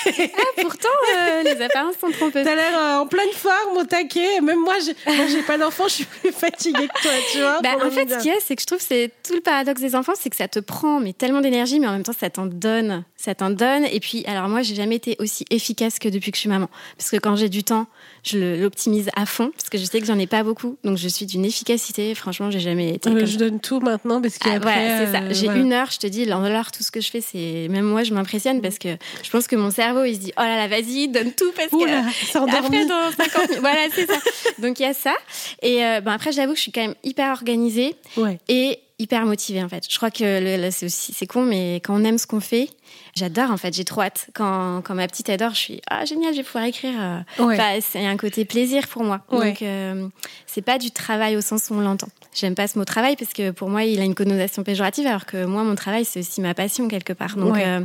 Pourtant, 0.62 0.89
euh, 1.15 1.43
les 1.43 1.62
apparences 1.62 1.95
sont 1.99 2.12
trompeuses. 2.12 2.45
T'as 2.45 2.56
l'air 2.56 2.77
euh, 2.77 2.97
en 2.99 3.08
pleine 3.08 3.32
forme, 3.34 3.77
au 3.77 3.84
taquet. 3.84 4.41
Même 4.41 4.60
moi, 4.60 4.75
j'ai 4.79 5.41
pas 5.43 5.58
d'enfant, 5.58 5.88
je 5.88 5.93
suis 5.93 6.06
plus 6.06 6.32
fatiguée 6.32 6.88
que 6.88 7.01
toi, 7.01 7.12
tu 7.32 7.39
vois. 7.39 7.60
Bah, 7.62 7.75
en 7.86 7.91
fait, 7.91 8.10
ce 8.10 8.17
qu'il 8.19 8.32
y 8.32 8.36
a, 8.36 8.39
c'est 8.39 8.56
que 8.56 8.62
je 8.62 8.67
trouve 8.67 8.79
que 8.79 8.86
c'est 8.86 9.12
tout 9.23 9.34
le 9.34 9.41
paradoxe 9.41 9.82
des 9.82 9.95
enfants, 9.95 10.13
c'est 10.19 10.29
que 10.29 10.36
ça 10.36 10.47
te 10.47 10.60
prend 10.60 10.99
mais 10.99 11.13
tellement 11.13 11.41
d'énergie, 11.41 11.79
mais 11.79 11.88
en 11.88 11.93
même 11.93 12.03
temps, 12.03 12.13
ça 12.17 12.29
t'en 12.29 12.45
donne, 12.45 13.03
ça 13.23 13.33
t'en 13.36 13.49
donne. 13.49 13.86
Et 13.86 13.99
puis, 14.01 14.25
alors 14.25 14.49
moi, 14.49 14.63
j'ai 14.63 14.75
jamais 14.75 14.95
été 14.95 15.15
aussi 15.19 15.45
efficace 15.49 15.97
que 15.97 16.09
depuis 16.09 16.31
que 16.31 16.36
je 16.36 16.41
suis 16.41 16.49
maman, 16.49 16.69
parce 16.97 17.09
que 17.09 17.15
quand 17.17 17.38
j'ai 17.38 17.47
du 17.47 17.63
temps, 17.63 17.88
je 18.23 18.62
l'optimise 18.62 19.09
à 19.15 19.25
fond, 19.25 19.51
parce 19.55 19.69
que 19.69 19.77
je 19.77 19.86
sais 19.86 20.01
que 20.01 20.05
j'en 20.05 20.19
ai 20.19 20.27
pas 20.27 20.43
beaucoup, 20.43 20.77
donc 20.83 20.97
je 20.97 21.07
suis 21.07 21.25
d'une 21.25 21.45
efficacité. 21.45 22.15
Franchement, 22.15 22.51
j'ai 22.51 22.59
jamais 22.59 22.95
été. 22.95 23.09
Euh, 23.09 23.13
comme 23.13 23.25
je 23.25 23.38
donne 23.38 23.59
tout 23.62 23.79
maintenant 23.79 24.21
parce 24.21 24.38
ah, 24.41 24.45
qu'après. 24.45 24.59
voilà, 24.59 25.05
c'est 25.05 25.12
ça. 25.13 25.23
euh, 25.23 25.29
J'ai 25.33 25.45
voilà. 25.45 25.62
une 25.62 25.71
heure, 25.73 25.89
je 25.91 25.99
te 25.99 26.07
dis, 26.07 26.25
l'heure, 26.25 26.71
tout 26.71 26.83
ce 26.83 26.91
que 26.91 26.99
je 26.99 27.09
fais, 27.09 27.21
c'est. 27.21 27.67
Même 27.69 27.86
moi, 27.86 28.03
je 28.03 28.13
m'impressionne 28.13 28.62
parce 28.62 28.77
que 28.77 28.89
je 29.23 29.29
pense 29.29 29.47
que 29.47 29.55
mon 29.55 29.71
cerveau, 29.71 30.03
il 30.03 30.15
se 30.15 30.19
dit, 30.19 30.33
oh 30.38 30.41
là 30.41 30.57
là, 30.57 30.67
vas-y, 30.67 31.07
donne 31.07 31.31
tout 31.31 31.51
parce 31.55 31.69
que. 31.69 32.38
Endormi. 32.38 32.57
Après, 32.57 32.86
dans 32.86 33.12
50 33.12 33.47
minutes. 33.49 33.59
Voilà, 33.62 33.79
c'est 33.93 34.05
ça. 34.05 34.17
Donc, 34.59 34.79
il 34.79 34.83
y 34.83 34.86
a 34.86 34.93
ça. 34.93 35.13
Et 35.62 35.83
euh, 35.86 36.01
après, 36.05 36.31
j'avoue 36.33 36.51
que 36.51 36.57
je 36.57 36.63
suis 36.63 36.71
quand 36.73 36.81
même 36.81 36.95
hyper 37.03 37.31
organisée 37.31 37.95
Ouais. 38.17 38.38
et 38.49 38.79
hyper 39.03 39.25
motivée, 39.25 39.61
en 39.63 39.69
fait. 39.69 39.83
Je 39.89 39.95
crois 39.97 40.09
que 40.11 40.69
c'est 40.71 40.85
aussi, 40.85 41.13
c'est 41.13 41.27
con, 41.27 41.43
mais 41.43 41.75
quand 41.83 41.93
on 41.99 42.03
aime 42.03 42.17
ce 42.17 42.25
qu'on 42.25 42.39
fait, 42.39 42.69
j'adore, 43.15 43.51
en 43.51 43.57
fait. 43.57 43.73
J'ai 43.73 43.83
trop 43.85 44.01
hâte. 44.01 44.27
Quand, 44.33 44.81
quand 44.83 44.95
ma 44.95 45.07
petite 45.07 45.29
adore, 45.29 45.51
je 45.51 45.57
suis, 45.59 45.81
ah, 45.89 46.05
génial, 46.05 46.31
je 46.33 46.37
vais 46.37 46.43
pouvoir 46.43 46.63
écrire. 46.65 46.93
euh. 46.99 47.43
Ouais. 47.43 47.55
Enfin, 47.59 47.79
c'est 47.81 48.05
un 48.05 48.17
côté 48.17 48.45
plaisir 48.45 48.87
pour 48.87 49.03
moi. 49.03 49.21
Ouais. 49.31 49.49
Donc, 49.49 49.61
euh, 49.61 50.07
c'est 50.47 50.61
pas 50.61 50.77
du 50.77 50.91
travail 50.91 51.35
au 51.37 51.41
sens 51.41 51.69
où 51.69 51.75
on 51.75 51.81
l'entend. 51.81 52.07
J'aime 52.33 52.55
pas 52.55 52.67
ce 52.67 52.79
mot 52.79 52.85
travail 52.85 53.15
parce 53.15 53.33
que 53.33 53.51
pour 53.51 53.69
moi, 53.69 53.83
il 53.83 53.99
a 53.99 54.03
une 54.03 54.15
connotation 54.15 54.63
péjorative, 54.63 55.05
alors 55.05 55.25
que 55.25 55.45
moi, 55.45 55.63
mon 55.63 55.75
travail, 55.75 56.05
c'est 56.05 56.21
aussi 56.21 56.41
ma 56.41 56.53
passion 56.53 56.87
quelque 56.87 57.13
part. 57.13 57.35
Donc, 57.35 57.53
Ouais. 57.53 57.63
euh, 57.65 57.81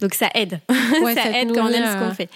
donc 0.00 0.14
ça 0.14 0.28
aide. 0.34 0.60
Ça, 0.68 1.38
aide 1.38 1.52
quand 1.54 1.66
on 1.66 1.68
aime 1.68 1.84
ce 1.86 2.04
qu'on 2.08 2.14
fait. 2.14 2.28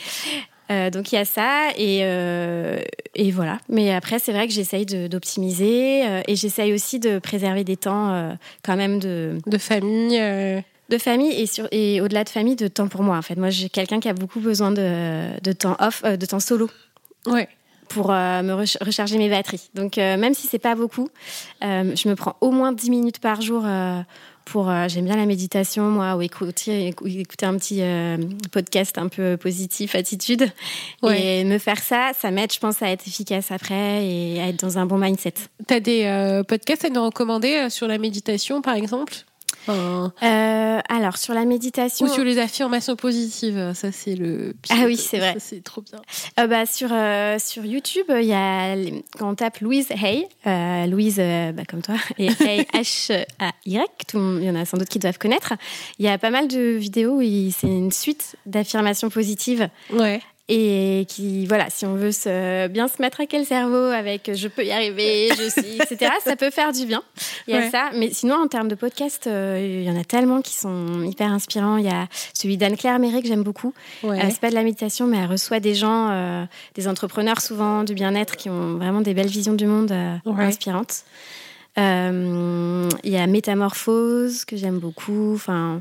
Euh, 0.70 0.88
donc 0.88 1.12
il 1.12 1.16
y 1.16 1.18
a 1.18 1.24
ça 1.26 1.68
et, 1.76 2.00
euh, 2.02 2.80
et 3.14 3.30
voilà. 3.30 3.58
Mais 3.68 3.92
après 3.92 4.18
c'est 4.18 4.32
vrai 4.32 4.46
que 4.46 4.52
j'essaye 4.52 4.86
d'optimiser 4.86 6.06
euh, 6.06 6.22
et 6.26 6.36
j'essaye 6.36 6.72
aussi 6.72 6.98
de 6.98 7.18
préserver 7.18 7.64
des 7.64 7.76
temps 7.76 8.36
quand 8.64 8.76
même 8.76 8.98
de, 8.98 9.38
De 9.46 9.58
famille. 9.58 10.18
de 10.18 10.98
famille 10.98 11.32
et, 11.32 11.46
sur, 11.46 11.68
et 11.70 12.00
au-delà 12.00 12.24
de 12.24 12.30
famille, 12.30 12.56
de 12.56 12.68
temps 12.68 12.88
pour 12.88 13.02
moi. 13.02 13.16
En 13.16 13.22
fait, 13.22 13.36
moi, 13.36 13.50
j'ai 13.50 13.68
quelqu'un 13.68 14.00
qui 14.00 14.08
a 14.08 14.14
beaucoup 14.14 14.40
besoin 14.40 14.70
de, 14.70 15.40
de 15.42 15.52
temps 15.52 15.76
off, 15.80 16.02
de 16.02 16.26
temps 16.26 16.40
solo. 16.40 16.70
Ouais. 17.26 17.48
Pour 17.88 18.10
euh, 18.10 18.42
me 18.42 18.54
recharger 18.54 19.18
mes 19.18 19.28
batteries. 19.28 19.68
Donc, 19.74 19.98
euh, 19.98 20.16
même 20.16 20.34
si 20.34 20.46
c'est 20.46 20.58
pas 20.58 20.74
beaucoup, 20.74 21.08
je 21.60 22.08
me 22.08 22.14
prends 22.14 22.36
au 22.40 22.50
moins 22.50 22.72
10 22.72 22.90
minutes 22.90 23.18
par 23.18 23.40
jour 23.42 23.64
pour 24.44 24.70
j'aime 24.88 25.04
bien 25.04 25.16
la 25.16 25.26
méditation 25.26 25.84
moi 25.84 26.16
ou 26.16 26.22
écouter, 26.22 26.88
écouter 26.88 27.46
un 27.46 27.56
petit 27.56 27.82
podcast 28.52 28.98
un 28.98 29.08
peu 29.08 29.36
positif 29.36 29.94
attitude. 29.94 30.50
Et 31.02 31.44
me 31.44 31.58
faire 31.58 31.78
ça 31.78 32.12
ça 32.18 32.30
m'aide 32.30 32.52
je 32.52 32.58
pense 32.58 32.82
à 32.82 32.90
être 32.90 33.06
efficace 33.06 33.50
après 33.50 34.06
et 34.06 34.40
à 34.40 34.48
être 34.48 34.60
dans 34.60 34.78
un 34.78 34.86
bon 34.86 34.98
mindset. 34.98 35.34
Tu 35.66 35.74
as 35.74 35.80
des 35.80 36.42
podcasts 36.46 36.84
à 36.84 36.90
nous 36.90 37.04
recommander 37.04 37.68
sur 37.70 37.86
la 37.86 37.98
méditation 37.98 38.62
par 38.62 38.74
exemple? 38.74 39.24
Euh, 39.68 40.80
alors 40.88 41.16
sur 41.16 41.34
la 41.34 41.44
méditation 41.44 42.06
ou 42.06 42.08
sur 42.08 42.24
les 42.24 42.38
affirmations 42.38 42.96
positives, 42.96 43.72
ça 43.74 43.92
c'est 43.92 44.14
le. 44.14 44.54
Ah 44.70 44.84
oui, 44.86 44.96
c'est 44.96 45.18
vrai. 45.18 45.36
C'est 45.38 45.62
trop 45.62 45.80
bien. 45.80 46.00
Euh, 46.38 46.46
bah, 46.46 46.66
sur 46.66 46.88
euh, 46.92 47.38
sur 47.38 47.64
YouTube, 47.64 48.06
il 48.10 48.26
y 48.26 48.34
a 48.34 48.76
quand 49.18 49.30
on 49.30 49.34
tape 49.34 49.60
Louise 49.60 49.88
Hay, 49.90 50.26
Louise 50.88 51.16
bah, 51.16 51.64
comme 51.68 51.82
toi 51.82 51.96
et 52.18 52.28
Hay 52.40 52.66
H 52.74 53.24
A 53.38 53.52
Y, 53.66 54.14
il 54.14 54.44
y 54.44 54.50
en 54.50 54.56
a 54.56 54.64
sans 54.64 54.76
doute 54.76 54.88
qui 54.88 54.98
doivent 54.98 55.18
connaître. 55.18 55.54
Il 55.98 56.04
y 56.04 56.08
a 56.08 56.18
pas 56.18 56.30
mal 56.30 56.48
de 56.48 56.76
vidéos 56.76 57.20
où 57.20 57.50
c'est 57.50 57.66
une 57.66 57.92
suite 57.92 58.36
d'affirmations 58.46 59.10
positives. 59.10 59.68
Ouais 59.92 60.20
et 60.48 61.06
qui 61.08 61.46
voilà 61.46 61.70
si 61.70 61.86
on 61.86 61.94
veut 61.94 62.12
se, 62.12 62.68
bien 62.68 62.86
se 62.86 63.00
mettre 63.00 63.22
à 63.22 63.26
quel 63.26 63.46
cerveau 63.46 63.76
avec 63.76 64.30
je 64.34 64.48
peux 64.48 64.62
y 64.62 64.72
arriver 64.72 65.30
je 65.30 65.48
suis 65.48 65.76
etc 65.80 66.12
ça 66.24 66.36
peut 66.36 66.50
faire 66.50 66.72
du 66.72 66.84
bien. 66.84 67.02
Il 67.48 67.54
y 67.54 67.56
a 67.56 67.70
ça. 67.70 67.90
Mais 67.94 68.10
sinon 68.12 68.34
en 68.36 68.46
termes 68.46 68.68
de 68.68 68.74
podcast 68.74 69.26
euh, 69.26 69.58
il 69.80 69.84
y 69.84 69.90
en 69.90 69.98
a 69.98 70.04
tellement 70.04 70.42
qui 70.42 70.54
sont 70.54 71.02
hyper 71.02 71.32
inspirants. 71.32 71.78
Il 71.78 71.86
y 71.86 71.90
a 71.90 72.08
celui 72.34 72.58
d'Anne 72.58 72.76
Claire 72.76 72.98
Méré 72.98 73.22
que 73.22 73.28
j'aime 73.28 73.42
beaucoup. 73.42 73.72
Ouais. 74.02 74.22
euh, 74.22 74.28
c'est 74.30 74.40
pas 74.40 74.50
de 74.50 74.54
la 74.54 74.64
méditation 74.64 75.06
mais 75.06 75.16
elle 75.16 75.30
reçoit 75.30 75.60
des 75.60 75.74
gens 75.74 76.10
euh, 76.10 76.44
des 76.74 76.88
entrepreneurs 76.88 77.40
souvent 77.40 77.82
du 77.82 77.94
bien-être 77.94 78.36
qui 78.36 78.50
ont 78.50 78.76
vraiment 78.76 79.00
des 79.00 79.14
belles 79.14 79.28
visions 79.28 79.54
du 79.54 79.66
monde 79.66 79.92
euh, 79.92 80.16
ouais. 80.26 80.44
inspirantes. 80.44 81.04
Il 81.76 82.90
y 83.04 83.16
a 83.16 83.26
Métamorphose 83.26 84.44
que 84.44 84.56
j'aime 84.56 84.78
beaucoup. 84.78 85.32
Enfin 85.34 85.80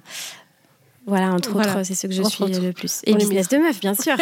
voilà, 1.06 1.34
entre 1.34 1.52
voilà. 1.52 1.72
autres, 1.72 1.84
c'est 1.84 1.96
ce 1.96 2.08
que 2.08 2.14
je 2.14 2.22
entre 2.22 2.32
suis 2.32 2.44
autres. 2.46 2.62
le 2.62 2.72
plus. 2.72 3.02
Et 3.06 3.14
On 3.14 3.18
business 3.18 3.50
de 3.50 3.58
meuf, 3.58 3.80
bien 3.82 3.94
sûr. 3.94 4.16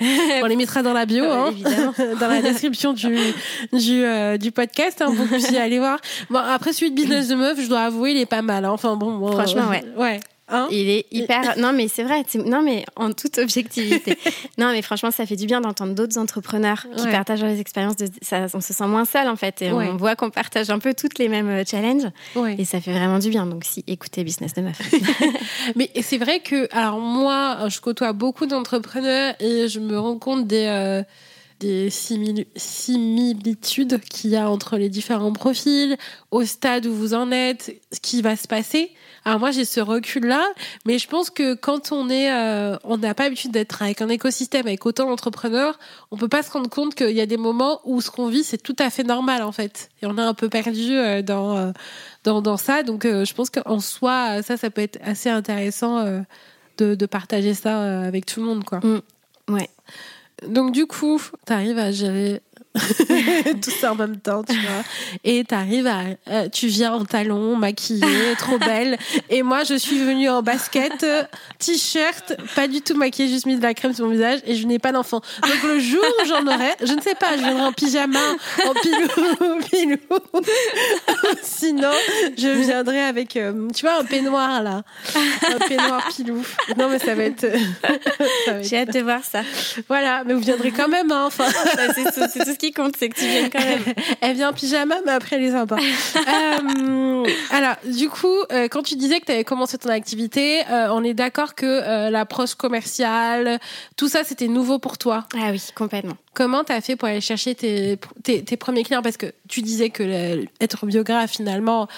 On 0.42 0.46
les 0.46 0.56
mettra 0.56 0.82
dans 0.82 0.92
la 0.92 1.06
bio, 1.06 1.24
hein, 1.24 1.50
évidemment. 1.50 1.94
dans 2.20 2.28
la 2.28 2.42
description 2.42 2.92
du 2.92 3.16
du, 3.72 4.04
euh, 4.04 4.36
du 4.36 4.52
podcast, 4.52 5.00
hein, 5.00 5.10
vous 5.10 5.26
puissiez 5.26 5.58
aller 5.58 5.78
voir. 5.78 5.98
Bon, 6.28 6.38
après 6.38 6.72
celui 6.74 6.90
de 6.90 6.96
business 6.96 7.28
de 7.28 7.34
meuf, 7.34 7.58
je 7.60 7.68
dois 7.68 7.82
avouer, 7.82 8.10
il 8.12 8.18
est 8.18 8.26
pas 8.26 8.42
mal. 8.42 8.66
Hein. 8.66 8.70
Enfin 8.70 8.96
bon, 8.96 9.16
bon 9.16 9.32
franchement, 9.32 9.68
ouais. 9.70 9.84
Ouais. 9.96 10.20
Hein 10.50 10.68
il 10.70 10.88
est 10.88 11.06
hyper. 11.12 11.54
Non, 11.58 11.72
mais 11.72 11.88
c'est 11.88 12.02
vrai. 12.04 12.22
Non, 12.46 12.62
mais 12.62 12.84
en 12.96 13.12
toute 13.12 13.38
objectivité. 13.38 14.16
non, 14.58 14.70
mais 14.72 14.80
franchement, 14.82 15.10
ça 15.10 15.26
fait 15.26 15.36
du 15.36 15.46
bien 15.46 15.60
d'entendre 15.60 15.94
d'autres 15.94 16.18
entrepreneurs 16.18 16.86
qui 16.96 17.02
Ouais. 17.04 17.10
partagent 17.12 17.44
les 17.44 17.60
expériences. 17.60 17.96
De... 17.96 18.08
Ça, 18.22 18.46
on 18.54 18.60
se 18.60 18.72
sent 18.72 18.86
moins 18.86 19.04
seul 19.04 19.28
en 19.28 19.36
fait, 19.36 19.60
et 19.62 19.70
Ouais. 19.72 19.88
on 19.92 19.96
voit 19.96 20.16
qu'on 20.16 20.30
partage 20.30 20.70
un 20.70 20.78
peu 20.78 20.94
toutes 20.94 21.18
les 21.18 21.28
mêmes 21.28 21.48
euh, 21.48 21.64
challenges, 21.66 22.10
Ouais. 22.34 22.56
et 22.58 22.64
ça 22.64 22.80
fait 22.80 22.92
vraiment 22.92 23.18
du 23.18 23.28
bien. 23.30 23.46
Donc, 23.46 23.64
si 23.64 23.84
écoutez 23.86 24.24
Business 24.24 24.54
de 24.54 24.62
meuf. 24.62 24.78
Mais 25.76 25.90
c'est 26.02 26.18
vrai 26.18 26.40
que, 26.40 26.68
alors 26.74 26.98
moi, 26.98 27.68
je 27.68 27.80
côtoie 27.80 28.12
beaucoup 28.12 28.46
d'entrepreneurs 28.46 29.34
et 29.40 29.68
je 29.68 29.80
me 29.80 29.98
rends 29.98 30.18
compte 30.18 30.46
des, 30.46 30.66
euh, 30.66 31.02
des 31.60 31.90
simili- 31.90 32.46
similitudes 32.56 34.00
qu'il 34.08 34.30
y 34.30 34.36
a 34.36 34.48
entre 34.50 34.76
les 34.76 34.88
différents 34.88 35.32
profils, 35.32 35.96
au 36.30 36.44
stade 36.44 36.86
où 36.86 36.94
vous 36.94 37.14
en 37.14 37.30
êtes, 37.32 37.74
ce 37.92 38.00
qui 38.00 38.22
va 38.22 38.36
se 38.36 38.46
passer. 38.48 38.90
Alors 39.28 39.40
moi, 39.40 39.50
j'ai 39.50 39.66
ce 39.66 39.80
recul-là, 39.80 40.42
mais 40.86 40.98
je 40.98 41.06
pense 41.06 41.28
que 41.28 41.52
quand 41.52 41.92
on 41.92 42.08
est, 42.08 42.32
euh, 42.32 42.78
on 42.82 42.96
n'a 42.96 43.12
pas 43.12 43.24
l'habitude 43.24 43.50
d'être 43.50 43.82
avec 43.82 44.00
un 44.00 44.08
écosystème 44.08 44.66
avec 44.66 44.86
autant 44.86 45.06
d'entrepreneurs, 45.06 45.78
on 46.10 46.16
peut 46.16 46.28
pas 46.28 46.42
se 46.42 46.50
rendre 46.50 46.70
compte 46.70 46.94
qu'il 46.94 47.10
y 47.10 47.20
a 47.20 47.26
des 47.26 47.36
moments 47.36 47.82
où 47.84 48.00
ce 48.00 48.10
qu'on 48.10 48.28
vit, 48.28 48.42
c'est 48.42 48.56
tout 48.56 48.76
à 48.78 48.88
fait 48.88 49.02
normal 49.02 49.42
en 49.42 49.52
fait. 49.52 49.90
Et 50.00 50.06
on 50.06 50.16
est 50.16 50.22
un 50.22 50.32
peu 50.32 50.48
perdu 50.48 50.96
euh, 50.96 51.20
dans, 51.20 51.58
euh, 51.58 51.72
dans, 52.24 52.40
dans 52.40 52.56
ça. 52.56 52.82
Donc 52.82 53.04
euh, 53.04 53.26
je 53.26 53.34
pense 53.34 53.50
qu'en 53.50 53.80
soi, 53.80 54.42
ça, 54.42 54.56
ça 54.56 54.70
peut 54.70 54.80
être 54.80 54.98
assez 55.04 55.28
intéressant 55.28 56.02
de, 56.78 56.94
de 56.94 57.06
partager 57.06 57.52
ça 57.52 58.06
avec 58.06 58.24
tout 58.24 58.40
le 58.40 58.46
monde, 58.46 58.64
quoi. 58.64 58.80
ouais. 59.50 59.68
Donc 60.46 60.72
du 60.72 60.86
coup, 60.86 61.20
t'arrives 61.44 61.78
à 61.78 61.92
gérer 61.92 62.40
tout 63.62 63.70
ça 63.70 63.92
en 63.92 63.94
même 63.94 64.18
temps, 64.18 64.42
tu 64.44 64.54
vois. 64.54 64.84
Et 65.24 65.44
t'arrives 65.44 65.86
à, 65.86 66.00
euh, 66.28 66.48
tu 66.48 66.66
viens 66.66 66.92
en 66.92 67.04
talons, 67.04 67.56
maquillée, 67.56 68.34
trop 68.38 68.58
belle. 68.58 68.98
Et 69.30 69.42
moi, 69.42 69.64
je 69.64 69.74
suis 69.74 69.98
venue 69.98 70.28
en 70.28 70.42
basket, 70.42 71.02
euh, 71.02 71.24
t-shirt, 71.58 72.36
pas 72.54 72.68
du 72.68 72.80
tout 72.80 72.94
maquillée, 72.94 73.28
juste 73.28 73.46
mis 73.46 73.56
de 73.56 73.62
la 73.62 73.74
crème 73.74 73.94
sur 73.94 74.06
mon 74.06 74.12
visage 74.12 74.40
et 74.44 74.54
je 74.54 74.66
n'ai 74.66 74.78
pas 74.78 74.92
d'enfant. 74.92 75.20
Donc 75.42 75.62
le 75.64 75.78
jour 75.80 76.04
où 76.22 76.26
j'en 76.26 76.46
aurai, 76.46 76.74
je 76.82 76.92
ne 76.92 77.00
sais 77.00 77.14
pas, 77.14 77.36
je 77.36 77.42
viendrai 77.42 77.62
en 77.62 77.72
pyjama, 77.72 78.18
en 78.66 78.74
pilou, 78.74 79.60
pilou. 79.70 79.96
Sinon, 81.42 81.92
je 82.36 82.48
viendrai 82.48 83.00
avec, 83.00 83.36
euh, 83.36 83.68
tu 83.74 83.86
vois, 83.86 83.98
un 83.98 84.04
peignoir 84.04 84.62
là, 84.62 84.82
un 85.48 85.58
peignoir 85.58 86.06
pilou. 86.08 86.44
Non 86.76 86.88
mais 86.88 86.98
ça 86.98 87.14
va 87.14 87.24
être. 87.24 87.46
J'ai 88.62 88.78
hâte 88.78 88.92
de 88.92 89.00
voir 89.00 89.20
ça. 89.24 89.42
Voilà, 89.88 90.22
mais 90.24 90.34
vous 90.34 90.40
viendrez 90.40 90.70
quand 90.70 90.88
même, 90.88 91.10
hein, 91.10 91.24
enfin. 91.26 91.46
C'est 91.94 92.04
tout, 92.04 92.28
c'est 92.32 92.44
tout 92.44 92.52
ce 92.52 92.58
qui 92.58 92.67
compte, 92.72 92.94
c'est 92.98 93.08
que 93.08 93.18
tu 93.18 93.26
viennes 93.26 93.50
quand 93.50 93.58
même. 93.64 93.82
Elle 94.20 94.36
vient 94.36 94.50
en 94.50 94.52
pyjama, 94.52 94.96
mais 95.04 95.12
après 95.12 95.36
elle 95.36 95.42
est 95.44 95.52
sympa. 95.52 95.76
Euh, 96.28 97.24
alors, 97.50 97.74
du 97.84 98.08
coup, 98.08 98.34
euh, 98.52 98.68
quand 98.68 98.82
tu 98.82 98.96
disais 98.96 99.20
que 99.20 99.26
tu 99.26 99.32
avais 99.32 99.44
commencé 99.44 99.76
ton 99.78 99.88
activité, 99.88 100.60
euh, 100.70 100.88
on 100.90 101.02
est 101.02 101.14
d'accord 101.14 101.54
que 101.54 102.10
l'approche 102.10 102.54
commerciale, 102.54 103.58
tout 103.96 104.08
ça, 104.08 104.24
c'était 104.24 104.48
nouveau 104.48 104.78
pour 104.78 104.98
toi? 104.98 105.24
Ah 105.34 105.50
oui, 105.50 105.62
complètement. 105.74 106.16
Comment 106.34 106.64
tu 106.64 106.72
as 106.72 106.80
fait 106.80 106.96
pour 106.96 107.08
aller 107.08 107.20
chercher 107.20 107.54
tes, 107.54 107.98
tes, 108.22 108.44
tes 108.44 108.56
premiers 108.56 108.84
clients? 108.84 109.02
Parce 109.02 109.16
que 109.16 109.26
tu 109.48 109.62
disais 109.62 109.90
que 109.90 110.02
le- 110.02 110.46
être 110.60 110.86
biographe, 110.86 111.32
finalement, 111.32 111.88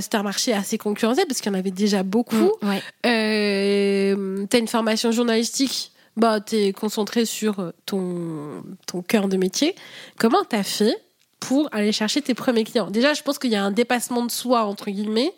c'était 0.00 0.16
un 0.16 0.22
marché 0.22 0.52
assez 0.52 0.78
concurrentiel, 0.78 1.26
parce 1.26 1.40
qu'il 1.40 1.52
y 1.52 1.54
en 1.54 1.58
avait 1.58 1.70
déjà 1.70 2.02
beaucoup. 2.02 2.50
Mm, 2.62 2.68
ouais. 2.68 2.82
Euh, 3.06 4.46
t'as 4.48 4.58
une 4.58 4.68
formation 4.68 5.12
journalistique, 5.12 5.92
bah 6.20 6.40
t'es 6.40 6.72
concentré 6.72 7.24
sur 7.24 7.72
ton 7.86 8.62
ton 8.86 9.02
cœur 9.02 9.28
de 9.28 9.36
métier. 9.36 9.74
Comment 10.18 10.44
t'as 10.48 10.62
fait 10.62 10.96
pour 11.40 11.68
aller 11.72 11.92
chercher 11.92 12.20
tes 12.22 12.34
premiers 12.34 12.64
clients? 12.64 12.90
Déjà, 12.90 13.14
je 13.14 13.22
pense 13.22 13.38
qu'il 13.38 13.50
y 13.50 13.56
a 13.56 13.64
un 13.64 13.70
dépassement 13.70 14.24
de 14.24 14.30
soi 14.30 14.64
entre 14.64 14.90
guillemets, 14.90 15.34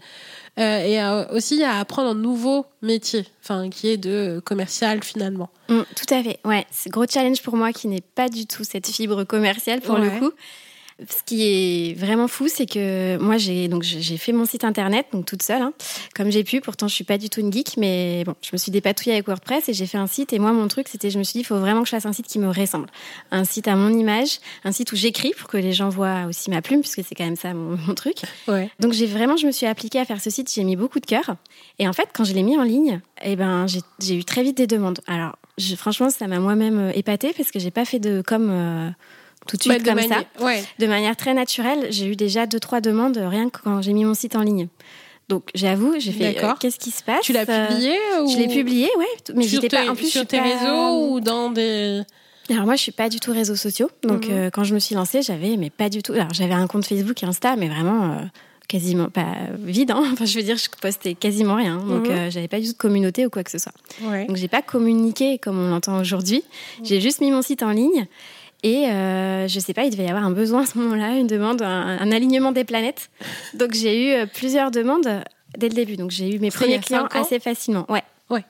euh, 0.59 0.85
et 0.85 1.01
euh, 1.01 1.25
aussi 1.31 1.63
à 1.63 1.79
apprendre 1.79 2.11
un 2.11 2.15
nouveau 2.15 2.67
métier, 2.83 3.25
enfin 3.43 3.71
qui 3.71 3.89
est 3.89 3.97
de 3.97 4.43
commercial 4.45 5.03
finalement. 5.03 5.49
Mm, 5.69 5.81
tout 5.97 6.15
à 6.15 6.23
fait. 6.23 6.41
Ouais, 6.45 6.67
c'est 6.71 6.91
gros 6.91 7.07
challenge 7.07 7.41
pour 7.43 7.57
moi 7.57 7.73
qui 7.73 7.89
n'est 7.89 8.03
pas 8.03 8.29
du 8.29 8.47
tout 8.47 8.65
cette 8.65 8.89
fibre 8.89 9.25
commerciale 9.25 9.81
pour 9.81 9.97
le 9.97 10.11
coup. 10.11 10.31
Ce 11.01 11.23
qui 11.25 11.43
est 11.43 11.95
vraiment 11.99 12.29
fou, 12.29 12.49
c'est 12.49 12.67
que 12.67 13.17
moi 13.19 13.37
j'ai 13.39 13.69
donc 13.69 13.83
j'ai 13.83 14.17
fait 14.17 14.33
mon 14.33 14.45
site 14.45 14.65
internet 14.65 15.07
donc 15.13 15.25
toute 15.27 15.43
seule, 15.43 15.63
hein, 15.63 15.73
comme 16.15 16.31
j'ai 16.31 16.45
pu. 16.45 16.61
Pourtant, 16.61 16.87
je 16.89 16.95
suis 16.95 17.05
pas 17.05 17.19
du 17.19 17.29
tout 17.31 17.41
une 17.41 17.53
geek, 17.53 17.77
mais 17.77 18.23
bon, 18.25 18.35
je 18.43 18.51
me 18.53 18.59
suis 18.59 18.71
dépatouillée 18.71 19.15
avec 19.15 19.27
WordPress 19.27 19.69
et 19.69 19.73
j'ai 19.73 19.87
fait 19.87 19.99
un 19.99 20.07
site. 20.07 20.33
Et 20.33 20.39
moi, 20.39 20.53
mon 20.53 20.69
truc, 20.69 20.89
c'était, 20.89 21.11
je 21.11 21.19
me 21.19 21.25
suis 21.25 21.33
dit, 21.33 21.39
il 21.41 21.45
faut 21.45 21.59
vraiment 21.59 21.81
que 21.81 21.87
je 21.87 21.91
fasse 21.93 22.07
un 22.07 22.13
site 22.13 22.27
qui 22.27 22.39
me 22.39 22.49
ressemble, 22.49 22.87
un 23.31 23.45
site 23.45 23.69
à 23.69 23.75
mon 23.77 23.91
image, 23.93 24.39
un 24.65 24.73
site 24.73 24.93
où 24.93 24.97
j'écris 24.97 25.33
pour 25.37 25.49
que 25.49 25.57
les 25.57 25.73
gens 25.73 25.89
voient 25.89 26.27
aussi 26.29 26.51
ma 26.51 26.63
plume, 26.63 26.81
puisque 26.83 27.03
c'est 27.05 27.15
quand 27.15 27.25
même 27.25 27.37
ça 27.37 27.53
mon, 27.55 27.77
mon 27.87 27.95
truc. 27.95 28.17
Ouais. 28.47 28.71
Donc 28.81 28.93
j'ai 28.93 29.07
vraiment, 29.07 29.37
je 29.37 29.47
me 29.47 29.53
suis 29.53 29.67
appliquée 29.67 29.99
à 29.99 30.05
faire 30.05 30.21
ce 30.21 30.31
site, 30.31 30.53
j'ai 30.55 30.65
mis 30.65 30.77
beaucoup 30.77 31.01
de 31.01 31.07
cœur. 31.07 31.37
Et 31.79 31.89
en 31.89 31.93
fait, 31.93 32.09
quand 32.15 32.25
je 32.25 32.33
l'ai 32.35 32.43
mis 32.43 32.57
en 32.57 32.63
ligne, 32.63 33.01
eh 33.25 33.35
ben, 33.37 33.67
j'ai 34.01 34.15
eu 34.15 34.25
très 34.25 34.43
vite 34.43 34.57
des 34.57 34.67
demandes. 34.67 35.01
Alors, 35.07 35.37
je- 35.59 35.75
franchement, 35.75 36.11
ça 36.11 36.27
m'a 36.29 36.39
moi-même 36.39 36.79
euh, 36.79 36.93
épatée 36.95 37.33
parce 37.37 37.51
que 37.51 37.59
j'ai 37.59 37.71
pas 37.71 37.85
fait 37.85 37.99
de 37.99 38.23
com 38.27 38.49
euh, 38.51 38.91
tout 39.47 39.57
de 39.57 39.63
suite 39.63 39.73
Ouais, 39.75 39.79
de 39.81 39.85
comme 39.85 40.01
ça. 40.09 40.25
Ouais. 40.45 40.63
De 40.79 40.87
manière 40.87 41.17
très 41.17 41.35
naturelle, 41.35 41.87
j'ai 41.91 42.07
eu 42.07 42.17
déjà 42.17 42.47
deux, 42.47 42.61
trois 42.61 42.81
demandes 42.81 43.17
rien 43.19 43.49
que 43.51 43.61
quand 43.63 43.83
j'ai 43.83 43.93
mis 43.93 44.05
mon 44.05 44.15
site 44.15 44.37
en 44.37 44.43
ligne. 44.43 44.69
Donc 45.29 45.45
j'avoue, 45.55 45.95
j'ai 45.99 46.13
fait 46.13 46.37
euh, 46.43 46.53
qu'est-ce 46.61 46.79
qui 46.79 46.91
se 46.91 47.03
passe 47.03 47.23
Tu 47.23 47.33
l'as 47.33 47.49
Euh, 47.49 47.69
publié 47.69 47.95
ou... 48.23 48.29
Je 48.31 48.37
l'ai 48.39 48.49
publié, 48.49 48.89
ouais. 48.99 49.35
Mais 49.35 49.45
j'étais 49.45 49.69
pas. 49.69 49.89
En 49.91 49.95
plus, 49.95 50.09
sur 50.11 50.27
tes 50.27 50.39
pas- 50.39 50.43
réseaux 50.45 51.09
ou 51.13 51.21
dans 51.21 51.51
des. 51.51 52.03
alors 52.51 52.65
moi, 52.67 52.75
je 52.77 52.83
suis 52.83 52.93
pas 52.93 53.09
du 53.09 53.21
tout 53.21 53.33
réseaux 53.33 53.57
sociaux. 53.57 53.89
Donc 54.03 54.27
Mhm. 54.29 54.33
euh, 54.37 54.51
quand 54.51 54.65
je 54.65 54.75
me 54.75 54.79
suis 54.81 54.95
lancée, 54.95 55.23
j'avais 55.23 55.57
mais 55.57 55.71
pas 55.71 55.89
du 55.89 56.03
tout. 56.03 56.13
Alors 56.13 56.33
j'avais 56.35 56.55
un 56.55 56.67
compte 56.67 56.85
Facebook 56.85 57.23
et 57.23 57.27
Insta, 57.27 57.57
mais 57.57 57.69
vraiment 57.69 58.13
euh, 58.13 58.17
quasiment 58.69 59.09
pas 59.09 59.35
vide. 59.59 59.93
Hein. 59.93 60.03
Enfin, 60.13 60.25
je 60.27 60.37
veux 60.39 60.45
dire, 60.45 60.57
je 60.57 60.69
postais 60.81 61.15
quasiment 61.15 61.55
rien. 61.55 61.77
Donc 61.79 62.09
Mhm. 62.09 62.11
euh, 62.11 62.31
j'avais 62.31 62.49
pas 62.49 62.59
du 62.61 62.67
tout 62.67 62.73
de 62.73 62.79
communauté 62.79 63.25
ou 63.25 63.31
quoi 63.31 63.43
que 63.45 63.51
ce 63.51 63.59
soit. 63.59 63.73
Ouais. 64.03 64.27
Donc 64.27 64.37
j'ai 64.37 64.49
pas 64.49 64.61
communiqué 64.61 65.39
comme 65.39 65.59
on 65.59 65.71
l'entend 65.71 65.99
aujourd'hui. 66.01 66.43
J'ai 66.83 67.01
juste 67.01 67.21
mis 67.21 67.31
mon 67.31 67.43
site 67.43 67.63
en 67.63 67.71
ligne. 67.71 68.07
Et 68.63 68.87
euh, 68.87 69.49
je 69.49 69.59
sais 69.59 69.75
pas, 69.75 69.85
il 69.85 69.91
devait 69.91 70.05
y 70.05 70.09
avoir 70.09 70.25
un 70.25 70.31
besoin 70.31 70.63
à 70.63 70.67
ce 70.67 70.79
moment-là, 70.79 71.17
une 71.17 71.27
demande, 71.27 71.63
un, 71.63 71.99
un 71.99 72.13
alignement 72.13 72.53
des 72.53 72.65
planètes. 72.65 73.11
Donc 73.55 73.73
j'ai 73.73 74.07
eu 74.07 74.13
euh, 74.13 74.27
plusieurs 74.27 74.71
demandes 74.71 75.25
dès 75.59 75.69
le 75.69 75.75
début. 75.75 75.97
Donc 75.97 76.11
j'ai 76.11 76.35
eu 76.35 76.39
mes 76.39 76.51
premiers 76.51 76.79
clients 76.79 77.09
assez 77.11 77.41
facilement. 77.41 77.87
Ouais. 77.91 78.03
Ouais. 78.31 78.45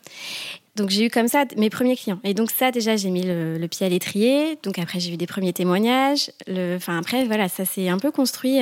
donc 0.76 0.90
j'ai 0.90 1.06
eu 1.06 1.10
comme 1.10 1.28
ça 1.28 1.44
mes 1.56 1.70
premiers 1.70 1.96
clients. 1.96 2.20
Et 2.24 2.34
donc 2.34 2.50
ça, 2.50 2.70
déjà, 2.70 2.94
j'ai 2.94 3.08
mis 3.08 3.22
le, 3.24 3.66
pied 3.68 3.86
à 3.86 3.88
l'étrier. 3.88 4.58
Donc 4.62 4.78
après, 4.78 5.00
j'ai 5.00 5.14
eu 5.14 5.16
des 5.16 5.26
premiers 5.26 5.54
témoignages. 5.54 6.30
Le, 6.46 6.76
enfin 6.76 6.98
après, 6.98 7.24
voilà, 7.24 7.48
ça 7.48 7.64
s'est 7.64 7.88
un 7.88 7.98
peu 7.98 8.10
construit 8.10 8.58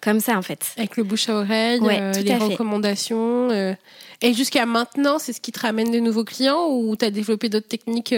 comme 0.00 0.20
ça 0.20 0.38
en 0.38 0.42
fait. 0.42 0.72
Avec 0.78 0.96
le 0.96 1.04
bouche 1.04 1.28
à 1.28 1.34
oreille, 1.36 1.80
les 2.24 2.36
recommandations. 2.36 3.50
Et 4.22 4.32
jusqu'à 4.32 4.64
maintenant, 4.64 5.18
c'est 5.18 5.34
ce 5.34 5.42
qui 5.42 5.52
te 5.52 5.60
ramène 5.60 5.90
de 5.90 5.98
nouveaux 5.98 6.24
clients 6.24 6.68
ou 6.70 6.96
tu 6.96 7.04
as 7.04 7.10
développé 7.10 7.50
d'autres 7.50 7.68
techniques 7.68 8.14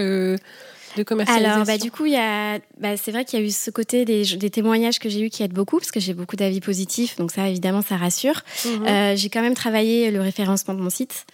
de 0.96 1.02
commercialisation 1.02 1.55
Alors, 1.55 1.66
bah, 1.66 1.78
du 1.78 1.90
coup, 1.90 2.07
il 2.07 2.12
y 2.12 2.16
a, 2.16 2.59
bah, 2.78 2.96
c'est 2.96 3.12
vrai 3.12 3.24
qu'il 3.24 3.38
y 3.38 3.42
a 3.42 3.44
eu 3.44 3.50
ce 3.50 3.70
côté 3.70 4.05
des, 4.05 4.24
des 4.37 4.50
témoignages 4.50 4.98
que 4.98 5.09
j'ai 5.09 5.20
eu 5.20 5.31
qui 5.31 5.42
aident 5.42 5.52
beaucoup, 5.52 5.78
parce 5.78 5.90
que 5.90 6.00
j'ai 6.00 6.14
beaucoup 6.14 6.37
d'avis 6.37 6.61
positifs, 6.61 7.16
donc 7.16 7.31
ça, 7.31 7.48
évidemment, 7.48 7.83
ça 7.83 7.96
rassure. 7.96 8.42
Mhm. 8.64 8.87
Euh, 8.87 9.16
j'ai 9.16 9.28
quand 9.28 9.42
même 9.42 9.55
travaillé 9.55 10.11
le 10.11 10.20
référencement 10.20 10.74
de 10.74 10.81
mon 10.81 10.90
site. 10.90 11.24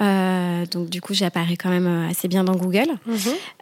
Euh, 0.00 0.66
donc, 0.66 0.88
du 0.88 1.00
coup, 1.00 1.14
j'apparais 1.14 1.56
quand 1.56 1.70
même 1.70 1.86
euh, 1.86 2.10
assez 2.10 2.28
bien 2.28 2.44
dans 2.44 2.56
Google. 2.56 2.88
Mhm. 3.06 3.18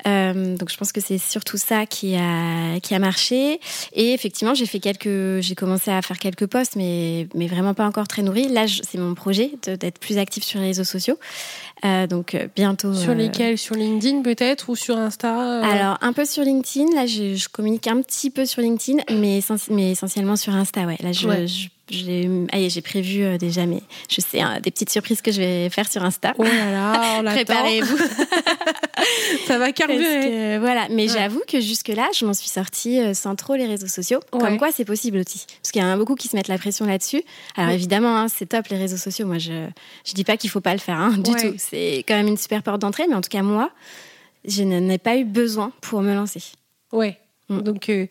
Euh, 0.07 0.57
donc, 0.57 0.71
je 0.71 0.77
pense 0.77 0.93
que 0.93 1.01
c'est 1.01 1.19
surtout 1.19 1.57
ça 1.57 1.87
qui 1.87 2.17
a, 2.17 2.81
qui 2.81 2.95
a 2.95 2.99
marché. 2.99 3.61
Et 3.93 4.13
effectivement, 4.13 4.55
j'ai 4.55 4.67
fait 4.67 4.81
quelques, 4.81 5.41
j'ai 5.41 5.55
commencé 5.55 5.91
à 5.91 6.03
faire 6.03 6.19
quelques 6.19 6.47
posts, 6.47 6.77
mais, 6.77 7.29
mais 7.35 7.47
vraiment 7.47 7.75
pas 7.75 7.87
encore 7.87 8.09
très 8.09 8.23
nourris. 8.23 8.49
Là, 8.49 8.67
c'est 8.67 8.99
mon 8.99 9.15
projet 9.15 9.53
d'être 9.63 9.99
plus 9.99 10.19
actif 10.19 10.45
sur 10.45 10.61
les 10.61 10.67
réseaux 10.67 10.85
sociaux. 10.85 11.19
Euh, 11.85 12.07
donc 12.07 12.35
euh, 12.35 12.49
bientôt. 12.55 12.95
Sur 12.95 13.15
lesquels? 13.15 13.59
Sur 13.59 13.75
LinkedIn 13.75 14.23
peut-être? 14.23 14.69
Ou 14.69 14.77
sur 14.77 14.97
Insta 14.99 15.61
euh? 15.61 15.63
Alors 15.63 15.99
un 16.01 16.13
peu 16.13 16.25
sur 16.25 16.45
LinkedIn. 16.45 16.95
Là, 16.95 17.07
je, 17.07 17.35
je, 17.35 17.49
communique 17.49 17.87
un 17.87 18.03
petit 18.03 18.31
peu 18.31 18.45
sur 18.45 18.63
LinkedIn, 18.63 19.03
mais, 19.11 19.41
mais 19.71 19.93
essentiellement 19.93 20.37
sur 20.37 20.55
Insta. 20.55 20.85
Ouais. 20.85 20.99
Là, 21.01 21.13
je, 21.13 21.47
je 21.47 21.69
j'ai 21.91 22.83
prévu 22.83 23.23
euh, 23.23 23.39
déjà 23.39 23.67
mais 23.67 23.83
je 24.09 24.21
sais 24.21 24.41
hein, 24.41 24.61
des 24.63 24.71
petites 24.71 24.91
surprises 24.91 25.23
que 25.23 25.33
je 25.33 25.41
vais 25.41 25.71
faire 25.71 25.91
sur 25.91 26.05
Insta. 26.05 26.35
Oh 26.39 26.45
là 26.45 26.71
là, 26.71 27.23
Préparez-vous. 27.35 27.99
ça 29.47 29.59
va 29.59 29.73
carburer. 29.73 30.59
voilà, 30.59 30.89
mais 30.91 31.09
j'avoue 31.09 31.43
que 31.47 31.61
jusque 31.61 31.89
là, 31.89 32.09
je 32.17 32.25
m'en 32.25 32.35
suis 32.35 32.49
sortie 32.49 33.01
euh, 33.01 33.15
sans 33.15 33.35
trop 33.37 33.55
les 33.55 33.67
réseaux 33.67 33.87
sociaux. 33.87 34.21
Comme 34.31 34.59
quoi, 34.59 34.71
c'est 34.73 34.85
possible 34.85 35.19
aussi. 35.19 35.47
Parce 35.63 35.73
qu'il 35.73 35.83
y 35.83 35.85
en 35.85 35.93
a 35.93 35.97
beaucoup 35.97 36.15
qui 36.15 36.29
se 36.29 36.37
mettent 36.37 36.49
la 36.49 36.59
pression 36.59 36.87
là-dessus. 36.87 37.23
Alors 37.57 37.71
évidemment, 37.71 38.17
hein, 38.17 38.27
c'est 38.29 38.47
top 38.47 38.69
les 38.69 38.79
réseaux 38.79 38.97
sociaux. 38.97 39.27
Moi, 39.27 39.39
je 39.39 39.67
je 40.05 40.15
dis 40.15 40.25
pas 40.25 40.37
qu'il 40.37 40.51
faut 40.51 40.61
pas 40.61 40.73
le 40.73 40.79
faire 40.81 40.99
hein, 40.99 41.13
du 41.17 41.31
tout. 41.33 41.55
C'est 41.59 42.05
quand 42.07 42.15
même 42.15 42.29
une 42.29 42.37
super 42.37 42.63
porte 42.63 42.81
d'entrée, 42.81 43.05
mais 43.09 43.15
en 43.15 43.21
tout 43.21 43.29
cas 43.29 43.43
moi, 43.43 43.71
je 44.45 44.63
n'en 44.63 44.89
ai 44.89 44.99
pas 44.99 45.17
eu 45.17 45.25
besoin 45.25 45.73
pour 45.81 46.03
me 46.03 46.15
lancer. 46.15 46.43
Ouais. 46.93 47.19
Mm. 47.51 47.61
Donc, 47.63 47.89
euh, 47.89 48.07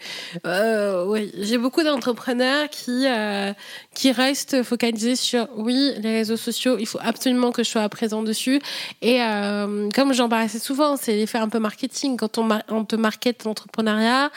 euh, 0.45 1.06
oui, 1.08 1.32
j'ai 1.39 1.58
beaucoup 1.58 1.82
d'entrepreneurs 1.82 2.69
qui 2.69 3.06
euh, 3.08 3.54
qui 3.95 4.12
restent 4.12 4.63
focalisés 4.63 5.15
sur 5.15 5.47
oui 5.56 5.93
les 5.99 6.17
réseaux 6.17 6.38
sociaux. 6.38 6.78
Il 6.78 6.86
faut 6.86 6.99
absolument 7.02 7.52
que 7.52 7.63
je 7.63 7.69
sois 7.69 7.88
présent 7.89 8.21
dessus. 8.21 8.62
Et 9.02 9.19
comme 9.95 10.13
j'en 10.13 10.30
parlais 10.30 10.45
assez 10.45 10.60
souvent, 10.60 10.97
c'est 10.97 11.13
l'effet 11.13 11.38
un 11.38 11.49
peu 11.49 11.60
marketing. 11.60 12.17
Quand 12.17 12.38
on, 12.38 12.49
on 12.67 12.86
te 12.86 12.95
market 12.95 13.45
l'entrepreneuriat, 13.45 14.30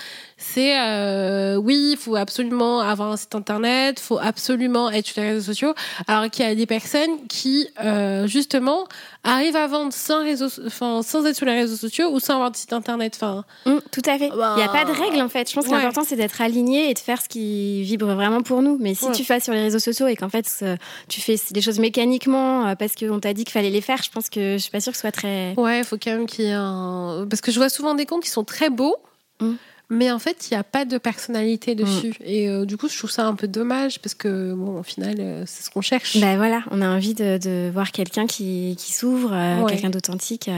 c'est 0.43 0.79
euh, 0.79 1.57
oui, 1.57 1.93
il 1.93 1.97
faut 1.97 2.17
absolument 2.17 2.81
avoir 2.81 3.13
un 3.13 3.17
site 3.17 3.35
internet, 3.35 4.01
faut 4.01 4.19
absolument 4.19 4.91
être 4.91 5.07
sur 5.07 5.23
les 5.23 5.31
réseaux 5.31 5.53
sociaux. 5.53 5.75
Alors 6.09 6.29
qu'il 6.31 6.45
y 6.45 6.49
a 6.49 6.55
des 6.55 6.67
personnes 6.67 7.27
qui 7.29 7.69
euh, 7.83 8.27
justement 8.27 8.87
arrivent 9.23 9.57
à 9.57 9.67
vendre 9.69 9.93
sans 9.93 10.23
réseaux, 10.23 10.49
enfin 10.67 11.03
sans 11.03 11.25
être 11.27 11.37
sur 11.37 11.47
les 11.47 11.55
réseaux 11.55 11.77
sociaux 11.77 12.11
ou 12.13 12.19
sans 12.19 12.35
avoir 12.35 12.51
de 12.51 12.57
site 12.57 12.73
internet. 12.73 13.13
Enfin, 13.17 13.45
mm, 13.67 13.79
tout 13.93 14.03
à 14.05 14.19
fait. 14.19 14.31
Il 14.33 14.57
n'y 14.57 14.63
a 14.63 14.69
pas 14.69 14.85
de 14.85 14.91
règle 14.91 15.23
en 15.23 15.29
fait. 15.29 15.49
Je 15.49 15.55
pense 15.55 15.67
que 15.67 15.71
l'important 15.71 16.03
c'est 16.05 16.17
d'être 16.17 16.41
aligné 16.41 16.91
et 16.91 16.95
de 16.95 16.99
faire 16.99 17.23
ce 17.23 17.29
qui 17.29 17.83
vibre 17.85 18.13
vraiment 18.15 18.43
pour 18.43 18.63
nous. 18.63 18.79
Mais 18.81 18.95
si 18.95 19.11
tu 19.13 19.25
fais 19.25 19.41
sur 19.41 19.53
les 19.53 19.63
réseaux 19.63 19.79
sociaux 19.79 20.09
et 20.09 20.17
qu'en 20.17 20.29
fait 20.29 20.65
tu 21.09 21.21
fais 21.21 21.37
des 21.53 21.61
choses 21.61 21.79
mécaniquement 21.79 22.67
euh, 22.67 22.75
parce 22.75 22.95
qu'on 22.95 23.21
t'a 23.21 23.33
dit 23.33 23.45
qu'il 23.45 23.53
fallait 23.53 23.71
les 23.71 23.81
faire, 23.81 24.03
je 24.03 24.11
pense 24.11 24.29
que 24.29 24.55
je 24.55 24.59
suis 24.59 24.71
pas 24.71 24.81
sûre 24.81 24.93
que 24.93 24.97
ce 24.97 25.03
soit 25.03 25.13
très. 25.13 25.55
Ouais, 25.57 25.79
il 25.79 25.85
faut 25.85 25.97
quand 25.97 26.11
même 26.11 26.27
qu'il 26.27 26.47
y 26.47 26.49
ait 26.49 26.53
un. 26.53 27.27
Parce 27.31 27.41
que 27.41 27.53
je 27.53 27.59
vois 27.59 27.69
souvent 27.69 27.95
des 27.95 28.07
comptes 28.07 28.25
qui 28.25 28.31
sont 28.31 28.45
très 28.45 28.71
beaux. 28.71 28.97
Mm 29.41 29.53
mais 29.93 30.11
en 30.11 30.19
fait, 30.19 30.49
il 30.51 30.55
n'y 30.55 30.59
a 30.59 30.65
pas 30.65 30.87
de 30.87 30.97
personnalité 30.97 31.75
dessus. 31.75 32.15
Mm. 32.21 32.25
Et 32.25 32.49
euh, 32.49 32.65
du 32.65 32.79
coup, 32.79 32.89
je 32.89 32.97
trouve 32.97 33.11
ça 33.11 33.27
un 33.27 33.35
peu 33.35 33.47
dommage 33.47 33.99
parce 33.99 34.15
que, 34.15 34.55
bon, 34.55 34.81
au 34.81 34.83
final, 34.83 35.17
euh, 35.19 35.45
c'est 35.47 35.63
ce 35.63 35.69
qu'on 35.69 35.83
cherche. 35.83 36.19
Ben 36.19 36.39
voilà, 36.39 36.63
on 36.71 36.81
a 36.81 36.89
envie 36.89 37.13
de, 37.13 37.37
de 37.37 37.71
voir 37.71 37.93
quelqu'un 37.93 38.27
qui, 38.27 38.75
qui 38.79 38.93
s'ouvre, 38.95 39.33
euh, 39.35 39.67
quelqu'un 39.67 39.91
d'authentique, 39.91 40.49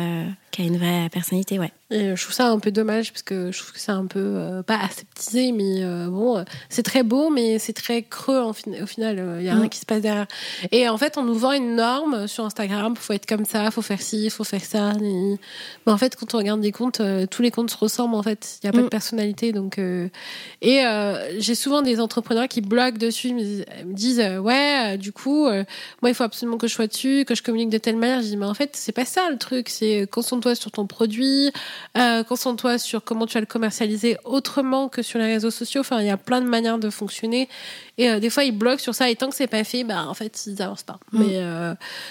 qui 0.55 0.62
a 0.62 0.64
une 0.64 0.79
vraie 0.79 1.09
personnalité, 1.11 1.59
ouais. 1.59 1.73
Et 1.90 2.17
je 2.17 2.23
trouve 2.23 2.35
ça 2.35 2.49
un 2.49 2.59
peu 2.59 2.71
dommage 2.71 3.12
parce 3.12 3.23
que 3.23 3.53
je 3.53 3.59
trouve 3.59 3.73
que 3.73 3.79
c'est 3.79 3.93
un 3.93 4.07
peu 4.07 4.62
pas 4.67 4.79
aseptisé, 4.79 5.53
mais 5.53 5.85
bon, 6.09 6.45
c'est 6.69 6.83
très 6.83 7.03
beau, 7.03 7.31
mais 7.31 7.59
c'est 7.59 7.73
très 7.73 8.03
creux 8.03 8.40
en 8.40 8.51
au 8.51 8.87
final. 8.87 9.37
Il 9.38 9.45
y 9.45 9.49
a 9.49 9.55
rien 9.55 9.64
mm. 9.64 9.69
qui 9.69 9.79
se 9.79 9.87
passe 9.87 10.01
derrière. 10.01 10.27
Et 10.73 10.88
en 10.88 10.97
fait, 10.97 11.19
on 11.19 11.23
nous 11.23 11.35
vend 11.35 11.53
une 11.53 11.77
norme 11.77 12.27
sur 12.27 12.45
Instagram. 12.45 12.97
Faut 12.97 13.12
être 13.12 13.27
comme 13.27 13.45
ça, 13.45 13.71
faut 13.71 13.83
faire 13.83 14.01
ci, 14.01 14.29
faut 14.31 14.43
faire 14.43 14.64
ça. 14.64 14.93
Mais 15.01 15.37
en 15.87 15.99
fait, 15.99 16.17
quand 16.17 16.35
on 16.35 16.38
regarde 16.38 16.61
des 16.61 16.73
comptes, 16.73 17.03
tous 17.31 17.43
les 17.43 17.51
comptes 17.53 17.71
se 17.71 17.77
ressemblent. 17.77 18.17
En 18.17 18.23
fait, 18.23 18.59
il 18.62 18.67
n'y 18.67 18.71
a 18.71 18.73
pas 18.73 18.81
de 18.81 18.87
mm. 18.87 18.90
personnalité 18.90 19.45
donc, 19.53 19.79
euh, 19.79 20.09
et 20.62 20.85
euh, 20.85 21.40
j'ai 21.40 21.55
souvent 21.55 21.83
des 21.83 22.01
entrepreneurs 22.01 22.49
qui 22.49 22.61
bloquent 22.61 22.99
dessus, 22.99 23.33
me 23.33 23.93
disent, 23.93 24.21
euh, 24.21 24.38
ouais, 24.38 24.97
du 24.99 25.12
coup, 25.12 25.47
moi 25.47 26.11
il 26.11 26.14
faut 26.14 26.25
absolument 26.25 26.59
que 26.59 26.67
je 26.67 26.75
sois 26.75 26.87
dessus, 26.87 27.25
que 27.27 27.35
je 27.35 27.43
communique 27.43 27.71
de 27.71 27.79
telle 27.79 27.97
manière. 27.97 28.21
Je 28.23 28.29
dis 28.29 28.37
mais 28.37 28.47
en 28.47 28.55
fait 28.55 28.71
c'est 28.75 28.93
pas 28.93 29.05
ça 29.05 29.29
le 29.31 29.38
truc. 29.38 29.69
C'est 29.69 30.09
concentre-toi 30.44 30.54
sur 30.54 30.70
ton 30.70 30.87
produit, 30.87 31.52
concentre-toi 32.28 32.78
sur 32.78 33.02
comment 33.02 33.26
tu 33.26 33.35
vas 33.35 33.40
le 33.40 33.46
commercialiser 33.46 34.16
autrement 34.24 34.88
que 34.88 35.02
sur 35.02 35.18
les 35.18 35.26
réseaux 35.26 35.50
sociaux. 35.50 35.80
Enfin 35.80 36.00
il 36.00 36.07
y 36.07 36.11
a 36.11 36.16
plein 36.16 36.40
de 36.40 36.46
manières 36.46 36.78
de 36.78 36.90
fonctionner. 36.90 37.48
Et 37.98 38.20
des 38.20 38.30
fois 38.30 38.44
ils 38.44 38.57
bloquent 38.57 38.83
sur 38.83 38.94
ça 38.94 39.09
et 39.09 39.16
tant 39.16 39.28
que 39.28 39.37
c'est 39.37 39.46
pas 39.46 39.64
fait, 39.64 39.85
bah 39.85 40.07
en 40.09 40.14
fait 40.14 40.46
ils 40.46 40.61
avancent 40.62 40.83
pas. 40.83 40.98
Mm. 41.12 41.18
Mais 41.18 41.35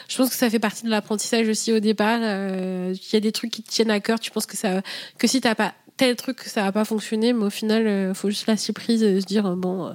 je 0.08 0.17
pense 0.17 0.30
que 0.30 0.36
ça 0.36 0.50
fait 0.50 0.60
partie 0.60 0.84
de 0.86 0.89
l'apprentissage 0.89 1.48
aussi 1.48 1.72
au 1.72 1.80
départ. 1.80 2.19
Il 2.19 3.13
y 3.13 3.15
a 3.15 3.19
des 3.19 3.32
trucs 3.32 3.52
qui 3.52 3.63
te 3.63 3.69
tiennent 3.69 3.91
à 3.91 4.00
cœur. 4.00 4.19
Tu 4.19 4.32
penses 4.32 4.46
que 4.46 4.58
ça, 4.58 4.82
que 5.17 5.28
si 5.28 5.41
t'as 5.41 5.56
pas 5.56 5.74
tel 5.98 6.15
truc 6.15 6.41
ça 6.41 6.63
va 6.63 6.72
pas 6.72 6.86
fonctionner, 6.86 7.34
mais 7.34 7.46
au 7.46 7.50
final, 7.50 7.84
il 7.84 7.88
euh, 7.88 8.13
faut 8.13 8.30
juste 8.30 8.48
la 8.48 8.58
surprise 8.58 9.04
et 9.04 9.22
se 9.22 9.26
dire 9.26 9.46
euh, 9.46 9.56
bon, 9.56 9.88
euh, 9.88 9.91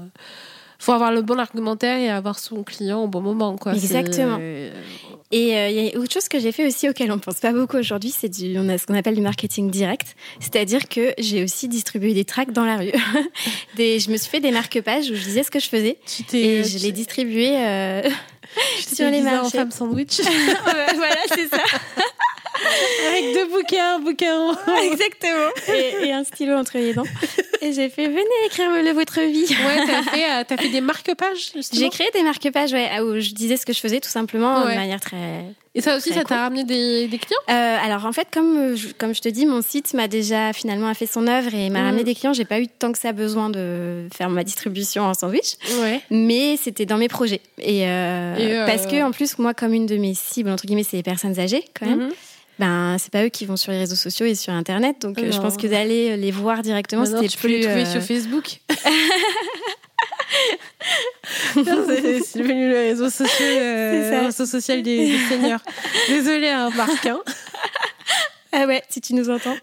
faut 0.79 0.93
avoir 0.93 1.13
le 1.13 1.23
bon 1.23 1.39
argumentaire 1.39 1.99
et 1.99 2.09
avoir 2.09 2.39
son 2.39 2.63
client 2.63 3.03
au 3.03 3.09
bon 3.09 3.21
moment, 3.21 3.57
quoi. 3.57 3.75
Exactement. 3.75 4.39
Et 5.31 5.51
il 5.51 5.85
y 5.85 5.95
a 5.95 5.99
autre 5.99 6.13
chose 6.13 6.29
que 6.29 6.39
j'ai 6.39 6.53
fait 6.53 6.67
aussi 6.67 6.89
auquel 6.89 7.13
on 7.13 7.19
pense 7.19 7.41
pas 7.41 7.53
beaucoup 7.53 7.77
aujourd'hui, 7.77 8.11
c'est 8.11 8.31
du, 8.31 8.59
on 8.59 8.69
a 8.71 8.79
ce 8.79 8.87
qu'on 8.87 8.95
appelle 8.95 9.15
du 9.15 9.21
marketing 9.21 9.71
direct, 9.71 10.17
c'est-à-dire 10.41 10.89
que 10.89 11.13
j'ai 11.19 11.45
aussi 11.45 11.69
distribué 11.69 12.15
des 12.15 12.25
tracts 12.25 12.53
dans 12.53 12.65
la 12.65 12.79
rue. 12.79 12.93
des, 13.77 13.99
je 13.99 14.11
me 14.11 14.17
suis 14.17 14.31
fait 14.31 14.41
des 14.41 14.53
marque-pages 14.53 15.11
où 15.11 15.15
je 15.15 15.25
disais 15.25 15.43
ce 15.43 15.51
que 15.51 15.61
je 15.61 15.69
faisais 15.69 15.99
et 16.33 16.65
je 16.65 16.79
les 16.79 16.93
distribuais 16.93 18.03
sur 18.81 19.11
les 19.11 19.21
marchés. 19.21 19.47
en 19.47 19.51
femme 19.51 19.71
sandwich. 19.71 20.21
voilà, 20.65 21.17
c'est 21.29 21.49
ça. 21.49 21.63
Avec 23.09 23.35
deux 23.35 23.47
bouquins, 23.47 23.97
un 23.97 23.99
bouquin. 23.99 24.53
Exactement. 24.83 25.51
Et, 26.03 26.13
un 26.13 26.25
stylo 26.25 26.55
entre 26.55 26.79
les 26.79 26.95
dents. 26.95 27.05
Et 27.61 27.73
j'ai 27.73 27.89
fait, 27.89 28.07
venez 28.07 28.25
écrire 28.47 28.71
le 28.71 28.93
votre 28.93 29.21
vie. 29.21 29.47
Ouais, 29.49 29.87
t'as 29.87 30.03
fait, 30.03 30.25
euh, 30.25 30.45
as 30.49 30.57
fait 30.57 30.69
des 30.69 30.81
marque-pages, 30.81 31.53
J'ai 31.73 31.89
créé 31.91 32.09
des 32.13 32.23
marque-pages, 32.23 32.73
ouais, 32.73 33.01
où 33.01 33.19
je 33.21 33.31
disais 33.33 33.57
ce 33.57 33.67
que 33.67 33.73
je 33.73 33.81
faisais 33.81 34.01
tout 34.01 34.09
simplement 34.09 34.61
de 34.61 34.75
manière 34.75 35.01
très. 35.01 35.45
Et 35.75 35.81
ça 35.81 35.97
aussi, 35.97 36.13
ça 36.13 36.25
t'a 36.25 36.41
ramené 36.41 36.65
des, 36.65 37.07
des 37.07 37.19
clients? 37.19 37.39
Euh, 37.51 37.77
Alors 37.85 38.05
en 38.05 38.13
fait, 38.13 38.27
comme 38.33 38.75
je, 38.75 38.89
comme 38.99 39.15
je 39.15 39.21
te 39.21 39.29
dis, 39.29 39.47
mon 39.47 39.63
site 39.63 39.95
m'a 39.95 40.09
déjà 40.09 40.53
finalement 40.53 40.93
fait 40.95 41.07
son 41.07 41.29
œuvre 41.29 41.55
et 41.55 41.71
m'a 41.71 41.83
mm. 41.83 41.85
ramené 41.85 42.05
des 42.05 42.17
clients. 42.17 42.33
J'ai 42.33 42.45
pas 42.45 42.59
eu 42.59 42.67
tant 42.67 42.91
que 42.91 42.99
ça 42.99 43.13
besoin 43.13 43.49
de 43.49 44.09
faire 44.13 44.29
ma 44.29 44.43
distribution 44.43 45.05
en 45.05 45.15
sandwich, 45.15 45.55
ouais. 45.81 46.01
mais 46.11 46.57
c'était 46.57 46.87
dans 46.87 46.99
mes 46.99 47.09
projets. 47.09 47.41
Et, 47.59 47.87
euh, 47.87 48.67
parce 48.67 48.87
que 48.87 49.03
en 49.03 49.13
plus, 49.13 49.39
moi, 49.39 49.55
comme 49.55 49.73
une 49.73 49.87
de 49.87 49.97
mes 49.97 50.15
cibles 50.15 50.51
entre 50.51 50.67
guillemets, 50.67 50.83
c'est 50.83 50.97
les 50.97 51.03
personnes 51.03 51.39
âgées 51.39 51.65
quand 51.79 51.87
même. 51.87 52.09
Mm-hmm 52.09 52.15
ben 52.59 52.97
c'est 52.99 53.13
pas 53.13 53.25
eux 53.25 53.29
qui 53.29 53.47
vont 53.47 53.57
sur 53.57 53.73
les 53.73 53.79
réseaux 53.79 53.97
sociaux 53.97 54.27
et 54.27 54.35
sur 54.35 54.53
internet 54.53 54.97
donc 55.01 55.19
euh, 55.19 55.31
je 55.31 55.39
pense 55.39 55.57
que 55.57 55.67
d'aller 55.67 56.17
les 56.17 56.31
voir 56.31 56.63
directement 56.63 57.05
c'était 57.05 57.29
tu 57.29 57.39
peux 57.39 57.49
les 57.49 57.61
trouver 57.61 57.85
sur 57.85 57.97
euh, 58.01 58.01
Facebook 58.01 58.61
c'est 61.55 61.63
devenu 62.39 62.69
le 62.69 62.77
réseau 62.77 63.11
social, 63.11 63.49
euh, 63.49 64.27
réseau 64.27 64.47
social 64.47 64.83
des, 64.83 65.17
seigneurs 65.29 65.61
désolé 66.09 66.49
hein, 66.49 66.71
Marc 66.77 67.07
hein. 67.07 67.21
ah 68.53 68.67
ouais 68.67 68.83
si 68.89 69.01
tu 69.01 69.15
nous 69.15 69.31
entends 69.31 69.57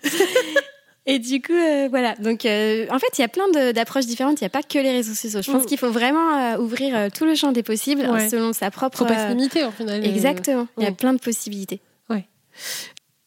et 1.07 1.19
du 1.19 1.39
coup, 1.39 1.53
voilà. 1.91 2.15
Donc, 2.15 2.45
en 2.45 2.99
fait, 2.99 3.17
il 3.19 3.21
y 3.21 3.23
a 3.23 3.27
plein 3.27 3.47
d'approches 3.73 4.07
différentes. 4.07 4.41
Il 4.41 4.43
n'y 4.43 4.47
a 4.47 4.49
pas 4.49 4.63
que 4.63 4.79
les 4.79 4.91
réseaux 4.91 5.13
sociaux. 5.13 5.39
Je 5.43 5.51
pense 5.51 5.67
qu'il 5.67 5.77
faut 5.77 5.91
vraiment 5.91 6.55
ouvrir 6.55 7.11
tout 7.11 7.25
le 7.25 7.35
champ 7.35 7.51
des 7.51 7.61
possibles 7.61 8.01
selon 8.27 8.53
sa 8.53 8.71
propre. 8.71 8.97
Faut 8.97 9.05
pas 9.05 9.27
se 9.27 9.35
limiter, 9.35 9.63
en 9.63 9.71
final. 9.71 10.03
Exactement. 10.03 10.67
Il 10.79 10.83
y 10.83 10.87
a 10.87 10.91
plein 10.91 11.13
de 11.13 11.19
possibilités. 11.19 11.79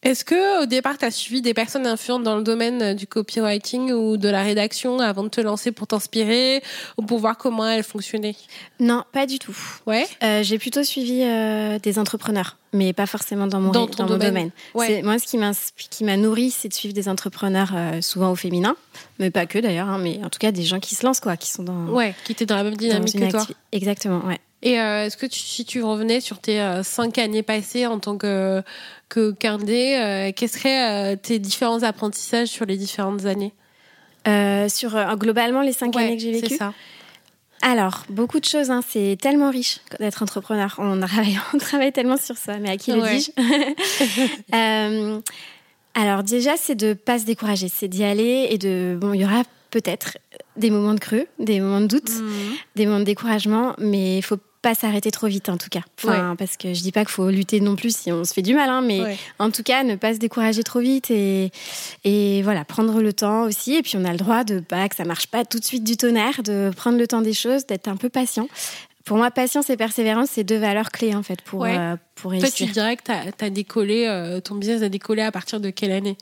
Est-ce 0.01 0.23
que 0.23 0.63
au 0.63 0.65
départ, 0.65 0.97
tu 0.97 1.03
as 1.03 1.11
suivi 1.11 1.41
des 1.41 1.53
personnes 1.53 1.85
influentes 1.85 2.23
dans 2.23 2.37
le 2.37 2.43
domaine 2.43 2.81
euh, 2.81 2.93
du 2.93 3.05
copywriting 3.05 3.91
ou 3.91 4.15
de 4.15 4.29
la 4.29 4.43
rédaction 4.43 4.99
avant 4.99 5.23
de 5.23 5.27
te 5.27 5.41
lancer 5.41 5.73
pour 5.73 5.87
t'inspirer 5.87 6.63
ou 6.97 7.01
pour 7.01 7.19
voir 7.19 7.37
comment 7.37 7.67
elles 7.67 7.83
fonctionnaient? 7.83 8.35
Non, 8.79 9.03
pas 9.11 9.25
du 9.25 9.39
tout. 9.39 9.57
Ouais. 9.85 10.07
Euh, 10.23 10.41
j'ai 10.41 10.57
plutôt 10.57 10.83
suivi 10.83 11.21
euh, 11.23 11.79
des 11.79 11.99
entrepreneurs, 11.99 12.55
mais 12.71 12.93
pas 12.93 13.07
forcément 13.07 13.45
dans 13.45 13.59
mon, 13.59 13.71
dans, 13.71 13.89
mon 13.99 14.17
domaine. 14.17 14.51
Moi, 14.73 15.19
ce 15.19 15.25
qui 15.89 16.03
m'a 16.05 16.17
nourri, 16.17 16.51
c'est 16.51 16.69
de 16.69 16.73
suivre 16.73 16.93
des 16.93 17.09
entrepreneurs 17.09 17.73
souvent 17.99 18.31
au 18.31 18.35
féminin, 18.35 18.77
mais 19.19 19.31
pas 19.31 19.45
que 19.47 19.59
d'ailleurs, 19.59 19.89
hein, 19.89 19.97
mais 19.97 20.21
en 20.23 20.29
tout 20.29 20.39
cas 20.39 20.53
des 20.53 20.63
gens 20.63 20.79
qui 20.79 20.95
se 20.95 21.05
lancent, 21.05 21.19
quoi, 21.19 21.35
qui 21.35 21.49
sont 21.49 21.63
dans. 21.63 21.87
Ouais, 21.87 22.15
qui 22.23 22.31
étaient 22.31 22.45
dans 22.45 22.55
la 22.55 22.63
même 22.63 22.77
dynamique 22.77 23.19
que 23.19 23.31
toi. 23.31 23.45
Exactement, 23.73 24.25
ouais. 24.25 24.39
Et 24.61 24.73
est-ce 24.73 25.15
que 25.15 25.25
tu, 25.25 25.39
si 25.39 25.63
tu 25.63 25.81
revenais 25.83 26.19
sur 26.19 26.39
tes 26.39 26.81
cinq 26.83 27.17
années 27.17 27.43
passées 27.43 27.85
en 27.85 27.99
tant 27.99 28.17
que 28.17 28.61
que 29.07 29.31
Cardé, 29.31 30.33
quels 30.35 30.49
seraient 30.49 31.15
tes 31.17 31.39
différents 31.39 31.83
apprentissages 31.83 32.49
sur 32.49 32.65
les 32.65 32.75
différentes 32.75 33.25
années? 33.25 33.53
Sur 34.69 35.17
globalement 35.17 35.61
les 35.61 35.71
cinq 35.71 35.95
années 35.95 36.17
que 36.17 36.21
j'ai 36.21 36.33
vécues. 36.33 36.57
Ça. 36.57 36.73
Alors, 37.61 38.03
beaucoup 38.09 38.39
de 38.39 38.45
choses, 38.45 38.71
hein. 38.71 38.81
c'est 38.87 39.17
tellement 39.19 39.51
riche 39.51 39.79
d'être 39.99 40.23
entrepreneur. 40.23 40.73
On 40.77 40.99
travaille, 40.99 41.39
on 41.53 41.57
travaille 41.57 41.91
tellement 41.91 42.17
sur 42.17 42.37
ça, 42.37 42.57
mais 42.57 42.69
à 42.69 42.77
qui 42.77 42.91
le 42.91 43.01
dis-je? 43.01 43.31
Euh, 44.53 45.19
Alors 45.93 46.23
déjà, 46.23 46.55
c'est 46.57 46.75
de 46.75 46.93
pas 46.93 47.19
se 47.19 47.25
décourager, 47.25 47.67
c'est 47.67 47.87
d'y 47.87 48.03
aller 48.03 48.47
et 48.49 48.57
de... 48.57 48.97
Bon, 48.99 49.13
il 49.13 49.21
y 49.21 49.25
aura 49.25 49.43
peut-être 49.71 50.17
des 50.55 50.69
moments 50.69 50.93
de 50.93 50.99
creux, 50.99 51.27
des 51.39 51.59
moments 51.59 51.81
de 51.81 51.87
doute, 51.87 52.09
mhm. 52.09 52.53
des 52.75 52.85
moments 52.85 52.99
de 52.99 53.05
découragement, 53.05 53.75
mais 53.77 54.17
il 54.17 54.21
faut 54.21 54.37
pas 54.61 54.75
s'arrêter 54.75 55.11
trop 55.11 55.27
vite 55.27 55.49
en 55.49 55.57
tout 55.57 55.69
cas. 55.69 55.81
Enfin, 56.03 56.35
Parce 56.37 56.57
que 56.57 56.73
je 56.73 56.81
dis 56.81 56.91
pas 56.91 57.01
qu'il 57.01 57.13
faut 57.13 57.29
lutter 57.29 57.61
non 57.61 57.75
plus 57.75 57.95
si 57.95 58.11
on 58.11 58.23
se 58.25 58.33
fait 58.33 58.41
du 58.41 58.53
mal, 58.53 58.69
hein, 58.69 58.81
mais 58.81 59.17
en 59.39 59.51
tout 59.51 59.63
cas 59.63 59.83
ne 59.83 59.95
pas 59.95 60.13
se 60.13 60.19
décourager 60.19 60.63
trop 60.63 60.79
vite 60.79 61.11
et, 61.11 61.51
et 62.03 62.41
voilà 62.43 62.65
prendre 62.65 63.01
le 63.01 63.13
temps 63.13 63.43
aussi. 63.43 63.75
Et 63.75 63.81
puis 63.81 63.93
on 63.97 64.05
a 64.05 64.11
le 64.11 64.17
droit 64.17 64.43
de 64.43 64.59
pas 64.59 64.89
que 64.89 64.95
ça 64.95 65.05
marche 65.05 65.27
pas 65.27 65.45
tout 65.45 65.59
de 65.59 65.65
suite 65.65 65.83
du 65.83 65.97
tonnerre, 65.97 66.43
de 66.43 66.71
prendre 66.75 66.97
le 66.97 67.07
temps 67.07 67.21
des 67.21 67.33
choses, 67.33 67.65
d'être 67.65 67.87
un 67.87 67.95
peu 67.95 68.09
patient. 68.09 68.47
Pour 69.05 69.17
moi, 69.17 69.31
patience 69.31 69.69
et 69.69 69.77
persévérance, 69.77 70.29
c'est 70.31 70.43
deux 70.43 70.59
valeurs 70.59 70.91
clés 70.91 71.15
en 71.15 71.23
fait 71.23 71.41
pour, 71.41 71.65
euh, 71.65 71.95
pour 72.15 72.31
réussir. 72.31 72.49
Toi, 72.49 72.67
tu 72.67 72.71
dirais 72.71 72.95
que 72.95 73.43
as, 73.43 73.49
décollé, 73.49 74.05
euh, 74.05 74.39
ton 74.39 74.55
business 74.55 74.83
a 74.83 74.89
décollé 74.89 75.21
à 75.21 75.31
partir 75.31 75.59
de 75.59 75.69
quelle 75.69 75.91
année? 75.91 76.17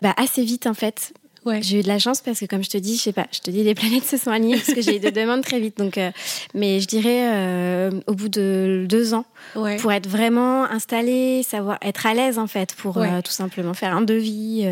Bah, 0.00 0.14
assez 0.16 0.42
vite 0.42 0.66
en 0.66 0.74
fait. 0.74 1.12
J'ai 1.60 1.80
eu 1.80 1.82
de 1.82 1.88
la 1.88 1.98
chance 1.98 2.20
parce 2.20 2.40
que, 2.40 2.46
comme 2.46 2.64
je 2.64 2.70
te 2.70 2.76
dis, 2.76 2.96
je 2.96 3.02
sais 3.02 3.12
pas, 3.12 3.26
je 3.30 3.40
te 3.40 3.50
dis, 3.50 3.62
les 3.62 3.74
planètes 3.74 4.04
se 4.04 4.16
sont 4.16 4.30
alignées 4.30 4.56
parce 4.56 4.72
que 4.72 4.80
j'ai 4.80 4.96
eu 4.96 4.98
des 4.98 5.12
demandes 5.12 5.42
très 5.42 5.60
vite. 5.60 5.78
Donc, 5.78 5.98
euh, 5.98 6.10
mais 6.54 6.80
je 6.80 6.88
dirais 6.88 7.30
euh, 7.32 7.90
au 8.06 8.14
bout 8.14 8.28
de 8.28 8.86
deux 8.88 9.14
ans, 9.14 9.24
pour 9.54 9.92
être 9.92 10.08
vraiment 10.08 10.64
installé, 10.64 11.42
savoir 11.42 11.78
être 11.82 12.06
à 12.06 12.14
l'aise 12.14 12.38
en 12.38 12.46
fait, 12.46 12.74
pour 12.74 12.98
euh, 12.98 13.20
tout 13.22 13.32
simplement 13.32 13.74
faire 13.74 13.94
un 13.94 14.02
devis, 14.02 14.66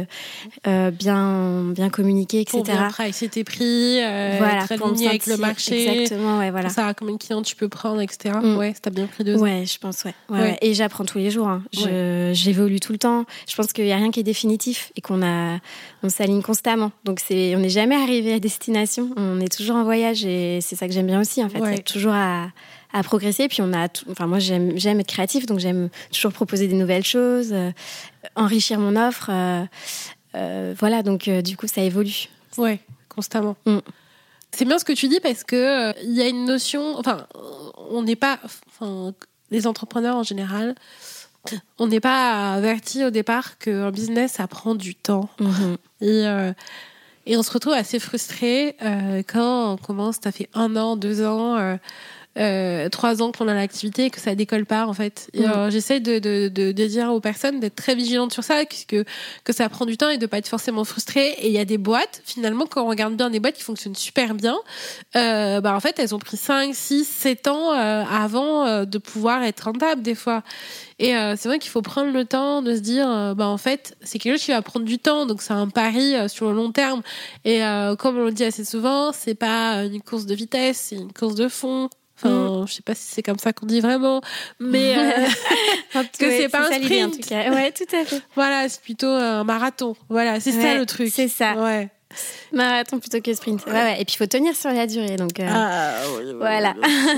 bien, 0.64 1.64
bien 1.68 1.90
communiquer, 1.90 2.40
etc. 2.40 2.58
Pour 2.58 2.64
bien 2.64 2.88
pricer 2.88 3.28
tes 3.28 3.44
prix, 3.44 3.98
voilà, 3.98 4.64
être 4.64 4.72
aligné 4.72 5.08
avec 5.08 5.26
le 5.26 5.36
marché. 5.36 5.88
Exactement, 5.88 6.38
ouais, 6.38 6.50
voilà. 6.50 6.68
Savoir 6.68 6.94
combien 6.94 7.14
de 7.14 7.22
clients 7.22 7.42
tu 7.42 7.56
peux 7.56 7.68
prendre, 7.68 8.00
etc. 8.00 8.34
Mm. 8.42 8.56
Ouais, 8.56 8.74
ça 8.82 8.90
bien 8.90 9.06
pris 9.06 9.24
deux 9.24 9.36
ans. 9.36 9.42
Ouais, 9.42 9.64
je 9.66 9.78
pense, 9.78 10.04
ouais. 10.04 10.14
ouais, 10.30 10.58
Et 10.60 10.74
j'apprends 10.74 11.04
tous 11.04 11.18
les 11.18 11.30
jours. 11.30 11.48
Hein. 11.48 11.62
J'évolue 12.32 12.80
tout 12.80 12.92
le 12.92 12.98
temps. 12.98 13.24
Je 13.48 13.54
pense 13.54 13.72
qu'il 13.72 13.86
y 13.86 13.92
a 13.92 13.96
rien 13.96 14.10
qui 14.10 14.20
est 14.20 14.24
définitif 14.24 14.92
et 14.96 15.00
qu'on 15.00 15.22
a, 15.22 15.58
on 16.02 16.08
s'aligne 16.08 16.42
constamment 16.42 16.63
donc 17.04 17.20
c'est, 17.20 17.54
on 17.56 17.60
n'est 17.60 17.68
jamais 17.68 17.94
arrivé 17.94 18.32
à 18.32 18.40
destination. 18.40 19.10
On 19.16 19.40
est 19.40 19.54
toujours 19.54 19.76
en 19.76 19.84
voyage 19.84 20.24
et 20.24 20.60
c'est 20.60 20.76
ça 20.76 20.86
que 20.86 20.92
j'aime 20.92 21.06
bien 21.06 21.20
aussi 21.20 21.42
en 21.42 21.48
fait. 21.48 21.82
toujours 21.82 22.14
à, 22.14 22.48
à, 22.92 23.02
progresser. 23.02 23.48
Puis 23.48 23.60
on 23.62 23.72
a, 23.72 23.88
enfin 24.10 24.26
moi 24.26 24.38
j'aime, 24.38 24.72
j'aime 24.76 25.00
être 25.00 25.08
créatif, 25.08 25.46
donc 25.46 25.58
j'aime 25.58 25.90
toujours 26.12 26.32
proposer 26.32 26.66
des 26.66 26.74
nouvelles 26.74 27.04
choses, 27.04 27.52
euh, 27.52 27.70
enrichir 28.34 28.78
mon 28.78 28.96
offre. 28.96 29.28
Euh, 29.30 29.64
euh, 30.36 30.74
voilà, 30.78 31.02
donc 31.02 31.28
du 31.28 31.56
coup 31.56 31.66
ça 31.66 31.82
évolue. 31.82 32.28
Ouais, 32.56 32.80
constamment. 33.08 33.56
Mm. 33.66 33.78
C'est 34.52 34.64
bien 34.64 34.78
ce 34.78 34.84
que 34.84 34.92
tu 34.92 35.08
dis 35.08 35.20
parce 35.20 35.44
que 35.44 35.92
il 36.04 36.14
y 36.14 36.22
a 36.22 36.28
une 36.28 36.44
notion, 36.44 36.96
enfin 36.98 37.26
on 37.90 38.02
n'est 38.02 38.16
pas, 38.16 38.38
enfin 38.44 39.12
les 39.50 39.66
entrepreneurs 39.66 40.16
en 40.16 40.22
général 40.22 40.74
on 41.78 41.86
n'est 41.86 42.00
pas 42.00 42.54
averti 42.54 43.04
au 43.04 43.10
départ 43.10 43.58
qu'un 43.58 43.90
business, 43.90 44.32
ça 44.32 44.46
prend 44.46 44.74
du 44.74 44.94
temps. 44.94 45.28
Mhm. 45.40 45.76
Et, 46.00 46.26
euh, 46.26 46.52
et, 47.26 47.36
on 47.36 47.42
se 47.42 47.50
retrouve 47.50 47.72
assez 47.72 47.98
frustré 47.98 48.76
euh, 48.82 49.22
quand 49.26 49.72
on 49.72 49.76
commence, 49.76 50.16
ça 50.22 50.32
fait 50.32 50.48
un 50.54 50.76
an, 50.76 50.96
deux 50.96 51.24
ans, 51.24 51.56
euh, 51.56 51.76
euh, 52.38 52.88
trois 52.88 53.22
ans 53.22 53.32
qu'on 53.32 53.48
a 53.48 53.54
l'activité 53.54 54.06
et 54.06 54.10
que 54.10 54.20
ça 54.20 54.34
décolle 54.34 54.66
pas 54.66 54.86
en 54.86 54.92
fait. 54.92 55.30
Mm. 55.34 55.42
Euh, 55.42 55.70
j'essaie 55.70 56.00
de, 56.00 56.18
de, 56.18 56.48
de, 56.48 56.72
de, 56.72 56.86
dire 56.86 57.12
aux 57.12 57.20
personnes 57.20 57.60
d'être 57.60 57.76
très 57.76 57.94
vigilantes 57.94 58.32
sur 58.32 58.44
ça, 58.44 58.64
que, 58.64 59.04
que 59.44 59.52
ça 59.52 59.68
prend 59.68 59.86
du 59.86 59.96
temps 59.96 60.10
et 60.10 60.18
de 60.18 60.26
pas 60.26 60.38
être 60.38 60.48
forcément 60.48 60.84
frustré. 60.84 61.28
Et 61.38 61.46
il 61.48 61.52
y 61.52 61.58
a 61.58 61.64
des 61.64 61.78
boîtes, 61.78 62.22
finalement, 62.24 62.66
quand 62.66 62.84
on 62.84 62.88
regarde 62.88 63.16
bien 63.16 63.30
des 63.30 63.40
boîtes 63.40 63.54
qui 63.54 63.62
fonctionnent 63.62 63.94
super 63.94 64.34
bien, 64.34 64.56
euh, 65.16 65.60
bah 65.60 65.74
en 65.74 65.80
fait 65.80 65.98
elles 65.98 66.14
ont 66.14 66.18
pris 66.18 66.36
5, 66.36 66.74
6, 66.74 67.04
7 67.04 67.48
ans 67.48 67.72
euh, 67.72 68.02
avant 68.04 68.66
euh, 68.66 68.84
de 68.84 68.98
pouvoir 68.98 69.42
être 69.44 69.62
rentables 69.62 70.02
des 70.02 70.14
fois. 70.14 70.42
Et 71.00 71.12
c'est 71.36 71.48
vrai 71.48 71.58
qu'il 71.58 71.72
faut 71.72 71.82
prendre 71.82 72.12
le 72.12 72.24
temps 72.24 72.62
de 72.62 72.76
se 72.76 72.80
dire, 72.80 73.34
bah 73.34 73.48
en 73.48 73.56
fait, 73.56 73.96
c'est 74.02 74.20
quelque 74.20 74.34
chose 74.34 74.44
qui 74.44 74.52
va 74.52 74.62
prendre 74.62 74.86
du 74.86 75.00
temps, 75.00 75.26
donc 75.26 75.42
c'est 75.42 75.52
un 75.52 75.68
pari 75.68 76.14
sur 76.28 76.48
le 76.48 76.54
long 76.54 76.70
terme. 76.70 77.02
Et 77.44 77.62
comme 77.98 78.16
on 78.16 78.26
le 78.26 78.30
dit 78.30 78.44
assez 78.44 78.64
souvent, 78.64 79.10
c'est 79.12 79.34
pas 79.34 79.84
une 79.84 80.00
course 80.00 80.24
de 80.24 80.36
vitesse, 80.36 80.86
c'est 80.88 80.96
une 80.96 81.12
course 81.12 81.34
de 81.34 81.48
fond. 81.48 81.90
Enfin, 82.16 82.62
mm. 82.62 82.66
je 82.68 82.72
sais 82.72 82.82
pas 82.82 82.94
si 82.94 83.04
c'est 83.06 83.22
comme 83.22 83.38
ça 83.38 83.52
qu'on 83.52 83.66
dit 83.66 83.80
vraiment, 83.80 84.20
mais 84.60 84.94
euh, 84.98 86.02
que 86.18 86.30
c'est 86.30 86.48
pas 86.48 86.68
un 86.68 86.72
sprint. 86.72 87.14
en 87.14 87.16
tout 87.16 87.28
cas. 87.28 87.50
Ouais, 87.50 87.72
tout 87.72 87.96
à 87.96 88.04
fait. 88.04 88.22
Voilà, 88.34 88.68
c'est 88.68 88.80
plutôt 88.80 89.08
un 89.08 89.44
marathon. 89.44 89.96
Voilà, 90.08 90.40
c'est 90.40 90.52
ça 90.52 90.76
le 90.76 90.86
truc. 90.86 91.10
C'est 91.12 91.28
ça. 91.28 91.54
Ouais. 91.54 91.90
Marathon 92.52 92.98
plutôt 92.98 93.20
que 93.20 93.34
sprint. 93.34 93.64
Ouais, 93.66 93.72
ouais. 93.72 94.00
Et 94.00 94.04
puis 94.04 94.14
il 94.14 94.18
faut 94.18 94.26
tenir 94.26 94.54
sur 94.54 94.70
la 94.70 94.86
durée. 94.86 95.16
Donc, 95.16 95.40
euh, 95.40 95.48
ah, 95.50 95.94
voilà. 96.38 96.74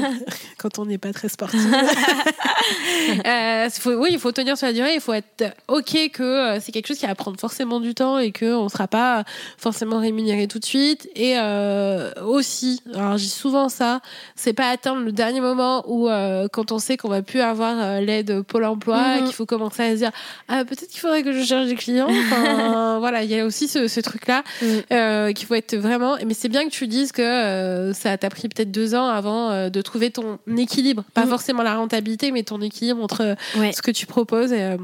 Quand 0.58 0.78
on 0.78 0.86
n'est 0.86 0.98
pas 0.98 1.12
très 1.12 1.28
sportif. 1.28 1.60
euh, 3.26 3.70
faut, 3.70 3.94
oui, 3.94 4.10
il 4.12 4.18
faut 4.18 4.32
tenir 4.32 4.56
sur 4.56 4.66
la 4.66 4.72
durée. 4.72 4.94
Il 4.94 5.00
faut 5.00 5.12
être 5.12 5.54
OK 5.68 5.96
que 6.12 6.22
euh, 6.22 6.60
c'est 6.60 6.72
quelque 6.72 6.86
chose 6.86 6.98
qui 6.98 7.06
va 7.06 7.14
prendre 7.14 7.38
forcément 7.38 7.80
du 7.80 7.94
temps 7.94 8.18
et 8.18 8.32
qu'on 8.32 8.64
ne 8.64 8.68
sera 8.68 8.88
pas 8.88 9.24
forcément 9.58 9.98
rémunéré 9.98 10.48
tout 10.48 10.58
de 10.58 10.64
suite. 10.64 11.08
Et 11.14 11.38
euh, 11.38 12.12
aussi, 12.24 12.82
alors 12.94 13.18
j'ai 13.18 13.28
souvent 13.28 13.68
ça, 13.68 14.00
c'est 14.34 14.52
pas 14.52 14.70
attendre 14.70 15.02
le 15.02 15.12
dernier 15.12 15.40
moment 15.40 15.84
où, 15.86 16.08
euh, 16.08 16.48
quand 16.52 16.72
on 16.72 16.78
sait 16.78 16.96
qu'on 16.96 17.08
va 17.08 17.22
plus 17.22 17.40
avoir 17.40 18.00
l'aide 18.00 18.42
Pôle 18.42 18.64
emploi, 18.64 18.98
mm-hmm. 18.98 19.24
qu'il 19.24 19.34
faut 19.34 19.46
commencer 19.46 19.82
à 19.82 19.90
se 19.92 19.96
dire 19.96 20.10
ah, 20.48 20.64
peut-être 20.64 20.88
qu'il 20.88 21.00
faudrait 21.00 21.22
que 21.22 21.32
je 21.32 21.44
cherche 21.44 21.66
des 21.66 21.74
clients. 21.74 22.08
Enfin, 22.08 22.98
voilà, 23.00 23.22
il 23.22 23.30
y 23.30 23.38
a 23.38 23.44
aussi 23.44 23.68
ce, 23.68 23.88
ce 23.88 24.00
truc-là. 24.00 24.42
Mm. 24.62 24.66
Euh, 24.92 25.32
qu'il 25.32 25.46
faut 25.46 25.54
être 25.54 25.74
vraiment. 25.76 26.16
Mais 26.24 26.34
c'est 26.34 26.48
bien 26.48 26.64
que 26.64 26.70
tu 26.70 26.86
dises 26.86 27.10
que 27.10 27.22
euh, 27.22 27.92
ça 27.92 28.16
t'a 28.18 28.30
pris 28.30 28.48
peut-être 28.48 28.70
deux 28.70 28.94
ans 28.94 29.08
avant 29.08 29.50
euh, 29.50 29.68
de 29.68 29.82
trouver 29.82 30.10
ton 30.10 30.38
équilibre, 30.56 31.04
pas 31.12 31.26
mm. 31.26 31.28
forcément 31.28 31.62
la 31.62 31.74
rentabilité, 31.74 32.30
mais 32.30 32.44
ton 32.44 32.60
équilibre 32.60 33.02
entre 33.02 33.36
ce 33.54 33.82
que 33.82 33.90
tu 33.90 34.06
proposes 34.06 34.52
et 34.52 34.76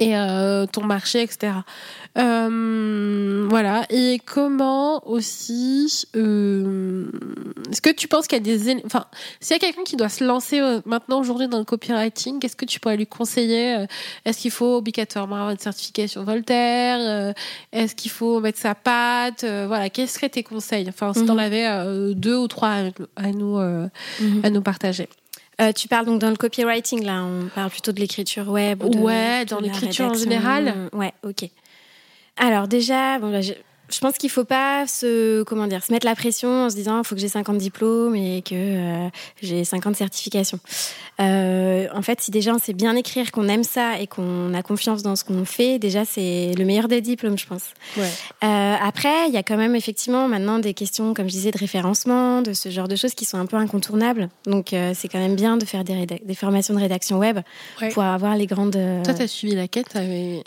et 0.00 0.16
euh, 0.16 0.66
ton 0.66 0.84
marché, 0.84 1.22
etc. 1.22 1.52
Euh, 2.18 3.46
voilà. 3.48 3.84
Et 3.90 4.20
comment 4.24 5.06
aussi 5.06 6.06
euh, 6.16 7.06
Est-ce 7.70 7.82
que 7.82 7.90
tu 7.90 8.08
penses 8.08 8.26
qu'il 8.26 8.38
y 8.46 8.52
a 8.52 8.58
des, 8.58 8.82
enfin, 8.84 9.06
s'il 9.40 9.54
y 9.54 9.56
a 9.56 9.58
quelqu'un 9.58 9.84
qui 9.84 9.96
doit 9.96 10.08
se 10.08 10.24
lancer 10.24 10.60
euh, 10.60 10.80
maintenant 10.86 11.20
aujourd'hui 11.20 11.48
dans 11.48 11.58
le 11.58 11.64
copywriting, 11.64 12.38
qu'est-ce 12.38 12.56
que 12.56 12.64
tu 12.64 12.80
pourrais 12.80 12.96
lui 12.96 13.06
conseiller 13.06 13.76
euh, 13.76 13.86
Est-ce 14.24 14.38
qu'il 14.38 14.50
faut 14.50 14.76
obligatoirement 14.76 15.36
avoir 15.36 15.50
une 15.50 15.58
certification 15.58 16.24
Voltaire 16.24 16.98
euh, 17.00 17.32
Est-ce 17.72 17.94
qu'il 17.94 18.10
faut 18.10 18.40
mettre 18.40 18.58
sa 18.58 18.74
patte 18.74 19.44
Voilà. 19.44 19.90
Quels 19.90 20.08
seraient 20.08 20.30
tes 20.30 20.42
conseils? 20.42 20.86
Enfin, 20.88 21.12
si 21.12 21.24
tu 21.24 21.30
en 21.30 21.34
mhm. 21.34 21.40
avais 21.40 22.14
deux 22.14 22.36
ou 22.36 22.48
trois 22.48 22.90
à, 23.16 23.32
nous 23.32 23.58
mhm. 23.58 24.40
à 24.42 24.50
nous 24.50 24.62
partager. 24.62 25.08
Euh, 25.60 25.72
tu 25.72 25.88
parles 25.88 26.06
donc 26.06 26.20
dans 26.20 26.30
le 26.30 26.36
copywriting, 26.36 27.04
là, 27.04 27.24
on 27.24 27.48
parle 27.48 27.70
plutôt 27.70 27.92
de 27.92 28.00
l'écriture 28.00 28.48
web. 28.48 28.82
ouais, 28.82 29.44
dans 29.46 29.60
l'écriture 29.60 30.06
en 30.06 30.14
général. 30.14 30.90
Ouais, 30.92 31.14
ok. 31.22 31.48
Alors 32.36 32.68
déjà, 32.68 33.18
bon, 33.18 33.40
je 33.88 34.00
pense 34.00 34.14
qu'il 34.18 34.30
faut 34.30 34.44
pas 34.44 34.86
se 34.86 35.42
comment 35.44 35.66
dire 35.66 35.84
se 35.84 35.92
mettre 35.92 36.06
la 36.06 36.14
pression 36.14 36.64
en 36.64 36.70
se 36.70 36.74
disant 36.74 36.98
il 36.98 37.04
faut 37.04 37.14
que 37.14 37.20
j'ai 37.20 37.28
50 37.28 37.58
diplômes 37.58 38.16
et 38.16 38.42
que 38.42 38.54
euh, 38.54 39.08
j'ai 39.42 39.64
50 39.64 39.96
certifications. 39.96 40.58
Euh, 41.20 41.86
en 41.94 42.02
fait, 42.02 42.20
si 42.20 42.30
déjà 42.30 42.52
on 42.54 42.58
sait 42.58 42.72
bien 42.72 42.96
écrire, 42.96 43.30
qu'on 43.30 43.48
aime 43.48 43.64
ça 43.64 43.98
et 44.00 44.06
qu'on 44.06 44.52
a 44.54 44.62
confiance 44.62 45.02
dans 45.02 45.16
ce 45.16 45.24
qu'on 45.24 45.44
fait, 45.44 45.78
déjà 45.78 46.04
c'est 46.04 46.52
le 46.56 46.64
meilleur 46.64 46.88
des 46.88 47.00
diplômes, 47.00 47.38
je 47.38 47.46
pense. 47.46 47.62
Ouais. 47.96 48.10
Euh, 48.44 48.74
après, 48.82 49.28
il 49.28 49.34
y 49.34 49.36
a 49.36 49.42
quand 49.42 49.56
même 49.56 49.76
effectivement 49.76 50.28
maintenant 50.28 50.58
des 50.58 50.74
questions, 50.74 51.14
comme 51.14 51.28
je 51.28 51.32
disais, 51.32 51.50
de 51.50 51.58
référencement, 51.58 52.42
de 52.42 52.52
ce 52.52 52.70
genre 52.70 52.88
de 52.88 52.96
choses 52.96 53.14
qui 53.14 53.24
sont 53.24 53.38
un 53.38 53.46
peu 53.46 53.56
incontournables. 53.56 54.28
Donc 54.46 54.74
c'est 54.94 55.08
quand 55.08 55.18
même 55.18 55.36
bien 55.36 55.56
de 55.56 55.64
faire 55.64 55.84
des, 55.84 56.06
des 56.06 56.34
formations 56.34 56.74
de 56.74 56.80
rédaction 56.80 57.18
web 57.18 57.38
pour 57.92 58.02
avoir 58.02 58.36
les 58.36 58.46
grandes. 58.46 58.78
Toi, 59.04 59.14
t'as 59.14 59.26
suivi 59.26 59.54
la 59.54 59.68
quête 59.68 59.96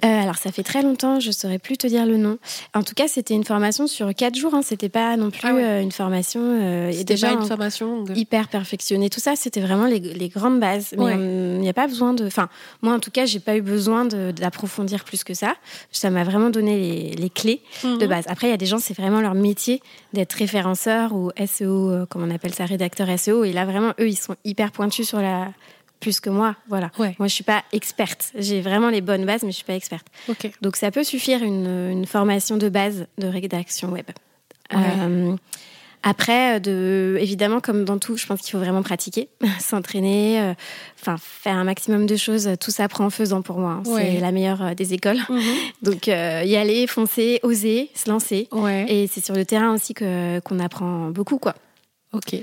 Alors 0.02 0.38
ça 0.38 0.52
fait 0.52 0.64
très 0.64 0.82
longtemps, 0.82 1.20
je 1.20 1.32
saurais 1.32 1.60
plus 1.60 1.78
te 1.78 1.88
dire 1.88 2.06
le 2.06 2.18
nom. 2.18 2.38
En 2.74 2.84
tout 2.84 2.94
cas, 2.94 3.08
c'était 3.08 3.28
c'était 3.30 3.38
une 3.38 3.45
formation 3.45 3.86
sur 3.86 4.11
quatre 4.15 4.36
jours. 4.36 4.55
Hein. 4.55 4.63
C'était 4.63 4.89
pas 4.89 5.15
non 5.15 5.30
plus 5.30 5.41
ah 5.43 5.53
euh, 5.53 5.82
une 5.82 5.91
formation. 5.91 6.41
Euh, 6.41 6.91
c'était 6.91 7.13
déjà 7.13 7.32
une 7.32 7.45
formation 7.45 8.03
hyper 8.15 8.47
perfectionnée. 8.47 9.11
Tout 9.11 9.19
ça, 9.19 9.36
c'était 9.36 9.59
vraiment 9.59 9.86
les, 9.86 9.99
les, 9.99 10.30
grandes 10.30 10.59
bases. 10.59 10.95
Mais 10.97 11.13
il 11.13 11.59
n'y 11.59 11.69
a 11.69 11.73
pas 11.73 11.86
besoin 11.86 12.13
de. 12.13 12.25
Enfin, 12.25 12.49
moi, 12.82 12.91
en 12.91 12.99
tout 12.99 13.11
cas, 13.11 13.27
j'ai 13.27 13.39
pas 13.39 13.55
eu 13.55 13.61
besoin 13.61 14.05
d'approfondir 14.05 15.03
plus 15.03 15.23
que 15.23 15.36
ça. 15.36 15.53
Ça 15.91 16.09
m'a 16.09 16.23
vraiment 16.23 16.49
donné 16.49 16.75
les, 16.75 17.15
les 17.15 17.30
clés 17.30 17.61
de 17.84 17.89
mhm. 17.89 18.07
base. 18.07 18.25
Après, 18.27 18.47
il 18.47 18.49
y 18.49 18.53
a 18.53 18.57
des 18.57 18.65
gens, 18.65 18.80
c'est 18.80 18.97
vraiment 18.97 19.21
leur 19.21 19.36
métier 19.36 19.84
d'être 20.13 20.34
référenceur 20.34 21.13
ou 21.13 21.30
SEO, 21.45 21.91
euh, 21.91 22.05
comme 22.07 22.23
on 22.23 22.32
appelle 22.32 22.55
ça, 22.55 22.65
rédacteur 22.65 23.07
SEO. 23.19 23.43
Et 23.43 23.53
là, 23.53 23.65
vraiment, 23.65 23.93
eux, 23.99 24.09
ils 24.09 24.17
sont 24.17 24.38
hyper 24.43 24.71
pointus 24.71 25.07
sur 25.07 25.19
la 25.19 25.49
plus 26.00 26.20
que 26.20 26.30
moi. 26.30 26.56
Voilà. 26.68 26.91
Moi, 26.97 27.28
je 27.28 27.34
suis 27.34 27.43
pas 27.43 27.64
experte. 27.74 28.32
J'ai 28.36 28.62
vraiment 28.62 28.89
les 28.89 29.02
bonnes 29.02 29.26
bases, 29.26 29.43
mais 29.43 29.52
je 29.52 29.58
suis 29.58 29.66
pas 29.66 29.76
experte. 29.76 30.08
Donc, 30.62 30.76
ça 30.76 30.91
peut 30.91 31.04
suffire 31.04 31.43
une, 31.43 31.89
une 31.91 32.06
formation 32.06 32.58
de 32.58 32.70
base 32.70 33.08
de 33.18 33.28
rédaction 33.28 33.89
web. 33.91 34.06
Euh, 34.74 35.36
Après, 36.02 36.62
de, 36.62 37.18
évidemment, 37.20 37.60
comme 37.60 37.84
dans 37.84 37.97
tout, 38.00 38.16
je 38.16 38.26
pense 38.26 38.39
qu'il 38.39 38.52
faut 38.52 38.60
vraiment 38.60 38.84
pratiquer, 38.84 39.28
s'entraîner, 39.60 40.39
euh, 40.39 40.54
enfin 41.02 41.18
faire 41.20 41.56
un 41.58 41.66
maximum 41.66 42.06
de 42.06 42.16
choses. 42.16 42.50
Tout 42.62 42.72
ça 42.72 42.88
prend 42.88 43.06
en 43.06 43.10
faisant 43.10 43.41
pour 43.41 43.58
moi. 43.60 43.72
hein. 43.72 43.84
Ouais. 43.86 44.14
C'est 44.16 44.22
la 44.22 44.32
meilleure 44.32 44.62
euh, 44.62 44.74
des 44.74 44.93
écoles. 44.93 45.20
Mhm. 45.28 45.41
Donc 45.82 46.08
euh, 46.08 46.43
y 46.45 46.56
aller, 46.56 46.88
foncer, 46.88 47.41
oser, 47.43 47.89
se 47.95 48.10
lancer. 48.10 48.47
Ouais. 48.54 48.86
Et 48.88 49.08
c'est 49.08 49.24
sur 49.24 49.36
le 49.36 49.43
terrain 49.43 49.74
aussi 49.74 49.93
que 49.93 50.39
qu'on 50.39 50.60
apprend 50.60 51.10
beaucoup, 51.10 51.38
quoi. 51.38 51.56
Ok. 52.14 52.36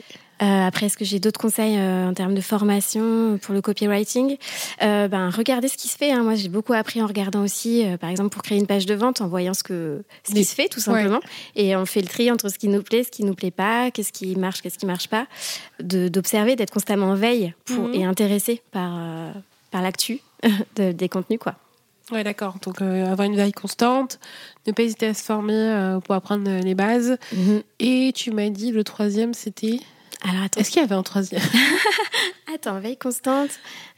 Euh, 0.42 0.66
après, 0.66 0.86
est-ce 0.86 0.98
que 0.98 1.04
j'ai 1.04 1.18
d'autres 1.18 1.40
conseils 1.40 1.78
euh, 1.78 2.08
en 2.08 2.12
termes 2.14 2.34
de 2.34 2.40
formation 2.42 3.38
pour 3.40 3.54
le 3.54 3.62
copywriting 3.62 4.36
euh, 4.82 5.08
Ben, 5.08 5.30
regardez 5.30 5.68
ce 5.68 5.76
qui 5.78 5.88
se 5.88 5.96
fait. 5.96 6.12
hein. 6.12 6.22
Moi, 6.24 6.34
j'ai 6.34 6.48
beaucoup 6.50 6.74
appris 6.74 7.00
en 7.02 7.06
regardant 7.06 7.42
aussi, 7.42 7.86
euh, 7.86 7.96
par 7.96 8.10
exemple, 8.10 8.28
pour 8.30 8.42
créer 8.42 8.58
une 8.58 8.66
page 8.66 8.84
de 8.84 8.94
vente, 8.94 9.20
en 9.22 9.28
voyant 9.28 9.54
ce 9.54 9.62
que 9.62 10.02
ce 10.28 10.34
qui 10.34 10.44
se 10.44 10.54
fait, 10.54 10.68
tout 10.68 10.80
simplement. 10.80 11.20
Et 11.54 11.74
on 11.74 11.86
fait 11.86 12.02
le 12.02 12.08
tri 12.08 12.30
entre 12.30 12.50
ce 12.50 12.58
qui 12.58 12.68
nous 12.68 12.82
plaît, 12.82 13.02
ce 13.04 13.10
qui 13.10 13.24
nous 13.24 13.34
plaît 13.34 13.50
pas, 13.50 13.90
qu'est-ce 13.90 14.12
qui 14.12 14.36
marche, 14.36 14.60
qu'est-ce 14.60 14.78
qui 14.78 14.86
marche 14.86 15.08
pas. 15.08 15.26
D'observer, 15.80 16.56
d'être 16.56 16.70
constamment 16.72 17.06
en 17.10 17.14
veille 17.14 17.54
pour, 17.64 17.84
Mhm. 17.88 17.94
et 17.94 18.04
intéressé 18.04 18.60
par 18.72 18.92
euh, 18.96 19.32
par 19.70 19.82
l'actu 19.82 20.20
de- 20.76 20.92
des 20.92 21.08
contenus, 21.08 21.38
quoi. 21.40 21.54
Ouais, 22.12 22.22
d'accord. 22.22 22.54
Donc, 22.62 22.80
euh, 22.82 23.10
avoir 23.10 23.26
une 23.26 23.34
veille 23.36 23.52
constante, 23.52 24.20
ne 24.66 24.72
pas 24.72 24.82
hésiter 24.84 25.06
à 25.06 25.14
se 25.14 25.24
former 25.24 25.54
euh, 25.54 25.98
pour 25.98 26.14
apprendre 26.14 26.48
euh, 26.48 26.60
les 26.60 26.74
bases. 26.76 27.18
Et 27.80 28.12
tu 28.14 28.30
m'as 28.30 28.48
dit 28.48 28.70
le 28.70 28.84
troisième, 28.84 29.34
c'était? 29.34 29.80
Alors 30.28 30.42
attends, 30.44 30.60
Est-ce 30.60 30.70
qu'il 30.70 30.80
y 30.80 30.84
avait 30.84 30.94
un 30.94 31.02
troisième? 31.02 31.42
Attends, 32.54 32.78
veille 32.80 32.96
constante. 32.96 33.50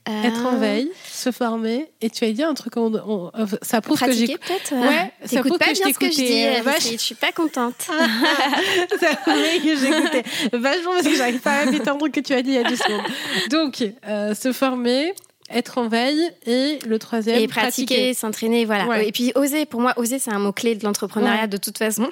euh, 0.08 0.22
Être 0.24 0.44
en 0.46 0.56
veille, 0.56 0.90
se 1.06 1.30
former. 1.30 1.90
Et 2.00 2.10
tu 2.10 2.24
as 2.24 2.32
dit 2.32 2.42
un 2.42 2.54
truc. 2.54 2.76
On, 2.76 2.92
on- 2.94 3.30
euh, 3.38 3.46
ça 3.62 3.80
prouve 3.80 3.98
que 3.98 4.04
Pratiquer 4.04 4.26
j'ai. 4.26 4.38
peut-être. 4.38 4.74
Ouais, 4.74 5.12
ça 5.26 5.40
prouve 5.42 5.58
pas 5.58 5.66
que 5.68 5.74
je 5.76 5.82
bien 5.84 5.92
ce 5.92 5.98
que 5.98 6.06
je 6.10 6.16
dis. 6.16 6.44
euh, 6.44 6.58
euh, 6.58 6.62
vache. 6.62 6.90
Je 6.92 6.96
suis 6.96 7.14
pas 7.14 7.30
contente. 7.32 7.74
ça 9.00 9.16
prouve 9.16 9.34
que 9.34 9.76
j'écoutais 9.76 10.24
vachement 10.52 10.92
parce 10.92 11.06
que 11.06 11.14
j'arrive 11.14 11.40
pas 11.40 11.52
à 11.52 11.64
répéter 11.64 11.88
un 11.88 11.96
truc 11.96 12.12
que 12.14 12.20
tu 12.20 12.32
as 12.34 12.42
dit 12.42 12.50
il 12.50 12.54
y 12.54 12.58
a 12.58 12.64
deux 12.64 12.76
secondes. 12.76 13.02
Donc, 13.50 13.84
euh, 14.06 14.34
se 14.34 14.52
former, 14.52 15.14
être 15.50 15.78
en 15.78 15.88
veille 15.88 16.20
et 16.46 16.78
le 16.86 16.98
troisième, 16.98 17.38
et 17.38 17.48
pratiquer, 17.48 18.14
s'entraîner, 18.14 18.64
voilà. 18.64 18.86
Ouais. 18.86 19.08
Et 19.08 19.12
puis 19.12 19.32
oser, 19.34 19.66
pour 19.66 19.80
moi, 19.80 19.94
oser, 19.96 20.18
c'est 20.18 20.32
un 20.32 20.38
mot-clé 20.38 20.74
de 20.74 20.84
l'entrepreneuriat 20.84 21.46
de 21.46 21.56
toute 21.56 21.78
façon. 21.78 22.08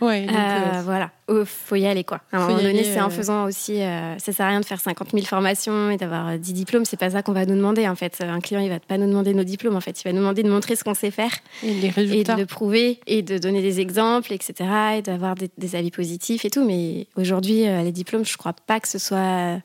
Ouais, 0.00 0.26
donc, 0.26 0.36
Euh, 0.36 0.78
euh, 0.78 0.82
voilà, 0.84 1.10
Oh, 1.28 1.42
faut 1.44 1.74
y 1.74 1.86
aller 1.86 2.04
quoi. 2.04 2.20
À 2.30 2.36
un 2.36 2.46
moment 2.46 2.62
donné, 2.62 2.84
c'est 2.84 3.00
en 3.00 3.08
euh. 3.08 3.10
faisant 3.10 3.46
aussi, 3.46 3.82
euh, 3.82 4.16
ça 4.18 4.32
sert 4.32 4.46
à 4.46 4.50
rien 4.50 4.60
de 4.60 4.64
faire 4.64 4.80
50 4.80 5.10
000 5.10 5.24
formations 5.24 5.90
et 5.90 5.96
d'avoir 5.96 6.28
euh, 6.28 6.36
10 6.38 6.52
diplômes, 6.52 6.84
c'est 6.84 6.96
pas 6.96 7.10
ça 7.10 7.22
qu'on 7.22 7.32
va 7.32 7.46
nous 7.46 7.56
demander 7.56 7.88
en 7.88 7.96
fait. 7.96 8.20
Un 8.20 8.38
client, 8.38 8.60
il 8.60 8.68
va 8.68 8.78
pas 8.78 8.96
nous 8.96 9.08
demander 9.08 9.34
nos 9.34 9.42
diplômes 9.42 9.74
en 9.74 9.80
fait, 9.80 10.00
il 10.00 10.04
va 10.04 10.12
nous 10.12 10.20
demander 10.20 10.44
de 10.44 10.50
montrer 10.50 10.76
ce 10.76 10.84
qu'on 10.84 10.94
sait 10.94 11.10
faire 11.10 11.32
et 11.64 11.74
les 11.74 11.88
et 11.88 11.90
résultats. 11.90 12.34
de 12.34 12.40
le 12.40 12.46
prouver 12.46 13.00
et 13.08 13.22
de 13.22 13.38
donner 13.38 13.60
des 13.60 13.80
exemples, 13.80 14.32
etc. 14.32 14.54
et 14.98 15.02
d'avoir 15.02 15.34
des, 15.34 15.50
des 15.58 15.74
avis 15.74 15.90
positifs 15.90 16.44
et 16.44 16.50
tout. 16.50 16.64
Mais 16.64 17.08
aujourd'hui, 17.16 17.66
euh, 17.66 17.82
les 17.82 17.92
diplômes, 17.92 18.24
je 18.24 18.36
crois 18.36 18.52
pas 18.52 18.78
que 18.78 18.86
ce 18.86 18.98
soit 18.98 19.58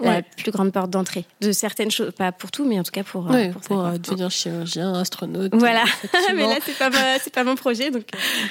la 0.00 0.10
Ouais. 0.10 0.24
plus 0.36 0.52
grande 0.52 0.72
porte 0.72 0.90
d'entrée 0.90 1.24
de 1.40 1.50
certaines 1.50 1.90
choses, 1.90 2.12
pas 2.12 2.30
pour 2.30 2.50
tout, 2.52 2.64
mais 2.64 2.78
en 2.78 2.82
tout 2.84 2.92
cas 2.92 3.02
pour, 3.02 3.28
euh, 3.28 3.32
Ouais, 3.32 3.48
pour 3.50 3.62
ça, 3.62 3.68
pour 3.68 3.76
quoi. 3.78 3.86
euh, 3.88 3.98
devenir 3.98 4.30
chirurgien, 4.30 4.94
astronaute. 4.94 5.52
Voilà. 5.54 5.82
euh, 5.82 6.08
mais 6.36 6.42
là, 6.46 6.56
c'est 6.64 6.78
pas, 6.78 6.90
c'est 7.18 7.32
pas 7.32 7.42
mon 7.44 7.56
projet, 7.56 7.90
donc. 7.90 8.04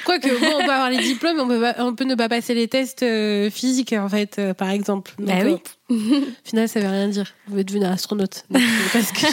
Quoique, 0.04 0.28
bon, 0.28 0.46
on 0.60 0.64
peut 0.64 0.70
avoir 0.72 0.90
les 0.90 0.98
diplômes, 0.98 1.36
mais 1.36 1.42
on 1.42 1.48
peut, 1.48 1.72
on 1.78 1.94
peut 1.94 2.04
ne 2.04 2.14
pas 2.16 2.28
passer 2.28 2.52
les 2.54 2.68
tests 2.68 3.02
euh, 3.02 3.48
physiques, 3.50 3.94
en 3.94 4.08
fait, 4.08 4.38
euh, 4.38 4.52
par 4.54 4.68
exemple. 4.70 5.12
Donc, 5.18 5.26
Bah 5.26 5.34
oui. 5.44 5.56
euh, 5.90 6.20
au 6.20 6.48
final, 6.48 6.68
ça 6.68 6.80
veut 6.80 6.88
rien 6.88 7.08
dire. 7.08 7.32
Vous 7.46 7.52
pouvez 7.52 7.64
devenir 7.64 7.90
astronaute. 7.90 8.44
Donc, 8.50 8.62
parce 8.92 9.10
que- 9.12 9.26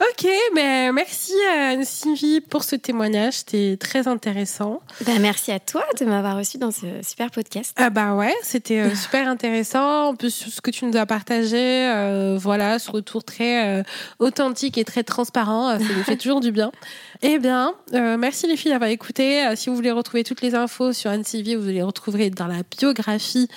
ok, 0.00 0.28
mais 0.54 0.92
merci 0.92 1.32
euh, 1.56 1.82
Sylvie 1.82 2.40
pour 2.40 2.64
ce 2.64 2.76
témoignage. 2.76 3.34
C'était 3.34 3.76
très 3.78 4.06
intéressant. 4.08 4.80
Bah, 5.06 5.12
merci 5.20 5.50
à 5.50 5.58
toi 5.58 5.84
de 5.98 6.04
m'avoir 6.04 6.36
reçu 6.36 6.58
dans 6.58 6.70
ce 6.70 6.86
super 7.02 7.30
podcast. 7.30 7.74
Ah 7.76 7.90
bah 7.90 8.14
ouais, 8.14 8.34
c'était 8.42 8.80
euh, 8.80 8.94
super 8.94 9.28
intéressant. 9.28 10.08
En 10.08 10.14
plus, 10.14 10.30
ce 10.30 10.60
que 10.60 10.70
tu 10.70 10.84
nous 10.84 10.96
as 10.96 11.06
partagé, 11.06 11.86
euh, 11.88 12.38
voilà, 12.40 12.78
ce 12.78 12.90
retour 12.90 13.24
très 13.24 13.80
euh, 13.80 13.82
authentique 14.18 14.78
et 14.78 14.84
très 14.84 15.02
transparent, 15.02 15.78
ça 15.78 15.94
nous 15.96 16.04
fait 16.04 16.16
toujours 16.16 16.40
du 16.40 16.52
bien. 16.52 16.70
Eh 17.20 17.40
bien, 17.40 17.74
euh, 17.94 18.16
merci 18.16 18.46
les 18.46 18.56
filles 18.56 18.70
d'avoir 18.70 18.90
écouté. 18.90 19.44
Si 19.56 19.68
vous 19.68 19.74
voulez 19.74 19.90
retrouver 19.90 20.22
toutes 20.22 20.40
les 20.40 20.54
infos 20.54 20.92
sur 20.92 21.10
Anne 21.10 21.24
Sylvie, 21.24 21.56
vous 21.56 21.66
les 21.66 21.82
retrouverez 21.82 22.30
dans 22.30 22.46
la 22.46 22.62
biographie, 22.78 23.48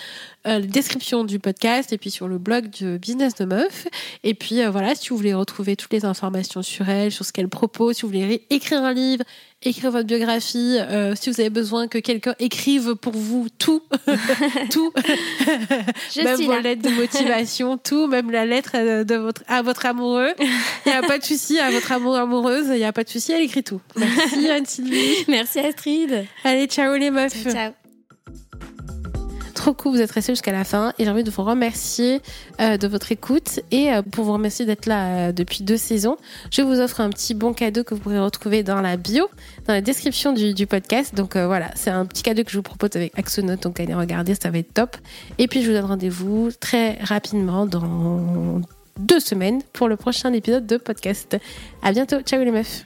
euh, 0.47 0.57
la 0.57 0.65
description 0.65 1.23
du 1.23 1.37
podcast 1.37 1.93
et 1.93 1.99
puis 1.99 2.09
sur 2.09 2.27
le 2.27 2.39
blog 2.39 2.67
du 2.71 2.97
Business 2.97 3.35
de 3.35 3.45
Meuf. 3.45 3.87
Et 4.23 4.33
puis 4.33 4.63
euh, 4.63 4.71
voilà, 4.71 4.95
si 4.95 5.09
vous 5.09 5.17
voulez 5.17 5.35
retrouver 5.35 5.75
toutes 5.75 5.93
les 5.93 6.03
informations 6.03 6.30
sur 6.61 6.89
elle, 6.89 7.11
sur 7.11 7.25
ce 7.25 7.31
qu'elle 7.31 7.49
propose, 7.49 7.97
si 7.97 8.01
vous 8.03 8.09
voulez 8.09 8.45
écrire 8.49 8.83
un 8.83 8.93
livre, 8.93 9.23
écrire 9.63 9.91
votre 9.91 10.07
biographie, 10.07 10.77
euh, 10.79 11.13
si 11.15 11.29
vous 11.29 11.39
avez 11.39 11.49
besoin 11.49 11.87
que 11.87 11.97
quelqu'un 11.97 12.35
écrive 12.39 12.95
pour 12.95 13.13
vous 13.13 13.47
tout, 13.59 13.83
tout, 14.71 14.91
Je 16.13 16.23
même 16.23 16.41
vos 16.41 16.59
lettres 16.59 16.81
de 16.81 16.89
motivation, 16.89 17.77
tout, 17.83 18.07
même 18.07 18.31
la 18.31 18.45
lettre 18.45 18.71
euh, 18.75 19.03
de 19.03 19.15
votre, 19.15 19.43
à 19.47 19.61
votre 19.61 19.85
amoureux, 19.85 20.33
il 20.39 20.91
n'y 20.91 20.93
a 20.93 21.01
pas 21.01 21.19
de 21.19 21.23
souci, 21.23 21.59
à 21.59 21.69
votre 21.69 21.91
amour 21.91 22.15
amoureuse, 22.15 22.67
il 22.69 22.77
n'y 22.77 22.85
a 22.85 22.93
pas 22.93 23.03
de 23.03 23.09
souci, 23.09 23.31
elle 23.31 23.43
écrit 23.43 23.63
tout. 23.63 23.81
Merci 23.95 24.49
Anne-Sylvie. 24.49 25.25
Merci 25.27 25.59
Astrid. 25.59 26.25
Allez, 26.43 26.67
ciao 26.67 26.95
les 26.95 27.11
meufs. 27.11 27.43
Ciao. 27.43 27.73
Trop 29.61 29.75
cool, 29.75 29.91
vous 29.91 30.01
êtes 30.01 30.09
restés 30.09 30.31
jusqu'à 30.31 30.51
la 30.51 30.63
fin 30.63 30.91
et 30.97 31.03
j'ai 31.03 31.09
envie 31.11 31.23
de 31.23 31.29
vous 31.29 31.43
remercier 31.43 32.19
euh, 32.59 32.77
de 32.77 32.87
votre 32.87 33.11
écoute 33.11 33.59
et 33.69 33.93
euh, 33.93 34.01
pour 34.01 34.25
vous 34.25 34.33
remercier 34.33 34.65
d'être 34.65 34.87
là 34.87 35.27
euh, 35.27 35.31
depuis 35.31 35.63
deux 35.63 35.77
saisons, 35.77 36.17
je 36.49 36.63
vous 36.63 36.79
offre 36.79 36.99
un 36.99 37.11
petit 37.11 37.35
bon 37.35 37.53
cadeau 37.53 37.83
que 37.83 37.93
vous 37.93 37.99
pourrez 38.01 38.17
retrouver 38.17 38.63
dans 38.63 38.81
la 38.81 38.97
bio, 38.97 39.29
dans 39.67 39.73
la 39.73 39.81
description 39.81 40.33
du, 40.33 40.55
du 40.55 40.65
podcast. 40.65 41.13
Donc 41.13 41.37
voilà, 41.37 41.69
c'est 41.75 41.91
un 41.91 42.07
petit 42.07 42.23
cadeau 42.23 42.43
que 42.43 42.49
je 42.49 42.57
vous 42.57 42.63
propose 42.63 42.89
avec 42.95 43.15
Axonote, 43.19 43.61
donc 43.61 43.79
allez 43.79 43.93
regarder, 43.93 44.33
ça 44.33 44.49
va 44.49 44.57
être 44.57 44.73
top. 44.73 44.97
Et 45.37 45.47
puis 45.47 45.61
je 45.61 45.67
vous 45.67 45.73
donne 45.73 45.85
rendez-vous 45.85 46.49
très 46.59 46.97
rapidement 47.03 47.67
dans 47.67 48.61
deux 48.99 49.19
semaines 49.19 49.61
pour 49.73 49.87
le 49.87 49.95
prochain 49.95 50.33
épisode 50.33 50.65
de 50.65 50.77
podcast. 50.77 51.37
À 51.83 51.91
bientôt, 51.91 52.19
ciao 52.21 52.43
les 52.43 52.49
meufs. 52.49 52.83